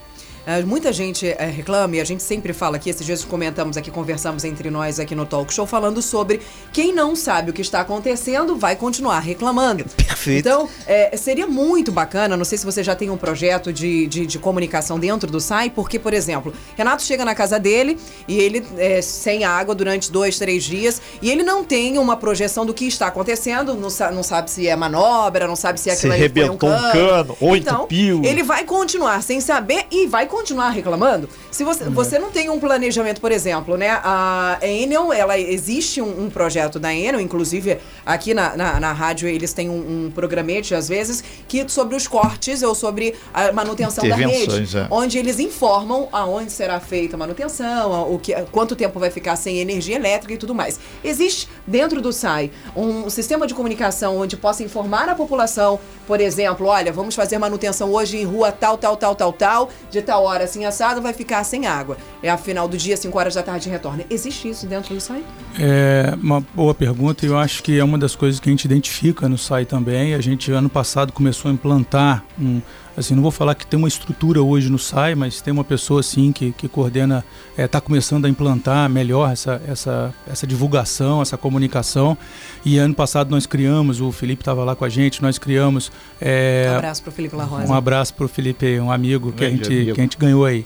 Uh, 0.46 0.66
muita 0.66 0.92
gente 0.92 1.26
uh, 1.26 1.56
reclama, 1.56 1.96
e 1.96 2.00
a 2.00 2.04
gente 2.04 2.22
sempre 2.22 2.52
fala 2.52 2.76
aqui, 2.76 2.90
esses 2.90 3.04
dias 3.06 3.24
comentamos 3.24 3.78
aqui, 3.78 3.90
conversamos 3.90 4.44
entre 4.44 4.70
nós 4.70 5.00
aqui 5.00 5.14
no 5.14 5.24
Talk 5.24 5.52
Show, 5.52 5.64
falando 5.64 6.02
sobre 6.02 6.42
quem 6.70 6.92
não 6.92 7.16
sabe 7.16 7.50
o 7.50 7.52
que 7.52 7.62
está 7.62 7.80
acontecendo 7.80 8.54
vai 8.54 8.76
continuar 8.76 9.20
reclamando. 9.20 9.84
Perfeito. 9.96 10.46
Então, 10.46 10.68
é, 10.86 11.16
seria 11.16 11.46
muito 11.46 11.90
bacana, 11.90 12.36
não 12.36 12.44
sei 12.44 12.58
se 12.58 12.66
você 12.66 12.82
já 12.82 12.94
tem 12.94 13.08
um 13.08 13.16
projeto 13.16 13.72
de, 13.72 14.06
de, 14.06 14.26
de, 14.26 14.38
comunicação 14.38 14.98
dentro 14.98 15.30
do 15.30 15.40
SAI, 15.40 15.70
porque, 15.70 15.98
por 15.98 16.12
exemplo, 16.12 16.52
Renato 16.76 17.02
chega 17.02 17.24
na 17.24 17.34
casa 17.34 17.58
dele 17.58 17.98
e 18.28 18.38
ele 18.38 18.66
é 18.76 19.00
sem 19.00 19.44
água 19.44 19.74
durante 19.74 20.12
dois, 20.12 20.38
três 20.38 20.62
dias, 20.62 21.00
e 21.22 21.30
ele 21.30 21.42
não 21.42 21.64
tem 21.64 21.96
uma 21.96 22.18
projeção 22.18 22.66
do 22.66 22.74
que 22.74 22.84
está 22.84 23.06
acontecendo, 23.06 23.74
não, 23.74 23.88
sa 23.88 24.10
não 24.10 24.22
sabe 24.22 24.50
se 24.50 24.68
é 24.68 24.76
manobra, 24.76 25.46
não 25.46 25.56
sabe 25.56 25.80
se 25.80 25.88
é 25.88 25.94
aquilo 25.94 26.12
se 26.12 26.22
ali 26.22 26.50
um 26.50 26.58
cano, 26.58 26.76
um 26.76 26.92
cano 26.92 27.36
ou 27.40 27.56
então, 27.56 27.76
entupiu. 27.76 28.20
Ele 28.22 28.42
vai 28.42 28.64
continuar 28.64 29.22
sem 29.22 29.40
saber 29.40 29.86
e 29.90 30.06
vai 30.06 30.26
continuar 30.34 30.70
reclamando? 30.70 31.28
Se 31.50 31.62
você, 31.62 31.84
uhum. 31.84 31.92
você 31.92 32.18
não 32.18 32.30
tem 32.30 32.50
um 32.50 32.58
planejamento, 32.58 33.20
por 33.20 33.30
exemplo, 33.30 33.76
né? 33.76 34.00
A 34.02 34.58
Enel, 34.62 35.12
ela 35.12 35.38
existe 35.38 36.02
um, 36.02 36.24
um 36.24 36.28
projeto 36.28 36.80
da 36.80 36.92
Enel, 36.92 37.20
inclusive 37.20 37.78
aqui 38.04 38.34
na, 38.34 38.56
na, 38.56 38.80
na 38.80 38.92
rádio 38.92 39.28
eles 39.28 39.52
têm 39.52 39.70
um, 39.70 40.06
um, 40.06 40.10
programete, 40.10 40.74
às 40.74 40.88
vezes, 40.88 41.22
que 41.46 41.68
sobre 41.68 41.94
os 41.94 42.08
cortes 42.08 42.62
ou 42.62 42.74
sobre 42.74 43.14
a 43.32 43.52
manutenção 43.52 44.06
da 44.08 44.16
rede. 44.16 44.76
É. 44.76 44.86
Onde 44.90 45.18
eles 45.18 45.38
informam 45.38 46.08
aonde 46.10 46.50
será 46.50 46.80
feita 46.80 47.14
a 47.14 47.18
manutenção, 47.18 48.12
o 48.12 48.18
que, 48.18 48.34
quanto 48.50 48.74
tempo 48.74 48.98
vai 48.98 49.10
ficar 49.10 49.36
sem 49.36 49.58
energia 49.58 49.94
elétrica 49.94 50.34
e 50.34 50.36
tudo 50.36 50.54
mais. 50.54 50.80
Existe 51.04 51.48
dentro 51.66 52.00
do 52.00 52.12
SAI 52.12 52.50
um 52.76 53.08
sistema 53.08 53.46
de 53.46 53.54
comunicação 53.54 54.18
onde 54.18 54.36
possa 54.36 54.62
informar 54.62 55.08
a 55.08 55.14
população, 55.14 55.78
por 56.06 56.20
exemplo, 56.20 56.66
olha, 56.66 56.92
vamos 56.92 57.14
fazer 57.14 57.38
manutenção 57.38 57.92
hoje 57.92 58.16
em 58.16 58.24
rua 58.24 58.50
tal, 58.50 58.76
tal, 58.76 58.96
tal, 58.96 59.14
tal, 59.14 59.32
tal, 59.32 59.70
de 59.90 60.02
tal 60.02 60.23
hora 60.24 60.44
assim 60.44 60.64
assado, 60.64 61.00
vai 61.00 61.12
ficar 61.12 61.44
sem 61.44 61.66
água. 61.66 61.96
É 62.22 62.30
a 62.30 62.36
final 62.36 62.66
do 62.66 62.76
dia, 62.76 62.96
5 62.96 63.18
horas 63.18 63.34
da 63.34 63.42
tarde 63.42 63.68
retorna. 63.68 64.04
Existe 64.10 64.48
isso 64.48 64.66
dentro 64.66 64.94
do 64.94 65.00
SAI? 65.00 65.22
É 65.58 66.14
uma 66.20 66.40
boa 66.54 66.74
pergunta 66.74 67.24
e 67.24 67.28
eu 67.28 67.38
acho 67.38 67.62
que 67.62 67.78
é 67.78 67.84
uma 67.84 67.98
das 67.98 68.16
coisas 68.16 68.40
que 68.40 68.48
a 68.48 68.52
gente 68.52 68.64
identifica 68.64 69.28
no 69.28 69.38
SAI 69.38 69.64
também. 69.64 70.14
A 70.14 70.20
gente 70.20 70.50
ano 70.50 70.68
passado 70.68 71.12
começou 71.12 71.50
a 71.50 71.54
implantar 71.54 72.24
um 72.38 72.60
assim, 72.96 73.14
não 73.14 73.22
vou 73.22 73.30
falar 73.30 73.54
que 73.54 73.66
tem 73.66 73.78
uma 73.78 73.88
estrutura 73.88 74.42
hoje 74.42 74.70
no 74.70 74.78
SAI, 74.78 75.14
mas 75.14 75.40
tem 75.40 75.52
uma 75.52 75.64
pessoa 75.64 76.00
assim 76.00 76.32
que, 76.32 76.52
que 76.52 76.68
coordena, 76.68 77.24
está 77.50 77.62
é, 77.62 77.66
tá 77.66 77.80
começando 77.80 78.24
a 78.24 78.28
implantar 78.28 78.88
melhor 78.88 79.32
essa, 79.32 79.60
essa, 79.66 80.14
essa 80.30 80.46
divulgação, 80.46 81.20
essa 81.20 81.36
comunicação. 81.36 82.16
E 82.64 82.78
ano 82.78 82.94
passado 82.94 83.30
nós 83.30 83.46
criamos, 83.46 84.00
o 84.00 84.12
Felipe 84.12 84.42
estava 84.42 84.64
lá 84.64 84.76
com 84.76 84.84
a 84.84 84.88
gente, 84.88 85.22
nós 85.22 85.38
criamos. 85.38 85.90
É, 86.20 86.68
um 86.72 86.76
abraço 86.76 87.02
para 87.02 87.10
o 87.10 87.12
Felipe 87.12 87.36
La 87.36 87.44
Rosa. 87.44 87.72
Um 87.72 87.74
abraço 87.74 88.14
para 88.14 88.24
o 88.24 88.28
Felipe, 88.28 88.78
um 88.80 88.90
amigo 88.90 89.32
que 89.32 89.44
a, 89.44 89.50
gente, 89.50 89.68
que 89.68 89.90
a 89.90 90.02
gente 90.02 90.16
ganhou 90.16 90.44
aí. 90.44 90.64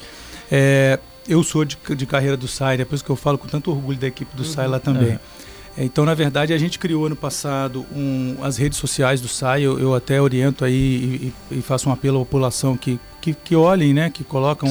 É, 0.50 0.98
eu 1.28 1.42
sou 1.42 1.64
de, 1.64 1.76
de 1.94 2.06
carreira 2.06 2.36
do 2.36 2.48
SAI, 2.48 2.78
depois 2.78 3.02
que 3.02 3.10
eu 3.10 3.16
falo 3.16 3.36
com 3.36 3.46
tanto 3.46 3.70
orgulho 3.70 3.98
da 3.98 4.06
equipe 4.06 4.34
do 4.34 4.42
uhum. 4.42 4.48
SAI 4.48 4.66
lá 4.66 4.80
também. 4.80 5.10
É. 5.12 5.20
Então, 5.84 6.04
na 6.04 6.14
verdade, 6.14 6.52
a 6.52 6.58
gente 6.58 6.78
criou 6.78 7.06
ano 7.06 7.16
passado 7.16 7.86
um, 7.94 8.36
as 8.42 8.56
redes 8.56 8.78
sociais 8.78 9.20
do 9.20 9.28
SAI. 9.28 9.62
Eu, 9.62 9.78
eu 9.78 9.94
até 9.94 10.20
oriento 10.20 10.64
aí 10.64 11.32
e, 11.50 11.56
e, 11.58 11.62
faço 11.62 11.88
um 11.88 11.92
apelo 11.92 12.16
à 12.16 12.20
população 12.20 12.76
que, 12.76 12.98
que, 13.20 13.32
que 13.32 13.54
olhem, 13.54 13.94
né? 13.94 14.10
Que 14.10 14.24
colocam. 14.24 14.68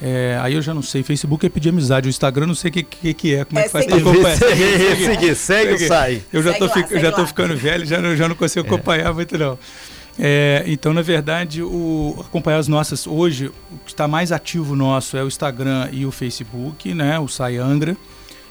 É, 0.00 0.38
aí 0.40 0.54
eu 0.54 0.62
já 0.62 0.72
não 0.72 0.82
sei, 0.82 1.02
Facebook 1.02 1.44
é 1.44 1.48
pedir 1.48 1.70
amizade, 1.70 2.06
o 2.06 2.10
Instagram 2.10 2.46
não 2.46 2.54
sei 2.54 2.70
o 2.70 2.72
que, 2.72 2.82
que, 2.84 3.14
que, 3.14 3.34
é, 3.34 3.44
como 3.44 3.58
é, 3.58 3.62
é 3.62 3.64
que 3.64 3.70
faz 3.70 3.84
para 3.84 3.96
acompanhar. 3.96 4.36
Segue, 4.38 5.34
segue 5.34 5.74
o 5.74 5.88
SAI. 5.88 6.22
Eu 6.32 6.42
já 6.42 6.52
estou 6.52 6.68
tô 6.68 7.26
ficando 7.26 7.56
velho, 7.56 7.84
já 7.84 8.00
não, 8.00 8.14
já 8.14 8.28
não 8.28 8.36
consigo 8.36 8.64
é. 8.64 8.68
acompanhar 8.68 9.12
muito 9.12 9.36
não. 9.36 9.58
É, 10.18 10.64
então, 10.66 10.92
na 10.92 11.02
verdade, 11.02 11.62
o, 11.62 12.16
acompanhar 12.20 12.58
as 12.58 12.68
nossas. 12.68 13.06
Hoje, 13.06 13.46
o 13.46 13.78
que 13.84 13.90
está 13.92 14.08
mais 14.08 14.32
ativo 14.32 14.74
nosso 14.74 15.16
é 15.16 15.22
o 15.22 15.28
Instagram 15.28 15.88
e 15.92 16.04
o 16.04 16.10
Facebook, 16.10 16.92
né? 16.92 17.18
O 17.18 17.28
SAI 17.28 17.56
Angra. 17.56 17.96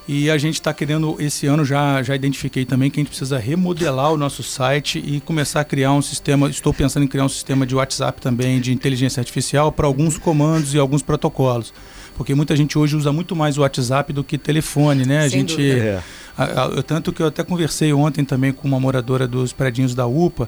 E 0.07 0.31
a 0.31 0.37
gente 0.37 0.53
está 0.53 0.73
querendo, 0.73 1.17
esse 1.19 1.47
ano 1.47 1.65
já, 1.65 2.01
já 2.01 2.15
identifiquei 2.15 2.63
também 2.63 2.89
que 2.89 2.97
a 2.97 3.01
gente 3.01 3.09
precisa 3.09 3.37
remodelar 3.37 4.13
o 4.13 4.17
nosso 4.17 4.41
site 4.41 5.03
e 5.05 5.19
começar 5.19 5.59
a 5.59 5.65
criar 5.65 5.91
um 5.91 6.01
sistema. 6.01 6.49
Estou 6.49 6.73
pensando 6.73 7.03
em 7.03 7.07
criar 7.07 7.25
um 7.25 7.29
sistema 7.29 7.65
de 7.65 7.75
WhatsApp 7.75 8.21
também, 8.21 8.61
de 8.61 8.71
inteligência 8.71 9.19
artificial, 9.19 9.69
para 9.69 9.85
alguns 9.85 10.17
comandos 10.17 10.73
e 10.73 10.79
alguns 10.79 11.01
protocolos. 11.01 11.73
Porque 12.15 12.33
muita 12.33 12.55
gente 12.55 12.77
hoje 12.79 12.95
usa 12.95 13.11
muito 13.11 13.35
mais 13.35 13.57
o 13.57 13.61
WhatsApp 13.61 14.13
do 14.13 14.23
que 14.23 14.37
telefone, 14.37 15.05
né? 15.05 15.25
A 15.25 15.29
Sem 15.29 15.41
gente. 15.41 15.71
É. 15.71 16.01
A, 16.37 16.63
a, 16.63 16.83
tanto 16.83 17.11
que 17.11 17.21
eu 17.21 17.27
até 17.27 17.43
conversei 17.43 17.91
ontem 17.91 18.23
também 18.23 18.53
com 18.53 18.65
uma 18.65 18.79
moradora 18.79 19.27
dos 19.27 19.51
predinhos 19.51 19.93
da 19.93 20.07
UPA, 20.07 20.47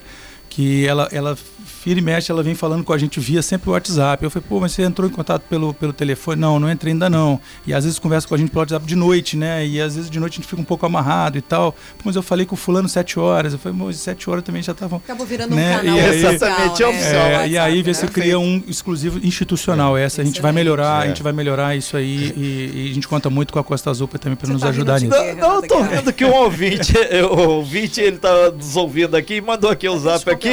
que 0.50 0.86
ela, 0.88 1.10
ela 1.12 1.38
vira 1.84 2.00
e 2.00 2.04
mexe, 2.04 2.32
ela 2.32 2.44
vem 2.44 2.56
falando 2.56 2.84
com 2.84 2.94
a 2.94 2.98
gente 2.98 3.20
via 3.20 3.42
sempre 3.42 3.70
o 3.70 3.74
WhatsApp. 3.74 4.24
Eu 4.24 4.30
falei, 4.30 4.46
pô, 4.48 4.60
mas 4.60 4.74
você 4.74 4.84
entrou 4.84 5.10
em 5.10 5.12
contato 5.12 5.44
pelo, 5.44 5.74
pelo 5.74 5.94
telefone? 5.94 6.40
Não, 6.40 6.60
não 6.60 6.70
entrei 6.70 6.94
ainda 6.94 7.10
não. 7.10 7.40
E 7.66 7.74
às 7.74 7.84
vezes 7.84 8.00
conversa 8.00 8.28
com 8.28 8.36
a 8.36 8.38
gente 8.38 8.50
pelo 8.50 8.62
WhatsApp 8.62 8.86
de 8.86 8.96
noite, 8.96 9.38
né? 9.38 9.66
E 9.66 9.80
às 9.80 9.96
vezes 9.96 10.10
de 10.10 10.20
noite 10.20 10.34
a 10.34 10.36
gente 10.38 10.48
fica 10.48 10.62
um 10.62 10.66
pouco 10.66 10.86
amarrado 10.86 11.38
e 11.38 11.42
tal. 11.42 11.76
Mas 12.04 12.16
eu 12.16 12.22
falei 12.22 12.46
com 12.46 12.56
o 12.56 12.58
fulano 12.58 12.90
sete 12.90 13.20
horas. 13.20 13.54
Eu 13.54 13.60
falei, 13.60 13.78
mas 13.78 13.98
sete 13.98 14.30
horas 14.30 14.44
também 14.44 14.62
já 14.62 14.72
estavam. 14.72 15.02
Acabou 15.04 15.26
virando 15.26 15.56
né? 15.56 15.76
um 15.76 15.80
canal 15.80 15.96
e 15.96 16.00
aí, 16.00 16.26
exatamente, 16.26 16.84
né? 16.84 17.44
É, 17.44 17.48
e 17.48 17.58
aí 17.58 17.82
vê 17.82 17.94
se 17.94 18.06
né? 18.06 18.12
cria 18.12 18.40
um 18.40 18.64
exclusivo 18.68 19.20
institucional. 19.26 19.98
É, 19.98 20.04
Essa 20.04 20.22
a 20.22 20.26
gente 20.26 20.42
vai 20.42 20.52
melhorar, 20.52 21.02
é. 21.02 21.06
a 21.06 21.08
gente 21.08 21.24
vai 21.24 21.34
melhorar 21.34 21.76
isso 21.76 21.96
aí. 21.96 22.34
E, 22.36 22.88
e, 22.88 22.92
a 22.92 22.94
gente 22.94 23.08
conta 23.08 23.30
muito 23.30 23.54
com 23.54 23.60
a 23.60 23.64
Costa 23.64 23.90
Azul 23.90 24.08
também 24.08 24.36
para 24.36 24.50
nos 24.50 24.62
tá 24.62 24.70
ajudar 24.70 25.00
nisso. 25.00 25.16
Não, 25.16 25.36
não, 25.36 25.56
eu 25.56 25.62
tô 25.68 25.84
vendo 25.84 26.12
que 26.12 26.26
um 26.26 26.34
ouvinte, 26.34 26.94
o 27.32 27.50
ouvinte, 27.50 28.02
ele 28.02 28.18
tá 28.18 28.52
nos 28.52 28.76
ouvindo 28.76 29.16
aqui 29.16 29.36
e 29.36 29.42
mandou 29.42 29.70
aqui 29.70 29.88
o 29.88 29.98
zap 29.98 30.30
aqui. 30.30 30.50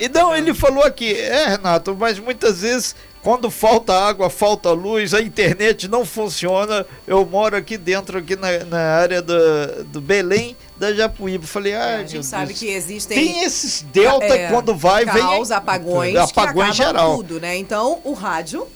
E, 0.00 0.04
e 0.04 0.08
não, 0.08 0.34
ele 0.34 0.49
falou 0.54 0.84
aqui, 0.84 1.12
é, 1.12 1.48
Renato, 1.48 1.96
mas 1.98 2.18
muitas 2.18 2.62
vezes 2.62 2.94
quando 3.22 3.50
falta 3.50 3.92
água, 3.92 4.30
falta 4.30 4.70
luz, 4.70 5.12
a 5.12 5.20
internet 5.20 5.88
não 5.88 6.06
funciona. 6.06 6.86
Eu 7.06 7.24
moro 7.26 7.54
aqui 7.56 7.76
dentro, 7.76 8.18
aqui 8.18 8.34
na, 8.34 8.64
na 8.64 8.78
área 8.78 9.20
do, 9.20 9.84
do 9.84 10.00
Belém, 10.00 10.56
da 10.78 10.92
Japuíba. 10.94 11.46
Falei, 11.46 11.74
ah, 11.74 11.96
a 11.96 12.04
gente 12.04 12.24
sabe 12.24 12.46
Deus. 12.46 12.58
que 12.58 12.68
existem. 12.68 13.18
Tem 13.18 13.44
esses 13.44 13.82
delta 13.82 14.24
é, 14.24 14.48
quando 14.48 14.74
vai, 14.74 15.04
caos, 15.04 15.48
vem. 15.48 15.56
apagões, 15.56 16.16
apagões 16.16 16.74
geral. 16.74 17.16
tudo, 17.16 17.40
né? 17.40 17.56
Então, 17.58 18.00
o 18.04 18.14
rádio 18.14 18.66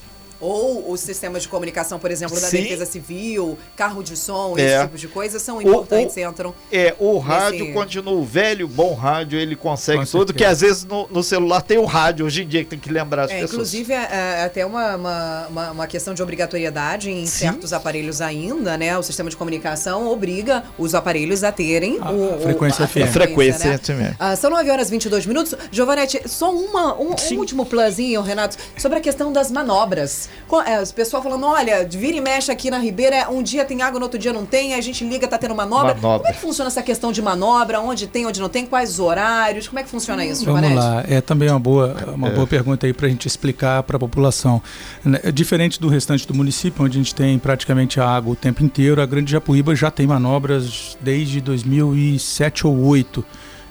ou 0.45 0.91
os 0.93 1.01
sistemas 1.01 1.43
de 1.43 1.49
comunicação, 1.49 1.99
por 1.99 2.11
exemplo, 2.11 2.39
da 2.39 2.47
Sim. 2.47 2.63
Defesa 2.63 2.85
Civil, 2.85 3.57
carro 3.75 4.03
de 4.03 4.15
som, 4.17 4.55
é. 4.59 4.63
esse 4.63 4.83
tipo 4.83 4.99
de 4.99 5.09
coisa, 5.09 5.39
são 5.39 5.61
importantes, 5.61 6.17
o, 6.17 6.21
o, 6.21 6.23
entram. 6.23 6.55
É, 6.71 6.95
o 6.99 7.19
rádio 7.19 7.61
nesse... 7.61 7.73
continua, 7.73 8.13
o 8.13 8.25
velho, 8.25 8.69
bom 8.69 8.93
rádio, 8.95 9.39
ele 9.39 9.57
consegue 9.57 10.01
Com 10.01 10.05
tudo, 10.05 10.35
que 10.35 10.45
às 10.45 10.61
vezes 10.61 10.85
no, 10.85 11.09
no, 11.09 11.23
celular 11.23 11.63
tem 11.63 11.79
o 11.79 11.87
rádio, 11.87 12.27
hoje 12.27 12.43
em 12.43 12.47
dia 12.47 12.63
que 12.63 12.71
tem 12.71 12.79
que 12.79 12.91
lembrar 12.91 13.25
as 13.25 13.31
é, 13.31 13.41
pessoas. 13.41 13.53
Inclusive, 13.53 13.93
é, 13.95 14.09
é 14.41 14.45
até 14.45 14.67
uma, 14.67 14.97
uma, 14.97 15.71
uma, 15.71 15.87
questão 15.87 16.13
de 16.13 16.23
obrigatoriedade 16.23 17.11
em 17.11 17.25
Sim. 17.25 17.47
certos 17.47 17.73
aparelhos 17.73 18.21
ainda, 18.21 18.77
né? 18.77 18.97
O 18.99 19.03
sistema 19.03 19.31
de 19.31 19.37
comunicação 19.37 20.09
obriga 20.09 20.65
os 20.77 20.95
aparelhos 20.95 21.43
a 21.43 21.51
terem 21.51 21.99
a, 22.01 22.11
o, 22.11 22.41
frequência, 22.41 22.83
a, 22.83 22.85
a 22.85 22.89
frequência, 22.89 23.13
frequência 23.13 23.95
né? 23.95 24.15
Ah, 24.19 24.37
são 24.37 24.51
9 24.51 24.71
horas 24.71 24.89
e 24.89 24.91
22 24.91 25.25
minutos. 25.25 25.55
Giovanetti, 25.71 26.21
só 26.29 26.55
uma, 26.55 26.95
um, 26.95 27.15
um 27.15 27.39
último 27.39 27.65
plazinho, 27.65 28.21
Renato, 28.21 28.57
sobre 28.77 28.99
a 28.99 29.01
questão 29.01 29.33
das 29.33 29.51
manobras. 29.51 30.29
É, 30.67 30.81
o 30.81 30.95
pessoal 30.95 31.23
falando, 31.23 31.47
olha, 31.47 31.87
vira 31.91 32.17
e 32.17 32.21
mexe 32.21 32.51
aqui 32.51 32.71
na 32.71 32.79
Ribeira, 32.79 33.29
um 33.31 33.43
dia 33.43 33.65
tem 33.65 33.83
água, 33.83 33.99
no 33.99 34.05
outro 34.05 34.19
dia 34.19 34.33
não 34.33 34.47
tem, 34.47 34.75
a 34.75 34.81
gente 34.81 35.05
liga, 35.05 35.27
tá 35.27 35.37
tendo 35.37 35.55
manobra. 35.55 35.95
manobra. 35.95 36.19
Como 36.19 36.29
é 36.29 36.33
que 36.33 36.41
funciona 36.41 36.69
essa 36.69 36.83
questão 36.83 37.11
de 37.11 37.21
manobra? 37.21 37.81
Onde 37.81 38.07
tem, 38.07 38.25
onde 38.25 38.41
não 38.41 38.49
tem? 38.49 38.65
Quais 38.65 38.91
os 38.91 39.01
horários? 39.01 39.67
Como 39.67 39.81
é 39.81 39.83
que 39.83 39.89
funciona 39.89 40.25
isso, 40.25 40.45
Vamos 40.45 40.75
lá, 40.75 41.05
é 41.09 41.21
também 41.21 41.49
uma 41.49 41.59
boa, 41.59 41.97
uma 42.15 42.29
é. 42.29 42.31
boa 42.31 42.47
pergunta 42.47 42.87
aí 42.87 42.93
para 42.93 43.07
a 43.07 43.11
gente 43.11 43.27
explicar 43.27 43.83
para 43.83 43.97
a 43.97 44.01
população. 44.01 44.63
Né, 45.05 45.19
é 45.25 45.33
diferente 45.33 45.81
do 45.81 45.89
restante 45.89 46.27
do 46.27 46.35
município, 46.35 46.85
onde 46.85 46.99
a 46.99 47.03
gente 47.03 47.15
tem 47.15 47.39
praticamente 47.39 47.99
a 48.01 48.09
água 48.09 48.33
o 48.33 48.37
tempo 48.37 48.63
inteiro, 48.63 49.03
a 49.03 49.07
Grande 49.07 49.33
Japuíba 49.33 49.75
já 49.75 49.91
tem 49.91 50.07
manobras 50.07 50.97
desde 51.01 51.41
2007 51.41 52.67
ou 52.67 52.75
2008 52.75 53.25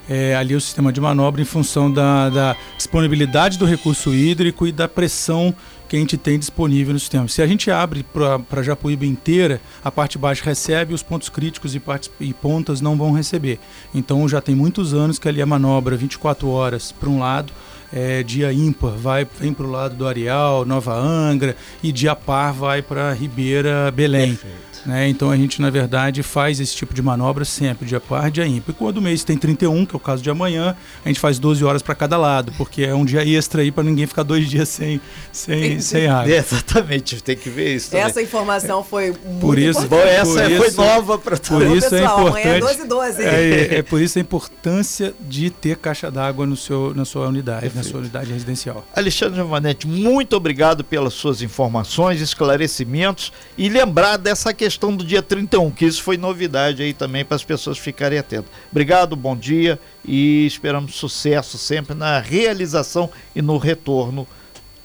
é, 0.09 0.35
ali 0.35 0.55
o 0.55 0.61
sistema 0.61 0.91
de 0.91 0.99
manobra 0.99 1.41
em 1.41 1.45
função 1.45 1.91
da, 1.91 2.29
da, 2.29 2.55
disponibilidade 2.77 3.57
do 3.57 3.65
recurso 3.65 4.13
hídrico 4.13 4.67
e 4.67 4.71
da 4.71 4.87
pressão 4.87 5.53
que 5.87 5.95
a 5.95 5.99
gente 5.99 6.17
tem 6.17 6.39
disponível 6.39 6.93
no 6.93 6.99
sistema. 6.99 7.27
Se 7.27 7.41
a 7.41 7.47
gente 7.47 7.69
abre 7.69 8.03
para 8.03 8.63
Japuíba 8.63 9.05
inteira, 9.05 9.61
a 9.83 9.91
parte 9.91 10.17
baixa 10.17 10.43
recebe, 10.43 10.93
os 10.93 11.03
pontos 11.03 11.29
críticos 11.29 11.75
e, 11.75 11.79
partes, 11.79 12.09
e 12.19 12.33
pontas 12.33 12.81
não 12.81 12.97
vão 12.97 13.11
receber. 13.11 13.59
Então 13.93 14.27
já 14.27 14.41
tem 14.41 14.55
muitos 14.55 14.93
anos 14.93 15.19
que 15.19 15.27
ali 15.27 15.41
a 15.41 15.45
manobra 15.45 15.95
24 15.95 16.47
horas 16.49 16.91
para 16.91 17.09
um 17.09 17.19
lado, 17.19 17.53
é, 17.91 18.23
dia 18.23 18.51
ímpar 18.51 18.91
vai 18.91 19.27
vem 19.39 19.53
para 19.53 19.65
o 19.65 19.69
lado 19.69 19.95
do 19.95 20.07
Areal, 20.07 20.65
Nova 20.65 20.95
Angra 20.95 21.55
e 21.83 21.91
dia 21.91 22.15
par 22.15 22.51
vai 22.51 22.81
para 22.81 23.13
Ribeira, 23.13 23.91
Belém. 23.91 24.35
Perfeito. 24.35 24.72
Né? 24.85 25.07
Então 25.07 25.31
a 25.31 25.37
gente, 25.37 25.61
na 25.61 25.69
verdade, 25.69 26.21
faz 26.21 26.59
esse 26.59 26.75
tipo 26.75 26.93
de 26.93 27.01
manobra 27.01 27.45
sempre, 27.45 27.87
dia 27.87 27.99
par, 27.99 28.29
dia 28.29 28.45
ímpar. 28.45 28.71
E 28.71 28.73
quando 28.73 28.97
o 28.97 29.01
mês 29.01 29.23
tem 29.23 29.37
31, 29.37 29.85
que 29.85 29.95
é 29.95 29.97
o 29.97 29.99
caso 29.99 30.21
de 30.21 30.29
amanhã, 30.29 30.75
a 31.03 31.07
gente 31.07 31.19
faz 31.19 31.39
12 31.39 31.63
horas 31.63 31.81
para 31.81 31.95
cada 31.95 32.17
lado, 32.17 32.51
porque 32.57 32.83
é 32.83 32.93
um 32.93 33.05
dia 33.05 33.25
extra 33.25 33.61
aí 33.61 33.71
para 33.71 33.83
ninguém 33.83 34.05
ficar 34.05 34.23
dois 34.23 34.49
dias 34.49 34.67
sem, 34.67 34.99
sem, 35.31 35.79
sem 35.79 36.07
água. 36.07 36.31
É, 36.31 36.37
exatamente, 36.43 37.23
tem 37.23 37.37
que 37.37 37.49
ver 37.49 37.75
isso. 37.75 37.91
Também. 37.91 38.05
Essa 38.05 38.21
informação 38.21 38.83
foi 38.83 39.13
muito 39.25 39.39
por 39.39 39.57
isso, 39.57 39.87
Bom, 39.87 39.99
essa 39.99 40.43
por 40.43 40.57
foi 40.57 40.67
isso, 40.67 40.77
nova 40.81 41.17
para 41.17 41.37
todos. 41.37 41.67
Por 41.67 41.77
isso 41.77 41.87
é 41.87 41.99
pessoal, 42.01 42.19
é 42.19 42.21
importante. 42.21 42.47
Amanhã 42.47 42.57
é 42.57 42.59
12 42.59 42.87
12. 42.87 43.23
É, 43.23 43.75
é, 43.75 43.81
por 43.81 44.01
isso 44.01 44.17
a 44.17 44.21
importância 44.21 45.13
de 45.21 45.49
ter 45.49 45.77
caixa 45.77 46.11
d'água 46.11 46.45
no 46.45 46.57
seu, 46.57 46.93
na 46.93 47.05
sua 47.05 47.27
unidade, 47.27 47.61
Perfeito. 47.61 47.85
na 47.85 47.91
sua 47.91 47.99
unidade 48.01 48.31
residencial. 48.31 48.85
Alexandre 48.93 49.35
Giovanetti, 49.35 49.87
muito 49.87 50.35
obrigado 50.35 50.83
pelas 50.83 51.13
suas 51.13 51.41
informações, 51.41 52.19
esclarecimentos 52.19 53.31
e 53.57 53.69
lembrar 53.69 54.17
dessa 54.17 54.53
questão 54.53 54.72
questão 54.73 54.95
do 54.95 55.03
dia 55.03 55.21
31, 55.21 55.69
que 55.69 55.85
isso 55.85 56.01
foi 56.01 56.17
novidade 56.17 56.81
aí 56.81 56.93
também 56.93 57.23
para 57.23 57.35
as 57.35 57.43
pessoas 57.43 57.77
ficarem 57.77 58.17
atentas. 58.17 58.51
Obrigado, 58.71 59.15
bom 59.15 59.35
dia 59.35 59.79
e 60.03 60.45
esperamos 60.47 60.95
sucesso 60.95 61.57
sempre 61.57 61.93
na 61.93 62.19
realização 62.19 63.09
e 63.35 63.41
no 63.41 63.57
retorno 63.57 64.27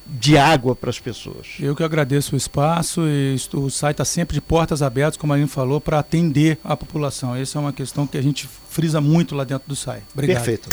de 0.07 0.36
água 0.36 0.74
para 0.74 0.91
as 0.91 0.99
pessoas. 0.99 1.49
Eu 1.59 1.74
que 1.74 1.82
agradeço 1.82 2.34
o 2.34 2.36
espaço 2.39 3.03
e 3.07 3.36
o 3.55 3.70
site 3.70 3.95
está 3.95 4.05
sempre 4.05 4.34
de 4.34 4.41
portas 4.41 4.82
abertas, 4.82 5.16
como 5.16 5.32
a 5.32 5.36
Aline 5.36 5.49
falou, 5.49 5.80
para 5.80 5.99
atender 5.99 6.59
a 6.62 6.76
população. 6.76 7.34
Essa 7.34 7.59
é 7.59 7.61
uma 7.61 7.72
questão 7.72 8.07
que 8.07 8.16
a 8.16 8.22
gente 8.22 8.49
frisa 8.68 9.01
muito 9.01 9.34
lá 9.34 9.45
dentro 9.45 9.68
do 9.68 9.76
site. 9.76 10.05
Obrigado. 10.12 10.45
Perfeito. 10.45 10.68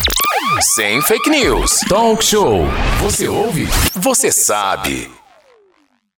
Sem 0.76 1.02
fake 1.02 1.30
news. 1.30 1.80
Talk 1.88 2.24
show. 2.24 2.66
Você 3.02 3.28
ouve? 3.28 3.66
Você 3.94 4.32
sabe. 4.32 5.10